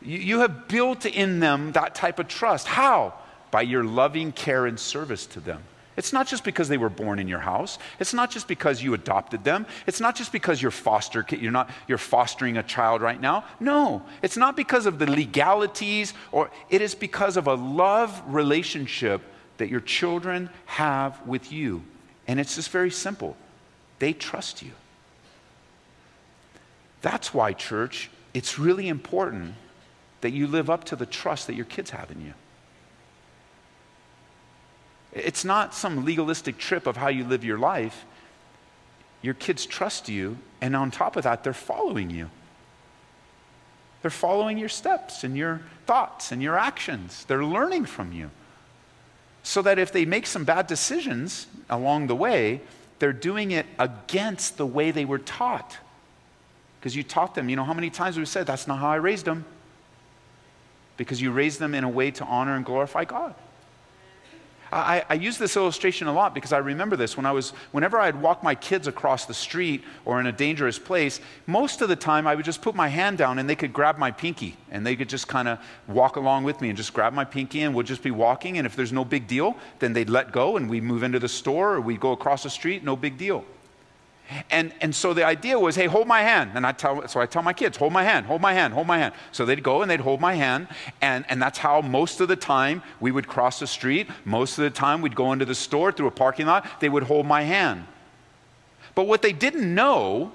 you, 0.00 0.18
you 0.18 0.38
have 0.40 0.66
built 0.66 1.06
in 1.06 1.40
them 1.40 1.72
that 1.72 1.94
type 1.94 2.18
of 2.18 2.28
trust. 2.28 2.66
How? 2.66 3.14
By 3.50 3.62
your 3.62 3.84
loving 3.84 4.32
care 4.32 4.66
and 4.66 4.80
service 4.80 5.26
to 5.26 5.40
them. 5.40 5.62
It's 5.96 6.12
not 6.12 6.26
just 6.26 6.42
because 6.42 6.68
they 6.68 6.78
were 6.78 6.88
born 6.88 7.18
in 7.18 7.28
your 7.28 7.40
house. 7.40 7.78
It's 8.00 8.14
not 8.14 8.30
just 8.30 8.48
because 8.48 8.82
you 8.82 8.94
adopted 8.94 9.44
them. 9.44 9.66
It's 9.86 10.00
not 10.00 10.16
just 10.16 10.32
because 10.32 10.62
you're 10.62 10.70
foster 10.70 11.24
you're 11.30 11.52
not 11.52 11.70
you're 11.86 11.98
fostering 11.98 12.56
a 12.56 12.62
child 12.62 13.02
right 13.02 13.20
now. 13.20 13.44
No, 13.60 14.02
it's 14.22 14.36
not 14.36 14.56
because 14.56 14.86
of 14.86 14.98
the 14.98 15.10
legalities 15.10 16.14
or 16.30 16.50
it 16.70 16.80
is 16.80 16.94
because 16.94 17.36
of 17.36 17.46
a 17.46 17.54
love 17.54 18.22
relationship 18.26 19.20
that 19.58 19.68
your 19.68 19.80
children 19.80 20.48
have 20.64 21.20
with 21.26 21.52
you. 21.52 21.82
And 22.26 22.40
it's 22.40 22.56
just 22.56 22.70
very 22.70 22.90
simple 22.90 23.36
they 23.98 24.12
trust 24.12 24.62
you. 24.62 24.72
That's 27.02 27.34
why, 27.34 27.52
church, 27.52 28.10
it's 28.32 28.58
really 28.58 28.88
important 28.88 29.54
that 30.22 30.30
you 30.30 30.46
live 30.46 30.70
up 30.70 30.84
to 30.84 30.96
the 30.96 31.06
trust 31.06 31.48
that 31.48 31.54
your 31.54 31.66
kids 31.66 31.90
have 31.90 32.10
in 32.10 32.24
you. 32.24 32.32
It's 35.12 35.44
not 35.44 35.74
some 35.74 36.04
legalistic 36.04 36.58
trip 36.58 36.86
of 36.86 36.96
how 36.96 37.08
you 37.08 37.24
live 37.24 37.44
your 37.44 37.58
life. 37.58 38.04
Your 39.20 39.34
kids 39.34 39.66
trust 39.66 40.08
you, 40.08 40.38
and 40.60 40.74
on 40.74 40.90
top 40.90 41.16
of 41.16 41.24
that, 41.24 41.44
they're 41.44 41.52
following 41.52 42.10
you. 42.10 42.30
They're 44.00 44.10
following 44.10 44.58
your 44.58 44.68
steps 44.68 45.22
and 45.22 45.36
your 45.36 45.62
thoughts 45.86 46.32
and 46.32 46.42
your 46.42 46.58
actions. 46.58 47.24
They're 47.26 47.44
learning 47.44 47.86
from 47.86 48.12
you 48.12 48.30
so 49.44 49.62
that 49.62 49.78
if 49.78 49.92
they 49.92 50.04
make 50.04 50.26
some 50.26 50.44
bad 50.44 50.66
decisions 50.66 51.46
along 51.68 52.06
the 52.06 52.16
way, 52.16 52.60
they're 52.98 53.12
doing 53.12 53.50
it 53.50 53.66
against 53.78 54.56
the 54.56 54.66
way 54.66 54.90
they 54.90 55.04
were 55.04 55.18
taught. 55.18 55.78
Because 56.78 56.96
you 56.96 57.02
taught 57.02 57.34
them, 57.34 57.48
you 57.48 57.56
know, 57.56 57.64
how 57.64 57.74
many 57.74 57.90
times 57.90 58.18
we 58.18 58.24
said, 58.24 58.46
that's 58.46 58.66
not 58.66 58.78
how 58.78 58.88
I 58.88 58.96
raised 58.96 59.24
them? 59.24 59.44
Because 60.96 61.20
you 61.20 61.30
raised 61.30 61.58
them 61.58 61.74
in 61.74 61.84
a 61.84 61.88
way 61.88 62.10
to 62.12 62.24
honor 62.24 62.56
and 62.56 62.64
glorify 62.64 63.04
God. 63.04 63.34
I, 64.72 65.04
I, 65.10 65.14
use 65.14 65.36
this 65.36 65.54
illustration 65.54 66.06
a 66.06 66.12
lot 66.12 66.34
because 66.34 66.50
I 66.50 66.58
remember 66.58 66.96
this 66.96 67.14
when 67.14 67.26
I 67.26 67.32
was, 67.32 67.50
whenever 67.72 68.00
I'd 68.00 68.20
walk 68.20 68.42
my 68.42 68.54
kids 68.54 68.86
across 68.86 69.26
the 69.26 69.34
street 69.34 69.84
or 70.06 70.18
in 70.18 70.26
a 70.26 70.32
dangerous 70.32 70.78
place, 70.78 71.20
most 71.46 71.82
of 71.82 71.90
the 71.90 71.96
time 71.96 72.26
I 72.26 72.34
would 72.34 72.46
just 72.46 72.62
put 72.62 72.74
my 72.74 72.88
hand 72.88 73.18
down 73.18 73.38
and 73.38 73.48
they 73.48 73.54
could 73.54 73.74
grab 73.74 73.98
my 73.98 74.10
pinky 74.10 74.56
and 74.70 74.86
they 74.86 74.96
could 74.96 75.10
just 75.10 75.28
kind 75.28 75.46
of 75.46 75.58
walk 75.88 76.16
along 76.16 76.44
with 76.44 76.62
me 76.62 76.70
and 76.70 76.76
just 76.76 76.94
grab 76.94 77.12
my 77.12 77.24
pinky 77.24 77.60
and 77.60 77.74
we'll 77.74 77.84
just 77.84 78.02
be 78.02 78.10
walking. 78.10 78.56
And 78.56 78.66
if 78.66 78.74
there's 78.74 78.92
no 78.92 79.04
big 79.04 79.26
deal, 79.26 79.58
then 79.78 79.92
they'd 79.92 80.08
let 80.08 80.32
go 80.32 80.56
and 80.56 80.70
we 80.70 80.80
move 80.80 81.02
into 81.02 81.18
the 81.18 81.28
store 81.28 81.74
or 81.74 81.80
we 81.82 81.98
go 81.98 82.12
across 82.12 82.42
the 82.44 82.50
street, 82.50 82.82
no 82.82 82.96
big 82.96 83.18
deal. 83.18 83.44
And, 84.50 84.72
and 84.80 84.94
so 84.94 85.12
the 85.12 85.24
idea 85.24 85.58
was, 85.58 85.76
hey, 85.76 85.86
hold 85.86 86.06
my 86.06 86.22
hand. 86.22 86.52
And 86.54 86.66
I 86.66 86.72
tell, 86.72 87.06
so 87.08 87.20
I 87.20 87.26
tell 87.26 87.42
my 87.42 87.52
kids, 87.52 87.76
hold 87.76 87.92
my 87.92 88.02
hand, 88.02 88.26
hold 88.26 88.40
my 88.40 88.54
hand, 88.54 88.72
hold 88.72 88.86
my 88.86 88.98
hand. 88.98 89.14
So 89.30 89.44
they'd 89.44 89.62
go 89.62 89.82
and 89.82 89.90
they'd 89.90 90.00
hold 90.00 90.20
my 90.20 90.34
hand. 90.34 90.68
And, 91.00 91.24
and 91.28 91.40
that's 91.40 91.58
how 91.58 91.80
most 91.80 92.20
of 92.20 92.28
the 92.28 92.36
time 92.36 92.82
we 93.00 93.12
would 93.12 93.26
cross 93.26 93.58
the 93.60 93.66
street. 93.66 94.08
Most 94.24 94.58
of 94.58 94.64
the 94.64 94.70
time 94.70 95.02
we'd 95.02 95.16
go 95.16 95.32
into 95.32 95.44
the 95.44 95.54
store 95.54 95.92
through 95.92 96.06
a 96.06 96.12
parking 96.12 96.46
lot. 96.46 96.66
They 96.80 96.88
would 96.88 97.02
hold 97.04 97.26
my 97.26 97.42
hand. 97.42 97.86
But 98.94 99.06
what 99.06 99.22
they 99.22 99.32
didn't 99.32 99.74
know 99.74 100.32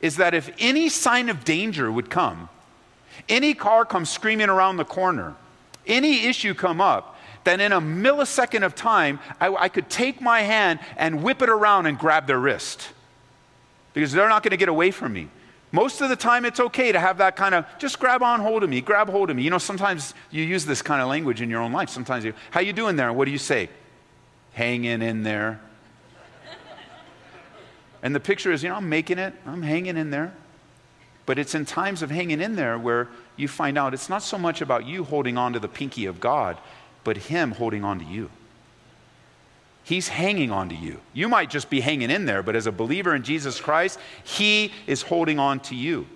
is 0.00 0.16
that 0.16 0.34
if 0.34 0.50
any 0.58 0.88
sign 0.88 1.28
of 1.28 1.44
danger 1.44 1.90
would 1.90 2.10
come, 2.10 2.48
any 3.28 3.54
car 3.54 3.84
comes 3.84 4.08
screaming 4.08 4.48
around 4.48 4.76
the 4.76 4.84
corner, 4.84 5.34
any 5.86 6.26
issue 6.26 6.54
come 6.54 6.80
up, 6.80 7.16
then 7.44 7.60
in 7.60 7.72
a 7.72 7.80
millisecond 7.80 8.64
of 8.64 8.74
time, 8.74 9.18
I, 9.40 9.48
I 9.54 9.68
could 9.68 9.88
take 9.88 10.20
my 10.20 10.42
hand 10.42 10.80
and 10.96 11.22
whip 11.22 11.42
it 11.42 11.48
around 11.48 11.86
and 11.86 11.98
grab 11.98 12.26
their 12.26 12.38
wrist 12.38 12.88
because 13.94 14.12
they're 14.12 14.28
not 14.28 14.42
going 14.42 14.50
to 14.50 14.56
get 14.56 14.68
away 14.68 14.90
from 14.90 15.12
me. 15.12 15.28
Most 15.72 16.00
of 16.00 16.08
the 16.08 16.16
time, 16.16 16.44
it's 16.44 16.58
okay 16.58 16.90
to 16.90 16.98
have 16.98 17.18
that 17.18 17.36
kind 17.36 17.54
of 17.54 17.64
just 17.78 17.98
grab 18.00 18.22
on 18.22 18.40
hold 18.40 18.64
of 18.64 18.70
me, 18.70 18.80
grab 18.80 19.08
hold 19.08 19.30
of 19.30 19.36
me. 19.36 19.42
You 19.42 19.50
know, 19.50 19.58
sometimes 19.58 20.14
you 20.30 20.42
use 20.42 20.66
this 20.66 20.82
kind 20.82 21.00
of 21.00 21.08
language 21.08 21.40
in 21.40 21.48
your 21.48 21.60
own 21.60 21.72
life. 21.72 21.90
Sometimes 21.90 22.24
you, 22.24 22.34
how 22.50 22.60
you 22.60 22.72
doing 22.72 22.96
there? 22.96 23.12
What 23.12 23.26
do 23.26 23.30
you 23.30 23.38
say? 23.38 23.68
Hanging 24.52 25.00
in 25.00 25.22
there. 25.22 25.60
and 28.02 28.14
the 28.14 28.20
picture 28.20 28.50
is, 28.50 28.64
you 28.64 28.68
know, 28.68 28.74
I'm 28.74 28.88
making 28.88 29.18
it. 29.18 29.32
I'm 29.46 29.62
hanging 29.62 29.96
in 29.96 30.10
there. 30.10 30.34
But 31.24 31.38
it's 31.38 31.54
in 31.54 31.64
times 31.64 32.02
of 32.02 32.10
hanging 32.10 32.40
in 32.40 32.56
there 32.56 32.76
where 32.76 33.08
you 33.36 33.46
find 33.46 33.78
out 33.78 33.94
it's 33.94 34.08
not 34.08 34.24
so 34.24 34.36
much 34.36 34.60
about 34.60 34.86
you 34.86 35.04
holding 35.04 35.38
on 35.38 35.52
to 35.52 35.60
the 35.60 35.68
pinky 35.68 36.06
of 36.06 36.18
God, 36.18 36.58
but 37.04 37.16
Him 37.16 37.52
holding 37.52 37.84
on 37.84 37.98
to 37.98 38.04
you. 38.04 38.30
He's 39.82 40.08
hanging 40.08 40.50
on 40.50 40.68
to 40.68 40.74
you. 40.74 41.00
You 41.12 41.28
might 41.28 41.50
just 41.50 41.70
be 41.70 41.80
hanging 41.80 42.10
in 42.10 42.26
there, 42.26 42.42
but 42.42 42.54
as 42.54 42.66
a 42.66 42.72
believer 42.72 43.14
in 43.14 43.22
Jesus 43.22 43.60
Christ, 43.60 43.98
He 44.22 44.72
is 44.86 45.02
holding 45.02 45.38
on 45.38 45.60
to 45.60 45.74
you. 45.74 46.06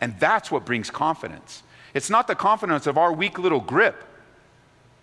And 0.00 0.18
that's 0.18 0.50
what 0.50 0.66
brings 0.66 0.90
confidence. 0.90 1.62
It's 1.94 2.10
not 2.10 2.26
the 2.26 2.34
confidence 2.34 2.86
of 2.86 2.98
our 2.98 3.12
weak 3.12 3.38
little 3.38 3.60
grip, 3.60 4.02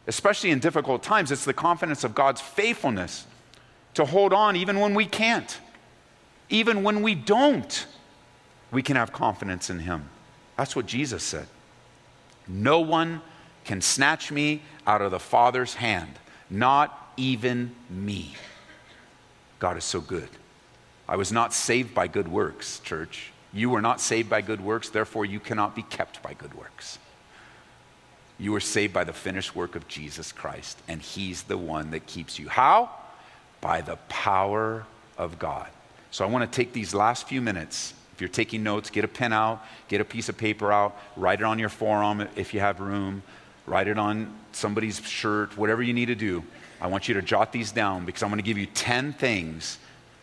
especially 0.08 0.52
in 0.52 0.60
difficult 0.60 1.04
times. 1.04 1.32
It's 1.32 1.46
the 1.46 1.54
confidence 1.54 2.04
of 2.04 2.14
God's 2.14 2.42
faithfulness 2.42 3.26
to 3.94 4.06
hold 4.06 4.34
on 4.34 4.56
even 4.56 4.80
when 4.80 4.94
we 4.94 5.06
can't. 5.06 5.60
Even 6.50 6.84
when 6.84 7.02
we 7.02 7.16
don't, 7.16 7.86
we 8.72 8.82
can 8.82 8.96
have 8.96 9.14
confidence 9.14 9.70
in 9.70 9.80
Him. 9.80 10.10
That's 10.58 10.76
what 10.76 10.86
Jesus 10.86 11.24
said. 11.24 11.48
No 12.48 12.80
one 12.80 13.22
can 13.64 13.82
snatch 13.82 14.32
me 14.32 14.62
out 14.90 15.04
of 15.04 15.12
the 15.12 15.20
Father's 15.20 15.76
hand, 15.76 16.18
not 16.50 17.14
even 17.16 17.76
me. 17.92 18.34
God 19.60 19.78
is 19.78 19.84
so 19.84 20.02
good. 20.02 20.30
I 21.08 21.16
was 21.16 21.32
not 21.32 21.54
saved 21.54 21.94
by 21.94 22.08
good 22.08 22.28
works, 22.28 22.80
church. 22.80 23.32
You 23.54 23.70
were 23.70 23.84
not 23.84 24.02
saved 24.02 24.32
by 24.32 24.42
good 24.42 24.60
works, 24.60 24.90
therefore, 24.90 25.26
you 25.26 25.40
cannot 25.40 25.76
be 25.76 25.84
kept 25.84 26.24
by 26.24 26.34
good 26.34 26.56
works. 26.56 26.98
You 28.40 28.52
were 28.52 28.60
saved 28.60 28.92
by 28.92 29.04
the 29.04 29.14
finished 29.14 29.56
work 29.56 29.76
of 29.76 29.88
Jesus 29.88 30.32
Christ, 30.32 30.82
and 30.88 31.04
He's 31.04 31.44
the 31.44 31.58
one 31.58 31.92
that 31.92 32.08
keeps 32.08 32.40
you. 32.40 32.50
How? 32.50 32.90
By 33.62 33.82
the 33.82 33.98
power 34.08 34.88
of 35.20 35.38
God. 35.38 35.68
So 36.10 36.26
I 36.26 36.30
want 36.30 36.52
to 36.52 36.56
take 36.56 36.74
these 36.74 36.96
last 36.96 37.28
few 37.28 37.42
minutes. 37.42 37.94
If 38.16 38.22
you're 38.22 38.28
taking 38.28 38.64
notes, 38.64 38.90
get 38.90 39.04
a 39.04 39.08
pen 39.08 39.34
out, 39.34 39.64
get 39.88 40.02
a 40.02 40.06
piece 40.06 40.30
of 40.30 40.38
paper 40.38 40.74
out, 40.74 40.98
write 41.16 41.42
it 41.42 41.46
on 41.46 41.60
your 41.60 41.70
forearm 41.70 42.28
if 42.36 42.56
you 42.56 42.60
have 42.60 42.80
room, 42.80 43.22
write 43.70 43.88
it 43.88 43.98
on 44.00 44.34
somebody's 44.52 45.00
shirt, 45.00 45.58
whatever 45.58 45.84
you 45.84 45.94
need 45.94 46.08
to 46.08 46.16
do. 46.16 46.44
I 46.82 46.88
want 46.88 47.08
you 47.08 47.14
to 47.14 47.22
jot 47.22 47.52
these 47.52 47.72
down 47.72 48.06
because 48.06 48.24
I'm 48.24 48.30
going 48.30 48.40
to 48.40 48.46
give 48.46 48.58
you 48.58 48.66
10 48.66 49.14
things. 49.14 49.78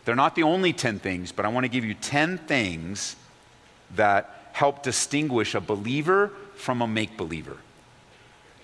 They're 0.05 0.17
not 0.17 0.35
the 0.35 0.43
only 0.43 0.73
10 0.73 0.99
things, 0.99 1.33
but 1.33 1.45
I 1.45 1.49
want 1.49 1.65
to 1.65 1.69
give 1.69 1.85
you 1.85 1.95
10 1.95 2.39
things 2.39 3.17
that 3.95 4.51
help 4.53 4.83
distinguish 4.83 5.55
a 5.55 5.61
believer 5.61 6.33
from 6.57 6.83
a 6.83 6.87
make 6.87 7.17
believer. 7.17 7.57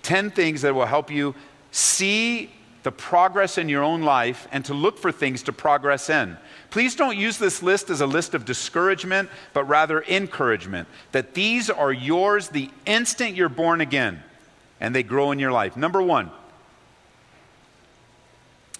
10 0.01 0.31
things 0.31 0.63
that 0.63 0.75
will 0.75 0.85
help 0.85 1.09
you 1.09 1.33
see 1.71 2.51
the 2.81 2.91
progress 2.91 3.57
in 3.57 3.69
your 3.69 3.83
own 3.83 4.01
life 4.01 4.47
and 4.51 4.65
to 4.65 4.73
look 4.73 4.97
for 4.97 5.11
things 5.11 5.43
to 5.43 5.53
progress 5.53 6.09
in. 6.09 6.37
Please 6.71 6.95
don't 6.95 7.17
use 7.17 7.37
this 7.37 7.63
list 7.63 7.89
as 7.89 8.01
a 8.01 8.07
list 8.07 8.33
of 8.33 8.43
discouragement, 8.43 9.29
but 9.53 9.63
rather 9.65 10.03
encouragement. 10.03 10.89
That 11.13 11.33
these 11.33 11.69
are 11.69 11.93
yours 11.93 12.49
the 12.49 12.69
instant 12.85 13.35
you're 13.35 13.47
born 13.47 13.79
again 13.79 14.21
and 14.83 14.93
they 14.93 15.01
grow 15.01 15.31
in 15.31 15.39
your 15.39 15.53
life. 15.53 15.75
Number 15.75 16.01
one, 16.03 16.29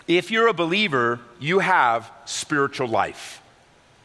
If 0.06 0.32
you're 0.32 0.48
a 0.48 0.54
believer, 0.54 1.22
you 1.40 1.60
have 1.60 2.12
spiritual 2.26 2.90
life. 2.90 3.42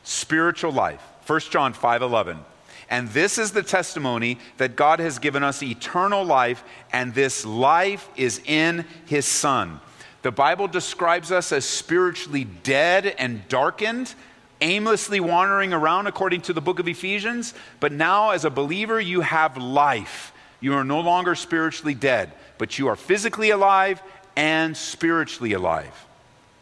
Spiritual 0.05 0.70
life. 0.70 1.03
1 1.26 1.51
John 1.51 1.72
5:11. 1.72 2.44
And 2.88 3.09
this 3.09 3.36
is 3.36 3.51
the 3.51 3.64
testimony 3.64 4.38
that 4.59 4.76
God 4.76 5.01
has 5.01 5.18
given 5.18 5.42
us 5.42 5.61
eternal 5.61 6.24
life, 6.24 6.62
and 6.92 7.14
this 7.14 7.44
life 7.44 8.09
is 8.14 8.40
in 8.46 8.84
his 9.07 9.26
Son. 9.26 9.80
The 10.22 10.30
Bible 10.30 10.68
describes 10.68 11.32
us 11.32 11.51
as 11.51 11.64
spiritually 11.64 12.44
dead 12.44 13.07
and 13.18 13.46
darkened, 13.49 14.14
aimlessly 14.61 15.18
wandering 15.18 15.72
around 15.72 16.07
according 16.07 16.42
to 16.42 16.53
the 16.53 16.61
book 16.61 16.78
of 16.78 16.86
Ephesians. 16.86 17.55
But 17.80 17.90
now, 17.90 18.30
as 18.30 18.44
a 18.44 18.51
believer, 18.51 19.01
you 19.01 19.22
have 19.22 19.57
life. 19.57 20.32
You 20.61 20.74
are 20.74 20.84
no 20.84 21.00
longer 21.00 21.34
spiritually 21.34 21.94
dead, 21.94 22.32
but 22.59 22.78
you 22.78 22.88
are 22.88 22.96
physically 22.96 23.50
alive 23.50 24.02
and 24.36 24.76
spiritually 24.76 25.52
alive. 25.52 26.06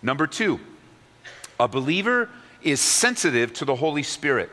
Number 0.03 0.26
two, 0.26 0.61
a 1.59 1.68
believer 1.68 2.28
is 2.62 2.80
sensitive 2.80 3.53
to 3.55 3.64
the 3.64 3.76
Holy 3.76 4.03
Spirit. 4.03 4.51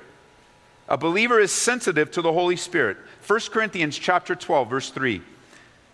A 0.87 0.97
believer 0.97 1.39
is 1.39 1.51
sensitive 1.51 2.11
to 2.11 2.21
the 2.21 2.31
Holy 2.31 2.55
Spirit. 2.55 2.97
1 3.25 3.39
Corinthians 3.51 3.97
chapter 3.97 4.35
12 4.35 4.69
verse 4.69 4.89
3 4.89 5.21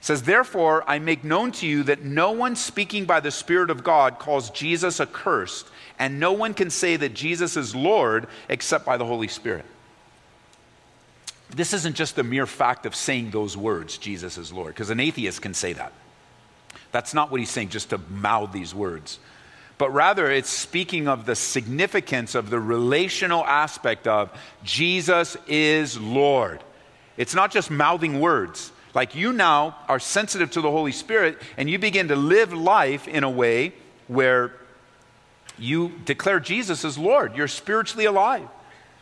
says 0.02 0.24
therefore 0.24 0.84
I 0.88 1.00
make 1.00 1.24
known 1.24 1.52
to 1.54 1.68
you 1.68 1.84
that 1.84 2.04
no 2.04 2.32
one 2.32 2.56
speaking 2.56 3.06
by 3.06 3.20
the 3.20 3.32
spirit 3.32 3.70
of 3.70 3.84
God 3.84 4.18
calls 4.18 4.50
Jesus 4.50 5.00
accursed 5.00 5.68
and 6.00 6.20
no 6.20 6.32
one 6.32 6.54
can 6.54 6.70
say 6.70 6.96
that 6.96 7.14
Jesus 7.14 7.58
is 7.58 7.76
Lord 7.76 8.28
except 8.48 8.86
by 8.86 8.98
the 8.98 9.06
Holy 9.06 9.28
Spirit. 9.28 9.66
This 11.50 11.74
isn't 11.74 11.96
just 11.96 12.16
the 12.16 12.24
mere 12.24 12.46
fact 12.46 12.86
of 12.86 12.96
saying 12.96 13.32
those 13.32 13.58
words 13.58 13.98
Jesus 13.98 14.38
is 14.38 14.54
Lord 14.54 14.74
because 14.74 14.90
an 14.90 15.00
atheist 15.00 15.42
can 15.42 15.54
say 15.54 15.74
that. 15.74 15.94
That's 16.92 17.14
not 17.14 17.32
what 17.32 17.40
he's 17.40 17.50
saying 17.50 17.70
just 17.70 17.90
to 17.92 17.98
mouth 18.10 18.52
these 18.52 18.74
words 18.74 19.20
but 19.80 19.94
rather 19.94 20.30
it's 20.30 20.50
speaking 20.50 21.08
of 21.08 21.26
the 21.26 21.36
significance 21.36 22.36
of 22.36 22.50
the 22.50 22.60
relational 22.60 23.46
aspect 23.46 24.08
of 24.08 24.30
Jesus 24.62 25.38
is 25.48 25.98
Lord. 25.98 26.62
It's 27.16 27.34
not 27.34 27.50
just 27.50 27.72
mouthing 27.72 28.20
words. 28.20 28.74
Like 28.94 29.16
you 29.16 29.32
now 29.32 29.78
are 29.88 30.00
sensitive 30.00 30.52
to 30.52 30.62
the 30.62 30.70
Holy 30.70 30.92
Spirit 30.92 31.42
and 31.56 31.70
you 31.70 31.80
begin 31.80 32.10
to 32.10 32.18
live 32.18 32.52
life 32.52 33.08
in 33.08 33.24
a 33.24 33.30
way 33.30 33.72
where 34.08 34.52
you 35.58 35.94
declare 36.04 36.42
Jesus 36.42 36.84
as 36.84 36.98
Lord. 36.98 37.38
You're 37.38 37.48
spiritually 37.48 38.06
alive. 38.06 38.50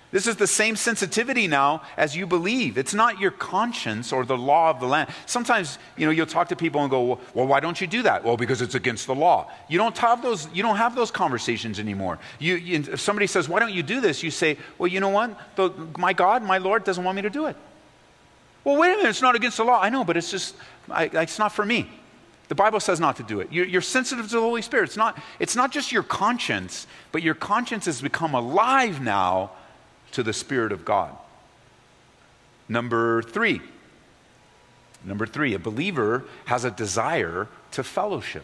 This 0.10 0.26
is 0.26 0.38
the 0.38 0.48
same 0.48 0.78
sensitivity 0.78 1.48
now 1.48 1.82
as 1.98 2.16
you 2.16 2.26
believe. 2.26 2.78
It's 2.78 2.94
not 2.94 3.20
your 3.20 3.32
conscience 3.32 4.14
or 4.14 4.24
the 4.24 4.38
law 4.38 4.70
of 4.70 4.80
the 4.80 4.86
land. 4.86 5.10
Sometimes, 5.26 5.78
you 5.98 6.06
know, 6.06 6.12
you'll 6.12 6.26
talk 6.26 6.48
to 6.48 6.56
people 6.56 6.82
and 6.82 6.90
go, 6.90 7.20
"Well, 7.34 7.46
why 7.46 7.60
don't 7.60 7.80
you 7.82 7.88
do 7.88 8.02
that?" 8.04 8.24
Well, 8.24 8.38
because 8.38 8.62
it's 8.62 8.74
against 8.74 9.06
the 9.06 9.16
law. 9.16 9.52
You 9.68 9.78
don't 9.78 9.98
have 9.98 10.22
those 10.22 10.48
you 10.54 10.64
don't 10.64 10.78
have 10.78 10.96
those 10.96 11.12
conversations 11.12 11.78
anymore. 11.78 12.20
You, 12.40 12.56
you, 12.56 12.86
if 12.94 13.02
somebody 13.02 13.28
says, 13.28 13.50
"Why 13.50 13.60
don't 13.60 13.74
you 13.74 13.84
do 13.84 14.00
this?" 14.00 14.24
you 14.24 14.32
say, 14.32 14.58
"Well, 14.78 14.88
you 14.88 15.02
know 15.02 15.10
what? 15.10 15.38
The, 15.58 15.72
my 15.98 16.14
God, 16.14 16.42
my 16.42 16.58
Lord 16.58 16.86
doesn't 16.86 17.04
want 17.04 17.18
me 17.18 17.24
to 17.24 17.30
do 17.30 17.48
it." 17.48 17.58
Well, 18.64 18.78
wait 18.78 18.94
a 18.94 18.98
minute, 18.98 19.10
it's 19.10 19.22
not 19.22 19.36
against 19.36 19.58
the 19.58 19.66
law. 19.66 19.82
I 19.82 19.90
know, 19.90 20.06
but 20.06 20.16
it's 20.16 20.32
just 20.32 20.56
I, 20.90 21.10
it's 21.12 21.38
not 21.38 21.52
for 21.52 21.66
me. 21.66 21.90
The 22.48 22.56
Bible 22.56 22.80
says 22.80 23.02
not 23.02 23.18
to 23.18 23.24
do 23.24 23.42
it. 23.42 23.52
You're, 23.52 23.66
you're, 23.66 23.82
sensitive 23.82 24.30
to 24.30 24.36
the 24.36 24.42
Holy 24.42 24.62
Spirit. 24.62 24.86
It's 24.86 24.96
not, 24.96 25.20
it's 25.38 25.58
not 25.58 25.70
just 25.70 25.92
your 25.92 26.04
conscience, 26.04 26.88
but 27.12 27.22
your 27.22 27.34
conscience 27.34 27.88
has 27.88 28.02
become 28.02 28.34
alive 28.34 29.02
now 29.02 29.52
to 30.18 30.24
the 30.24 30.34
Spirit 30.34 30.72
of 30.72 30.84
God. 30.84 31.16
Number 32.68 33.22
three, 33.22 33.62
number 35.04 35.28
three, 35.28 35.54
a 35.54 35.60
believer 35.60 36.24
has 36.46 36.66
a 36.66 36.72
desire 36.72 37.48
to 37.74 37.84
fellowship. 37.84 38.44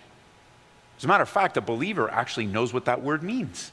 As 0.99 1.03
a 1.03 1.07
matter 1.07 1.23
of 1.23 1.29
fact, 1.29 1.57
a 1.57 1.61
believer 1.61 2.11
actually 2.11 2.45
knows 2.45 2.75
what 2.75 2.85
that 2.85 3.01
word 3.01 3.23
means. 3.23 3.71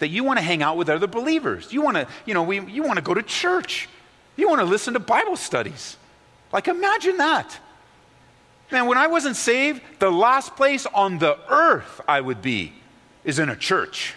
That 0.00 0.08
you 0.08 0.24
want 0.24 0.40
to 0.40 0.42
hang 0.42 0.60
out 0.60 0.76
with 0.76 0.88
other 0.88 1.06
believers. 1.06 1.72
You 1.72 1.82
want 1.82 1.98
to, 1.98 2.08
you 2.26 2.34
know, 2.34 2.42
we, 2.42 2.58
you 2.62 2.82
want 2.82 2.96
to 2.96 3.00
go 3.00 3.14
to 3.14 3.22
church. 3.22 3.88
You 4.34 4.48
want 4.48 4.58
to 4.58 4.64
listen 4.64 4.94
to 4.94 5.00
Bible 5.00 5.36
studies. 5.36 5.96
Like, 6.52 6.66
imagine 6.66 7.18
that. 7.18 7.56
Man, 8.72 8.88
when 8.88 8.98
I 8.98 9.06
wasn't 9.06 9.36
saved, 9.36 9.82
the 10.00 10.10
last 10.10 10.56
place 10.56 10.84
on 10.84 11.18
the 11.18 11.38
earth 11.48 12.00
I 12.08 12.22
would 12.22 12.42
be 12.42 12.72
is 13.22 13.38
in 13.38 13.48
a 13.48 13.56
church. 13.56 14.14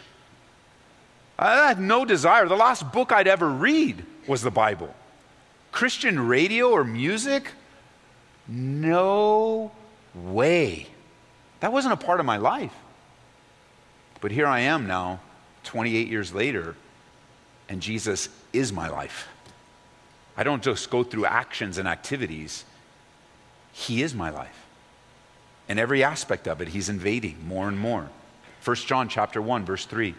I 1.37 1.67
had 1.67 1.79
no 1.79 2.05
desire. 2.05 2.47
The 2.47 2.55
last 2.55 2.91
book 2.91 3.11
I'd 3.11 3.27
ever 3.27 3.49
read 3.49 4.05
was 4.27 4.41
the 4.41 4.51
Bible. 4.51 4.93
Christian 5.71 6.27
radio 6.27 6.71
or 6.71 6.83
music? 6.83 7.51
No 8.47 9.71
way. 10.13 10.87
That 11.59 11.73
wasn't 11.73 11.93
a 11.93 11.97
part 11.97 12.19
of 12.19 12.25
my 12.25 12.37
life. 12.37 12.73
But 14.21 14.31
here 14.31 14.47
I 14.47 14.61
am 14.61 14.87
now, 14.87 15.19
28 15.63 16.07
years 16.07 16.33
later, 16.33 16.75
and 17.67 17.81
Jesus 17.81 18.29
is 18.53 18.71
my 18.71 18.87
life. 18.87 19.27
I 20.37 20.43
don't 20.43 20.63
just 20.63 20.89
go 20.89 21.03
through 21.03 21.25
actions 21.25 21.77
and 21.77 21.87
activities, 21.87 22.65
He 23.71 24.01
is 24.01 24.13
my 24.13 24.29
life. 24.29 24.65
And 25.67 25.79
every 25.79 26.03
aspect 26.03 26.47
of 26.47 26.61
it, 26.61 26.69
He's 26.69 26.89
invading 26.89 27.47
more 27.47 27.67
and 27.67 27.79
more. 27.79 28.09
1 28.63 28.75
John 28.77 29.09
chapter 29.09 29.41
1, 29.41 29.65
verse 29.65 29.85
3. 29.85 30.15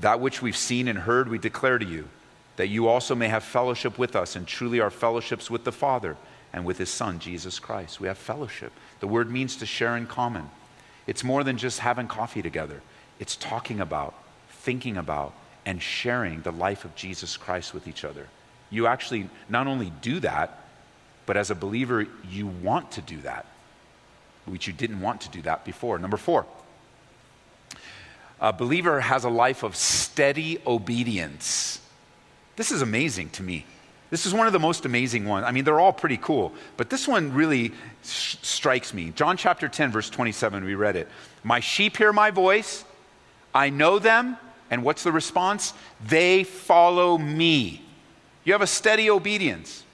That 0.00 0.20
which 0.20 0.42
we've 0.42 0.56
seen 0.56 0.88
and 0.88 0.98
heard, 0.98 1.28
we 1.28 1.38
declare 1.38 1.78
to 1.78 1.86
you, 1.86 2.08
that 2.56 2.68
you 2.68 2.88
also 2.88 3.14
may 3.14 3.28
have 3.28 3.44
fellowship 3.44 3.98
with 3.98 4.16
us, 4.16 4.36
and 4.36 4.46
truly 4.46 4.80
our 4.80 4.90
fellowships 4.90 5.50
with 5.50 5.64
the 5.64 5.72
Father 5.72 6.16
and 6.52 6.64
with 6.64 6.78
his 6.78 6.90
Son, 6.90 7.18
Jesus 7.18 7.58
Christ. 7.58 8.00
We 8.00 8.08
have 8.08 8.18
fellowship. 8.18 8.72
The 9.00 9.06
word 9.06 9.30
means 9.30 9.56
to 9.56 9.66
share 9.66 9.96
in 9.96 10.06
common. 10.06 10.50
It's 11.06 11.24
more 11.24 11.44
than 11.44 11.56
just 11.56 11.80
having 11.80 12.08
coffee 12.08 12.42
together, 12.42 12.82
it's 13.18 13.36
talking 13.36 13.80
about, 13.80 14.14
thinking 14.50 14.96
about, 14.96 15.34
and 15.64 15.80
sharing 15.80 16.42
the 16.42 16.52
life 16.52 16.84
of 16.84 16.94
Jesus 16.94 17.36
Christ 17.36 17.72
with 17.72 17.86
each 17.86 18.04
other. 18.04 18.28
You 18.70 18.86
actually 18.86 19.28
not 19.48 19.66
only 19.66 19.92
do 20.00 20.20
that, 20.20 20.58
but 21.26 21.36
as 21.36 21.50
a 21.50 21.54
believer, 21.54 22.06
you 22.28 22.46
want 22.46 22.92
to 22.92 23.00
do 23.00 23.20
that, 23.22 23.46
which 24.44 24.66
you 24.66 24.72
didn't 24.72 25.00
want 25.00 25.20
to 25.22 25.28
do 25.28 25.42
that 25.42 25.64
before. 25.64 25.98
Number 25.98 26.16
four, 26.16 26.46
a 28.42 28.52
believer 28.52 29.00
has 29.00 29.22
a 29.22 29.30
life 29.30 29.62
of 29.62 29.76
steady 29.76 30.58
obedience. 30.66 31.80
This 32.56 32.72
is 32.72 32.82
amazing 32.82 33.30
to 33.30 33.42
me. 33.42 33.64
This 34.10 34.26
is 34.26 34.34
one 34.34 34.48
of 34.48 34.52
the 34.52 34.58
most 34.58 34.84
amazing 34.84 35.24
ones. 35.24 35.46
I 35.46 35.52
mean, 35.52 35.64
they're 35.64 35.80
all 35.80 35.92
pretty 35.92 36.18
cool, 36.18 36.52
but 36.76 36.90
this 36.90 37.08
one 37.08 37.32
really 37.32 37.70
sh- 38.04 38.36
strikes 38.42 38.92
me. 38.92 39.10
John 39.10 39.36
chapter 39.36 39.68
10, 39.68 39.92
verse 39.92 40.10
27, 40.10 40.64
we 40.64 40.74
read 40.74 40.96
it. 40.96 41.08
My 41.44 41.60
sheep 41.60 41.96
hear 41.96 42.12
my 42.12 42.30
voice, 42.30 42.84
I 43.54 43.70
know 43.70 43.98
them, 44.00 44.36
and 44.70 44.82
what's 44.82 45.04
the 45.04 45.12
response? 45.12 45.72
They 46.04 46.44
follow 46.44 47.16
me. 47.16 47.82
You 48.44 48.52
have 48.54 48.60
a 48.60 48.66
steady 48.66 49.08
obedience. 49.08 49.84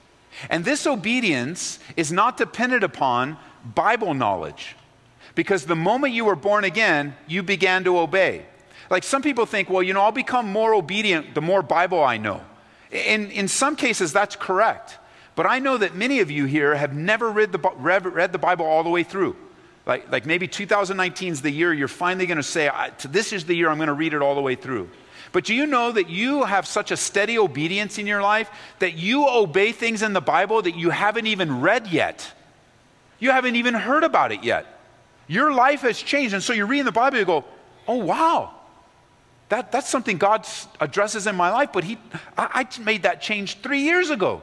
And 0.49 0.65
this 0.65 0.87
obedience 0.87 1.79
is 1.95 2.11
not 2.11 2.35
dependent 2.35 2.83
upon 2.83 3.37
Bible 3.75 4.13
knowledge. 4.13 4.75
Because 5.39 5.63
the 5.63 5.73
moment 5.73 6.13
you 6.13 6.25
were 6.25 6.35
born 6.35 6.65
again, 6.65 7.15
you 7.25 7.43
began 7.43 7.85
to 7.85 7.97
obey. 7.97 8.45
Like 8.89 9.05
some 9.05 9.21
people 9.21 9.45
think, 9.45 9.69
well, 9.69 9.81
you 9.81 9.93
know, 9.93 10.01
I'll 10.01 10.11
become 10.11 10.51
more 10.51 10.73
obedient 10.73 11.33
the 11.33 11.41
more 11.41 11.61
Bible 11.61 12.03
I 12.03 12.17
know. 12.17 12.41
In, 12.91 13.31
in 13.31 13.47
some 13.47 13.77
cases, 13.77 14.11
that's 14.11 14.35
correct. 14.35 14.97
But 15.37 15.45
I 15.45 15.59
know 15.59 15.77
that 15.77 15.95
many 15.95 16.19
of 16.19 16.29
you 16.29 16.43
here 16.43 16.75
have 16.75 16.93
never 16.93 17.31
read 17.31 17.53
the, 17.53 17.71
read, 17.77 18.05
read 18.05 18.33
the 18.33 18.37
Bible 18.37 18.65
all 18.65 18.83
the 18.83 18.89
way 18.89 19.03
through. 19.03 19.37
Like, 19.85 20.11
like 20.11 20.25
maybe 20.25 20.45
2019 20.45 21.31
is 21.31 21.41
the 21.41 21.49
year 21.49 21.73
you're 21.73 21.87
finally 21.87 22.25
going 22.25 22.35
to 22.35 22.43
say, 22.43 22.69
This 23.07 23.31
is 23.31 23.45
the 23.45 23.55
year 23.55 23.69
I'm 23.69 23.77
going 23.77 23.87
to 23.87 23.93
read 23.93 24.13
it 24.13 24.21
all 24.21 24.35
the 24.35 24.41
way 24.41 24.55
through. 24.55 24.89
But 25.31 25.45
do 25.45 25.55
you 25.55 25.65
know 25.67 25.93
that 25.93 26.09
you 26.09 26.43
have 26.43 26.67
such 26.67 26.91
a 26.91 26.97
steady 26.97 27.39
obedience 27.39 27.97
in 27.97 28.07
your 28.07 28.21
life 28.21 28.51
that 28.79 28.95
you 28.95 29.25
obey 29.25 29.71
things 29.71 30.01
in 30.01 30.11
the 30.11 30.19
Bible 30.19 30.61
that 30.63 30.75
you 30.75 30.89
haven't 30.89 31.27
even 31.27 31.61
read 31.61 31.87
yet? 31.87 32.29
You 33.19 33.31
haven't 33.31 33.55
even 33.55 33.73
heard 33.73 34.03
about 34.03 34.33
it 34.33 34.43
yet. 34.43 34.75
Your 35.29 35.53
life 35.53 35.81
has 35.81 36.01
changed. 36.01 36.33
And 36.33 36.43
so 36.43 36.53
you 36.53 36.65
read 36.65 36.79
in 36.79 36.85
the 36.85 36.91
Bible, 36.91 37.19
you 37.19 37.23
go, 37.23 37.45
oh, 37.87 37.97
wow. 37.97 38.55
That, 39.49 39.71
that's 39.71 39.87
something 39.87 40.17
God 40.17 40.45
addresses 40.79 41.27
in 41.27 41.35
my 41.35 41.51
life, 41.51 41.69
but 41.71 41.83
he, 41.83 41.97
I, 42.37 42.65
I 42.67 42.81
made 42.81 43.03
that 43.03 43.21
change 43.21 43.59
three 43.59 43.81
years 43.81 44.09
ago. 44.09 44.41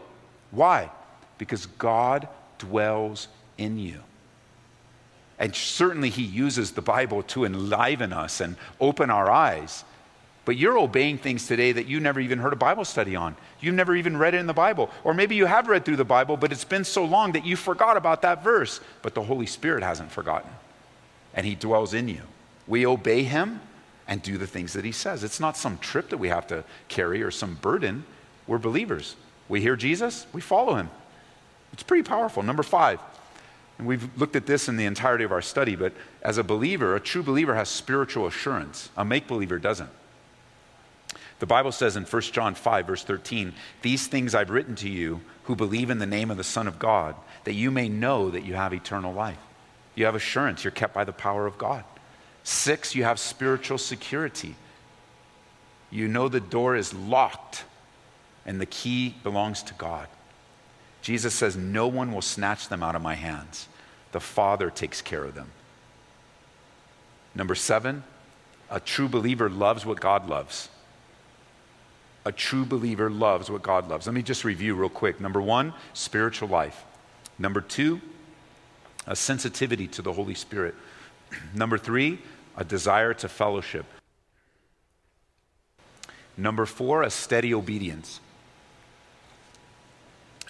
Why? 0.52 0.90
Because 1.38 1.66
God 1.66 2.28
dwells 2.58 3.28
in 3.58 3.78
you. 3.78 4.00
And 5.38 5.54
certainly, 5.54 6.08
He 6.08 6.22
uses 6.22 6.70
the 6.70 6.82
Bible 6.82 7.22
to 7.24 7.44
enliven 7.44 8.12
us 8.12 8.40
and 8.40 8.56
open 8.80 9.10
our 9.10 9.30
eyes. 9.30 9.84
But 10.44 10.56
you're 10.56 10.78
obeying 10.78 11.18
things 11.18 11.46
today 11.46 11.72
that 11.72 11.86
you 11.86 12.00
never 12.00 12.20
even 12.20 12.38
heard 12.38 12.52
a 12.52 12.56
Bible 12.56 12.84
study 12.84 13.16
on. 13.16 13.36
You've 13.60 13.74
never 13.74 13.94
even 13.94 14.16
read 14.16 14.34
it 14.34 14.38
in 14.38 14.46
the 14.46 14.54
Bible. 14.54 14.88
Or 15.04 15.12
maybe 15.12 15.34
you 15.34 15.46
have 15.46 15.68
read 15.68 15.84
through 15.84 15.96
the 15.96 16.04
Bible, 16.04 16.36
but 16.36 16.52
it's 16.52 16.64
been 16.64 16.84
so 16.84 17.04
long 17.04 17.32
that 17.32 17.44
you 17.44 17.56
forgot 17.56 17.96
about 17.96 18.22
that 18.22 18.42
verse. 18.42 18.80
But 19.02 19.14
the 19.14 19.22
Holy 19.22 19.46
Spirit 19.46 19.82
hasn't 19.82 20.10
forgotten 20.10 20.50
and 21.36 21.46
He 21.46 21.54
dwells 21.54 21.94
in 21.94 22.08
you. 22.08 22.22
We 22.66 22.86
obey 22.86 23.22
Him 23.22 23.60
and 24.08 24.22
do 24.22 24.38
the 24.38 24.46
things 24.46 24.72
that 24.72 24.84
He 24.84 24.92
says. 24.92 25.22
It's 25.22 25.38
not 25.38 25.56
some 25.56 25.78
trip 25.78 26.08
that 26.08 26.18
we 26.18 26.28
have 26.28 26.46
to 26.48 26.64
carry 26.88 27.22
or 27.22 27.30
some 27.30 27.54
burden. 27.54 28.04
We're 28.46 28.58
believers. 28.58 29.14
We 29.48 29.60
hear 29.60 29.76
Jesus, 29.76 30.26
we 30.32 30.40
follow 30.40 30.74
Him. 30.74 30.90
It's 31.72 31.82
pretty 31.82 32.02
powerful. 32.02 32.42
Number 32.42 32.62
five, 32.62 32.98
And 33.78 33.86
we've 33.86 34.08
looked 34.18 34.36
at 34.36 34.46
this 34.46 34.68
in 34.68 34.76
the 34.76 34.86
entirety 34.86 35.24
of 35.24 35.32
our 35.32 35.42
study, 35.42 35.76
but 35.76 35.92
as 36.22 36.38
a 36.38 36.42
believer, 36.42 36.96
a 36.96 37.00
true 37.00 37.22
believer 37.22 37.54
has 37.54 37.68
spiritual 37.68 38.26
assurance. 38.26 38.88
A 38.96 39.04
make 39.04 39.26
believer 39.26 39.58
doesn't. 39.58 39.90
The 41.38 41.46
Bible 41.46 41.72
says 41.72 41.96
in 41.96 42.04
1 42.04 42.22
John 42.22 42.54
5, 42.54 42.86
verse 42.86 43.04
13, 43.04 43.52
These 43.82 44.06
things 44.06 44.34
I've 44.34 44.48
written 44.48 44.74
to 44.76 44.88
you 44.88 45.20
who 45.44 45.54
believe 45.54 45.90
in 45.90 45.98
the 45.98 46.06
name 46.06 46.30
of 46.30 46.38
the 46.38 46.44
Son 46.44 46.66
of 46.66 46.78
God, 46.78 47.14
that 47.44 47.52
you 47.52 47.70
may 47.70 47.88
know 47.88 48.30
that 48.30 48.44
you 48.44 48.54
have 48.54 48.72
eternal 48.72 49.12
life. 49.12 49.38
You 49.96 50.04
have 50.04 50.14
assurance, 50.14 50.62
you're 50.62 50.70
kept 50.70 50.94
by 50.94 51.02
the 51.02 51.12
power 51.12 51.46
of 51.46 51.58
God. 51.58 51.82
Six, 52.44 52.94
you 52.94 53.02
have 53.02 53.18
spiritual 53.18 53.78
security. 53.78 54.54
You 55.90 56.06
know 56.06 56.28
the 56.28 56.38
door 56.38 56.76
is 56.76 56.94
locked 56.94 57.64
and 58.44 58.60
the 58.60 58.66
key 58.66 59.16
belongs 59.24 59.64
to 59.64 59.74
God. 59.74 60.06
Jesus 61.02 61.34
says, 61.34 61.56
No 61.56 61.88
one 61.88 62.12
will 62.12 62.22
snatch 62.22 62.68
them 62.68 62.82
out 62.82 62.94
of 62.94 63.02
my 63.02 63.14
hands. 63.14 63.66
The 64.12 64.20
Father 64.20 64.70
takes 64.70 65.02
care 65.02 65.24
of 65.24 65.34
them. 65.34 65.50
Number 67.34 67.54
seven, 67.54 68.04
a 68.70 68.80
true 68.80 69.08
believer 69.08 69.50
loves 69.50 69.84
what 69.84 70.00
God 70.00 70.28
loves. 70.28 70.68
A 72.24 72.32
true 72.32 72.64
believer 72.64 73.08
loves 73.08 73.50
what 73.50 73.62
God 73.62 73.88
loves. 73.88 74.06
Let 74.06 74.14
me 74.14 74.22
just 74.22 74.44
review 74.44 74.74
real 74.74 74.88
quick. 74.88 75.20
Number 75.20 75.40
one, 75.40 75.74
spiritual 75.92 76.48
life. 76.48 76.84
Number 77.38 77.60
two, 77.60 78.00
a 79.06 79.16
sensitivity 79.16 79.86
to 79.88 80.02
the 80.02 80.12
Holy 80.12 80.34
Spirit. 80.34 80.74
Number 81.54 81.78
three, 81.78 82.18
a 82.56 82.64
desire 82.64 83.14
to 83.14 83.28
fellowship. 83.28 83.86
Number 86.36 86.66
four, 86.66 87.02
a 87.02 87.10
steady 87.10 87.54
obedience. 87.54 88.20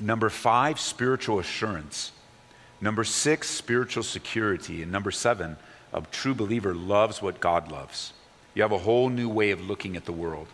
Number 0.00 0.28
five, 0.28 0.80
spiritual 0.80 1.38
assurance. 1.38 2.12
Number 2.80 3.04
six, 3.04 3.48
spiritual 3.48 4.02
security. 4.02 4.82
And 4.82 4.92
number 4.92 5.10
seven, 5.10 5.56
a 5.92 6.02
true 6.10 6.34
believer 6.34 6.74
loves 6.74 7.22
what 7.22 7.40
God 7.40 7.70
loves. 7.70 8.12
You 8.54 8.62
have 8.62 8.72
a 8.72 8.78
whole 8.78 9.08
new 9.08 9.28
way 9.28 9.50
of 9.50 9.66
looking 9.66 9.96
at 9.96 10.04
the 10.04 10.12
world. 10.12 10.48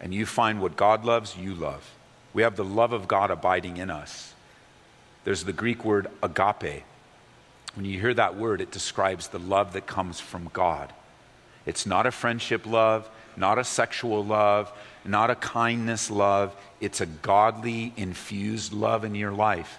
And 0.00 0.12
you 0.12 0.26
find 0.26 0.60
what 0.60 0.76
God 0.76 1.04
loves, 1.04 1.36
you 1.36 1.54
love. 1.54 1.94
We 2.34 2.42
have 2.42 2.56
the 2.56 2.64
love 2.64 2.92
of 2.92 3.08
God 3.08 3.30
abiding 3.30 3.76
in 3.76 3.90
us. 3.90 4.31
There's 5.24 5.44
the 5.44 5.52
Greek 5.52 5.84
word 5.84 6.08
agape. 6.22 6.84
When 7.74 7.86
you 7.86 7.98
hear 8.00 8.14
that 8.14 8.36
word, 8.36 8.60
it 8.60 8.70
describes 8.70 9.28
the 9.28 9.38
love 9.38 9.72
that 9.72 9.86
comes 9.86 10.20
from 10.20 10.50
God. 10.52 10.92
It's 11.64 11.86
not 11.86 12.06
a 12.06 12.10
friendship 12.10 12.66
love, 12.66 13.08
not 13.36 13.58
a 13.58 13.64
sexual 13.64 14.24
love, 14.24 14.72
not 15.04 15.30
a 15.30 15.34
kindness 15.34 16.10
love. 16.10 16.54
It's 16.80 17.00
a 17.00 17.06
godly 17.06 17.92
infused 17.96 18.72
love 18.72 19.04
in 19.04 19.14
your 19.14 19.32
life 19.32 19.78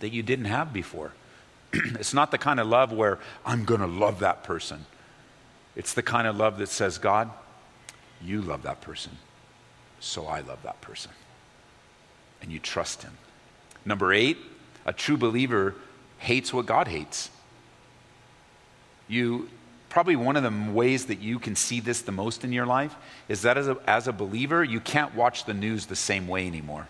that 0.00 0.12
you 0.12 0.22
didn't 0.22 0.46
have 0.46 0.72
before. 0.72 1.12
it's 1.72 2.12
not 2.12 2.30
the 2.30 2.38
kind 2.38 2.58
of 2.58 2.66
love 2.66 2.92
where 2.92 3.18
I'm 3.46 3.64
going 3.64 3.80
to 3.80 3.86
love 3.86 4.18
that 4.20 4.42
person. 4.42 4.84
It's 5.76 5.94
the 5.94 6.02
kind 6.02 6.26
of 6.26 6.36
love 6.36 6.58
that 6.58 6.68
says, 6.68 6.98
God, 6.98 7.30
you 8.22 8.42
love 8.42 8.62
that 8.64 8.80
person, 8.80 9.12
so 10.00 10.26
I 10.26 10.40
love 10.40 10.62
that 10.64 10.80
person. 10.80 11.12
And 12.42 12.50
you 12.50 12.58
trust 12.58 13.02
him. 13.02 13.16
Number 13.84 14.12
eight, 14.12 14.38
a 14.86 14.92
true 14.92 15.16
believer 15.16 15.74
hates 16.18 16.52
what 16.52 16.66
God 16.66 16.88
hates. 16.88 17.30
You 19.08 19.48
probably 19.88 20.16
one 20.16 20.36
of 20.36 20.42
the 20.42 20.72
ways 20.72 21.06
that 21.06 21.20
you 21.20 21.38
can 21.38 21.54
see 21.54 21.78
this 21.78 22.00
the 22.00 22.12
most 22.12 22.44
in 22.44 22.52
your 22.52 22.64
life 22.64 22.94
is 23.28 23.42
that 23.42 23.58
as 23.58 23.68
a, 23.68 23.76
as 23.86 24.08
a 24.08 24.12
believer, 24.12 24.64
you 24.64 24.80
can't 24.80 25.14
watch 25.14 25.44
the 25.44 25.52
news 25.52 25.84
the 25.86 25.96
same 25.96 26.26
way 26.26 26.46
anymore. 26.46 26.88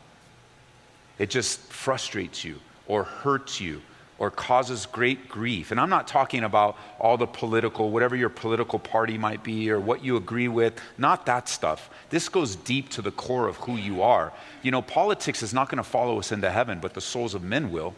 It 1.18 1.28
just 1.28 1.58
frustrates 1.60 2.44
you 2.44 2.60
or 2.86 3.04
hurts 3.04 3.60
you 3.60 3.82
or 4.22 4.30
causes 4.30 4.86
great 4.86 5.28
grief. 5.28 5.72
And 5.72 5.80
I'm 5.80 5.90
not 5.90 6.06
talking 6.06 6.44
about 6.44 6.76
all 7.00 7.16
the 7.16 7.26
political, 7.26 7.90
whatever 7.90 8.14
your 8.14 8.28
political 8.28 8.78
party 8.78 9.18
might 9.18 9.42
be 9.42 9.68
or 9.68 9.80
what 9.80 10.04
you 10.04 10.16
agree 10.16 10.46
with, 10.46 10.80
not 10.96 11.26
that 11.26 11.48
stuff. 11.48 11.90
This 12.08 12.28
goes 12.28 12.54
deep 12.54 12.88
to 12.90 13.02
the 13.02 13.10
core 13.10 13.48
of 13.48 13.56
who 13.56 13.74
you 13.74 14.00
are. 14.00 14.32
You 14.62 14.70
know, 14.70 14.80
politics 14.80 15.42
is 15.42 15.52
not 15.52 15.68
going 15.68 15.82
to 15.82 15.90
follow 15.90 16.20
us 16.20 16.30
into 16.30 16.48
heaven, 16.48 16.78
but 16.78 16.94
the 16.94 17.00
souls 17.00 17.34
of 17.34 17.42
men 17.42 17.72
will. 17.72 17.96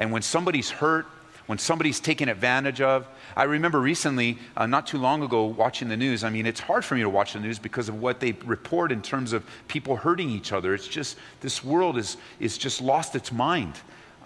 And 0.00 0.10
when 0.10 0.22
somebody's 0.22 0.68
hurt 0.68 1.06
when 1.46 1.58
somebody's 1.58 2.00
taken 2.00 2.28
advantage 2.28 2.80
of. 2.80 3.06
I 3.36 3.44
remember 3.44 3.78
recently, 3.78 4.36
uh, 4.56 4.66
not 4.66 4.84
too 4.84 4.98
long 4.98 5.22
ago, 5.22 5.44
watching 5.44 5.86
the 5.86 5.96
news. 5.96 6.24
I 6.24 6.28
mean, 6.28 6.44
it's 6.44 6.58
hard 6.58 6.84
for 6.84 6.96
me 6.96 7.02
to 7.02 7.08
watch 7.08 7.34
the 7.34 7.38
news 7.38 7.60
because 7.60 7.88
of 7.88 8.00
what 8.00 8.18
they 8.18 8.32
report 8.44 8.90
in 8.90 9.00
terms 9.00 9.32
of 9.32 9.44
people 9.68 9.94
hurting 9.94 10.28
each 10.28 10.50
other. 10.50 10.74
It's 10.74 10.88
just, 10.88 11.16
this 11.40 11.62
world 11.62 11.98
is, 11.98 12.16
is 12.40 12.58
just 12.58 12.80
lost 12.80 13.14
its 13.14 13.30
mind. 13.30 13.74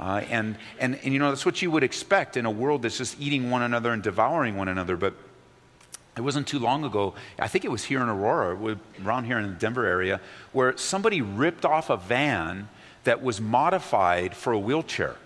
Uh, 0.01 0.25
and, 0.31 0.57
and, 0.79 0.99
and, 1.05 1.13
you 1.13 1.19
know, 1.19 1.29
that's 1.29 1.45
what 1.45 1.61
you 1.61 1.71
would 1.71 1.83
expect 1.83 2.39
in 2.39 2.47
a 2.47 2.51
world 2.51 2.81
that's 2.81 2.97
just 2.97 3.21
eating 3.21 3.51
one 3.51 3.61
another 3.61 3.93
and 3.93 4.03
devouring 4.03 4.57
one 4.57 4.67
another. 4.67 4.97
But 4.97 5.13
it 6.17 6.23
wasn't 6.23 6.47
too 6.47 6.59
long 6.59 6.85
ago, 6.85 7.13
I 7.39 7.49
think 7.49 7.67
it 7.67 7.71
was 7.71 7.85
here 7.85 8.01
in 8.01 8.09
Aurora, 8.09 8.79
around 9.05 9.25
here 9.25 9.39
in 9.39 9.47
the 9.47 9.59
Denver 9.59 9.85
area, 9.85 10.23
where 10.53 10.75
somebody 10.79 11.21
ripped 11.21 11.67
off 11.67 11.91
a 11.91 11.99
van 11.99 12.71
that 13.05 13.23
was 13.23 13.43
modified 13.43 14.35
for 14.35 14.55
a 14.55 14.59
wheelchair. 14.59 15.17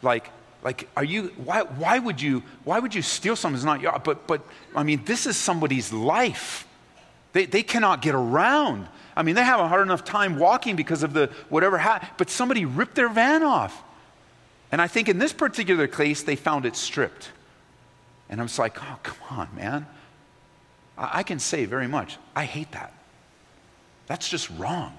Like, 0.00 0.30
like, 0.64 0.88
are 0.96 1.04
you, 1.04 1.34
why, 1.36 1.62
why, 1.62 1.98
would 1.98 2.22
you, 2.22 2.42
why 2.64 2.78
would 2.78 2.94
you 2.94 3.02
steal 3.02 3.36
something 3.36 3.56
that's 3.56 3.66
not 3.66 3.82
yours? 3.82 4.00
But, 4.02 4.26
but, 4.26 4.40
I 4.74 4.82
mean, 4.82 5.04
this 5.04 5.26
is 5.26 5.36
somebody's 5.36 5.92
life. 5.92 6.66
They, 7.34 7.44
they 7.44 7.62
cannot 7.62 8.00
get 8.00 8.14
around. 8.14 8.88
I 9.14 9.22
mean, 9.24 9.34
they 9.34 9.44
have 9.44 9.60
a 9.60 9.68
hard 9.68 9.82
enough 9.82 10.04
time 10.04 10.38
walking 10.38 10.74
because 10.74 11.02
of 11.02 11.12
the 11.12 11.30
whatever 11.50 11.76
happened, 11.76 12.12
but 12.16 12.30
somebody 12.30 12.64
ripped 12.64 12.94
their 12.94 13.10
van 13.10 13.42
off. 13.42 13.82
And 14.72 14.80
I 14.80 14.86
think 14.86 15.08
in 15.08 15.18
this 15.18 15.32
particular 15.32 15.86
case, 15.86 16.22
they 16.22 16.36
found 16.36 16.64
it 16.64 16.76
stripped. 16.76 17.30
And 18.28 18.40
I 18.40 18.44
was 18.44 18.58
like, 18.58 18.80
oh, 18.82 18.98
come 19.02 19.18
on, 19.30 19.48
man. 19.54 19.86
I, 20.96 21.18
I 21.18 21.22
can 21.22 21.38
say 21.38 21.64
very 21.64 21.88
much, 21.88 22.16
I 22.36 22.44
hate 22.44 22.72
that. 22.72 22.92
That's 24.06 24.28
just 24.28 24.50
wrong. 24.50 24.92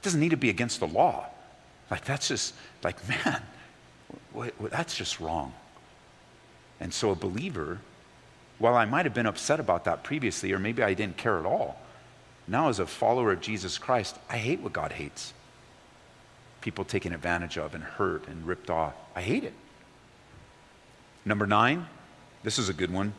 It 0.00 0.04
doesn't 0.04 0.20
need 0.20 0.30
to 0.30 0.36
be 0.36 0.50
against 0.50 0.80
the 0.80 0.86
law. 0.86 1.26
Like, 1.90 2.04
that's 2.04 2.28
just, 2.28 2.54
like, 2.84 2.96
man, 3.08 3.42
that's 4.60 4.96
just 4.96 5.20
wrong. 5.20 5.52
And 6.80 6.94
so 6.94 7.10
a 7.10 7.16
believer, 7.16 7.80
while 8.58 8.76
I 8.76 8.84
might 8.84 9.06
have 9.06 9.14
been 9.14 9.26
upset 9.26 9.58
about 9.58 9.84
that 9.84 10.04
previously, 10.04 10.52
or 10.52 10.58
maybe 10.58 10.82
I 10.82 10.94
didn't 10.94 11.16
care 11.16 11.38
at 11.38 11.46
all, 11.46 11.80
now 12.46 12.68
as 12.68 12.78
a 12.78 12.86
follower 12.86 13.32
of 13.32 13.40
Jesus 13.40 13.78
Christ, 13.78 14.16
I 14.28 14.38
hate 14.38 14.60
what 14.60 14.72
God 14.72 14.92
hates. 14.92 15.32
People 16.60 16.84
taken 16.84 17.12
advantage 17.12 17.56
of 17.56 17.74
and 17.74 17.84
hurt 17.84 18.26
and 18.28 18.46
ripped 18.46 18.70
off. 18.70 18.94
I 19.14 19.22
hate 19.22 19.44
it. 19.44 19.54
Number 21.24 21.46
nine, 21.46 21.86
this 22.42 22.58
is 22.58 22.68
a 22.68 22.72
good 22.72 22.92
one. 22.92 23.12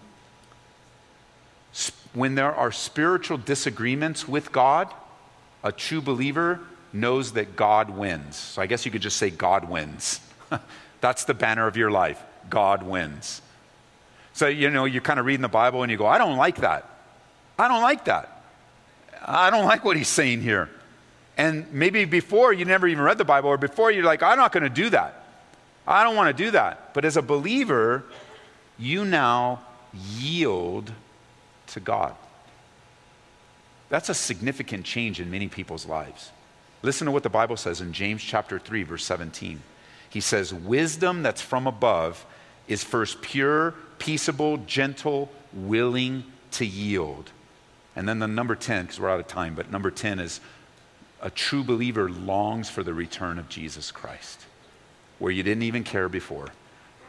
When 2.14 2.36
there 2.36 2.54
are 2.54 2.72
spiritual 2.72 3.38
disagreements 3.38 4.28
with 4.28 4.52
God, 4.52 4.92
a 5.64 5.72
true 5.72 6.02
believer 6.02 6.60
knows 6.92 7.34
that 7.34 7.56
God 7.56 7.92
wins. 7.92 8.36
So 8.36 8.62
I 8.62 8.66
guess 8.66 8.86
you 8.86 8.92
could 8.92 9.02
just 9.02 9.18
say 9.18 9.30
God 9.30 9.70
wins. 9.70 10.22
That's 11.02 11.26
the 11.26 11.34
banner 11.34 11.68
of 11.68 11.78
your 11.78 11.92
life. 11.92 12.22
God 12.50 12.84
wins. 12.84 13.42
So, 14.34 14.48
you 14.48 14.70
know, 14.70 14.86
you're 14.86 15.02
kind 15.02 15.20
of 15.20 15.26
reading 15.26 15.42
the 15.42 15.48
Bible 15.48 15.84
and 15.84 15.92
you 15.92 15.98
go, 15.98 16.08
I 16.08 16.18
don't 16.18 16.38
like 16.38 16.58
that. 16.58 16.90
I 17.58 17.68
don't 17.68 17.82
like 17.82 18.06
that. 18.06 18.44
I 19.26 19.50
don't 19.50 19.66
like 19.66 19.84
what 19.84 19.98
he's 19.98 20.08
saying 20.08 20.42
here. 20.42 20.70
And 21.40 21.72
maybe 21.72 22.04
before 22.04 22.52
you 22.52 22.66
never 22.66 22.86
even 22.86 23.02
read 23.02 23.18
the 23.18 23.24
Bible, 23.24 23.50
or 23.50 23.58
before 23.58 23.90
you're 23.92 24.04
like, 24.04 24.22
I'm 24.22 24.38
not 24.38 24.52
going 24.52 24.64
to 24.64 24.70
do 24.70 24.90
that. 24.90 25.24
I 25.88 26.04
don't 26.04 26.18
want 26.18 26.36
to 26.36 26.44
do 26.44 26.52
that. 26.52 26.94
But 26.94 27.06
as 27.06 27.16
a 27.16 27.22
believer, 27.22 28.04
you 28.78 29.06
now 29.06 29.62
yield 30.18 30.92
to 31.68 31.80
God. 31.80 32.14
That's 33.88 34.10
a 34.10 34.14
significant 34.14 34.84
change 34.84 35.22
in 35.22 35.32
many 35.32 35.48
people's 35.48 35.86
lives. 35.86 36.32
Listen 36.82 37.06
to 37.06 37.12
what 37.12 37.24
the 37.24 37.30
Bible 37.30 37.56
says 37.56 37.80
in 37.80 37.94
James 37.94 38.22
chapter 38.22 38.60
3, 38.60 38.84
verse 38.84 39.06
17. 39.06 39.62
He 40.10 40.20
says, 40.20 40.54
Wisdom 40.54 41.24
that's 41.24 41.42
from 41.42 41.68
above 41.68 42.26
is 42.68 42.84
first 42.84 43.22
pure, 43.22 43.76
peaceable, 43.98 44.58
gentle, 44.58 45.32
willing 45.54 46.26
to 46.52 46.66
yield. 46.66 47.32
And 47.96 48.10
then 48.10 48.20
the 48.20 48.28
number 48.28 48.56
10, 48.56 48.84
because 48.84 49.00
we're 49.00 49.10
out 49.10 49.22
of 49.22 49.28
time, 49.28 49.56
but 49.56 49.72
number 49.72 49.90
10 49.90 50.20
is 50.20 50.42
a 51.22 51.30
true 51.30 51.64
believer 51.64 52.10
longs 52.10 52.70
for 52.70 52.84
the 52.84 52.94
return 52.94 53.40
of 53.40 53.50
Jesus 53.50 53.92
Christ, 53.92 54.46
where 55.20 55.32
you 55.32 55.44
didn't 55.44 55.64
even 55.64 55.84
care 55.84 56.10
before. 56.10 56.50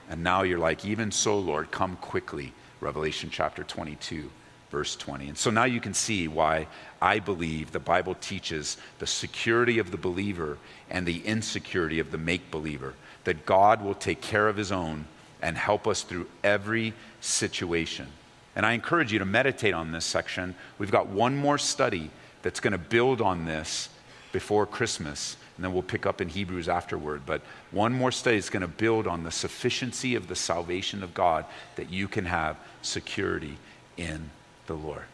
And 0.09 0.25
now 0.25 0.43
you're 0.43 0.59
like, 0.59 0.85
even 0.85 1.13
so, 1.13 1.39
Lord, 1.39 1.71
come 1.71 1.97
quickly. 1.97 2.53
Revelation 2.81 3.29
chapter 3.31 3.63
22 3.63 4.31
verse 4.71 4.97
20. 4.97 5.29
And 5.29 5.39
so 5.39 5.51
now 5.51 5.65
you 5.65 5.81
can 5.81 5.95
see 5.95 6.29
why 6.29 6.67
I 7.03 7.19
believe 7.19 7.73
the 7.73 7.81
Bible 7.81 8.15
teaches 8.15 8.77
the 8.99 9.07
security 9.07 9.79
of 9.79 9.91
the 9.91 9.97
believer 9.97 10.59
and 10.89 11.05
the 11.05 11.25
insecurity 11.27 11.99
of 11.99 12.11
the 12.11 12.19
make 12.19 12.51
believer, 12.51 12.95
that 13.25 13.47
God 13.47 13.83
will 13.83 13.95
take 13.95 14.21
care 14.21 14.49
of 14.49 14.57
his 14.57 14.73
own 14.73 15.07
and 15.43 15.57
help 15.57 15.87
us 15.87 16.03
through 16.03 16.29
every 16.45 16.95
situation. 17.21 18.07
And 18.55 18.65
I 18.65 18.73
encourage 18.73 19.13
you 19.13 19.19
to 19.19 19.25
meditate 19.25 19.75
on 19.75 19.93
this 19.93 20.05
section. 20.05 20.55
We've 20.79 20.91
got 20.91 21.09
one 21.09 21.37
more 21.37 21.59
study 21.59 22.11
that's 22.43 22.61
going 22.61 22.73
to 22.73 22.79
build 22.79 23.21
on 23.21 23.45
this 23.45 23.89
before 24.33 24.67
Christmas. 24.67 25.37
and 25.57 25.65
then 25.65 25.73
we'll 25.73 25.83
pick 25.83 26.07
up 26.07 26.21
in 26.21 26.29
Hebrews 26.29 26.69
afterward. 26.69 27.23
But 27.27 27.43
one 27.71 27.93
more 27.93 28.13
study 28.13 28.37
is 28.37 28.51
going 28.51 28.63
to 28.63 28.69
build 28.69 29.07
on 29.07 29.25
the 29.25 29.31
sufficiency 29.31 30.15
of 30.15 30.29
the 30.29 30.37
salvation 30.37 31.03
of 31.03 31.13
God 31.15 31.45
that 31.77 31.91
you 31.91 32.09
can 32.09 32.25
have 32.25 32.57
security 32.83 33.57
in 33.97 34.31
the 34.67 34.75
Lord. 34.75 35.05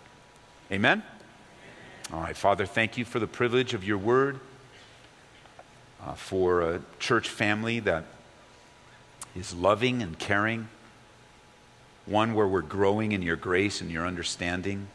Amen? 0.71 1.03
All 2.13 2.21
right, 2.21 2.37
Father, 2.37 2.67
thank 2.67 2.97
you 2.97 3.05
for 3.05 3.19
the 3.19 3.27
privilege 3.27 3.75
of 3.75 3.83
your 3.83 3.99
word, 3.99 4.39
uh, 6.05 6.15
for 6.15 6.61
a 6.63 6.83
church 7.01 7.29
family 7.29 7.81
that 7.81 8.05
is 9.35 9.53
loving 9.53 10.03
and 10.03 10.17
caring, 10.19 10.69
one 12.05 12.35
where 12.35 12.47
we're 12.47 12.63
growing 12.63 13.11
in 13.11 13.23
your 13.23 13.37
grace 13.37 13.81
and 13.81 13.91
your 13.91 14.07
understanding. 14.07 14.87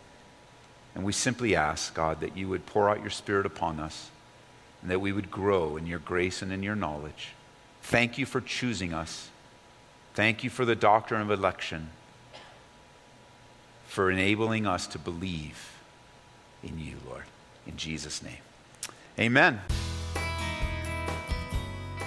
And 0.94 1.04
we 1.04 1.14
simply 1.14 1.56
ask, 1.56 1.94
God, 1.94 2.20
that 2.20 2.38
you 2.38 2.50
would 2.50 2.66
pour 2.66 2.90
out 2.90 3.02
your 3.02 3.10
Spirit 3.10 3.46
upon 3.46 3.80
us 3.80 4.10
and 4.82 4.90
that 4.92 5.00
we 5.00 5.12
would 5.12 5.32
grow 5.32 5.78
in 5.78 5.86
your 5.86 6.00
grace 6.00 6.42
and 6.42 6.52
in 6.52 6.64
your 6.64 6.76
knowledge. 6.76 7.30
Thank 7.84 8.18
you 8.18 8.26
for 8.26 8.42
choosing 8.42 8.94
us. 8.94 9.30
Thank 10.14 10.44
you 10.44 10.50
for 10.50 10.66
the 10.66 10.76
doctrine 10.76 11.22
of 11.22 11.32
election, 11.32 11.90
for 13.88 14.12
enabling 14.12 14.68
us 14.68 14.88
to 14.88 15.00
believe 15.00 15.72
in 16.64 16.80
you, 16.80 16.98
Lord. 17.08 17.24
In 17.66 17.78
Jesus' 17.78 18.22
name. 18.22 18.38
Amen. 19.20 19.62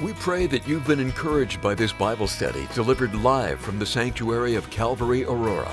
We 0.03 0.13
pray 0.15 0.47
that 0.49 0.67
you've 0.67 0.87
been 0.87 1.01
encouraged 1.01 1.63
by 1.63 1.75
this 1.75 1.93
Bible 1.93 2.27
study 2.27 2.67
delivered 2.75 3.15
live 3.15 3.61
from 3.61 3.79
the 3.79 3.87
sanctuary 3.87 4.57
of 4.57 4.69
Calvary 4.69 5.25
Aurora. 5.25 5.73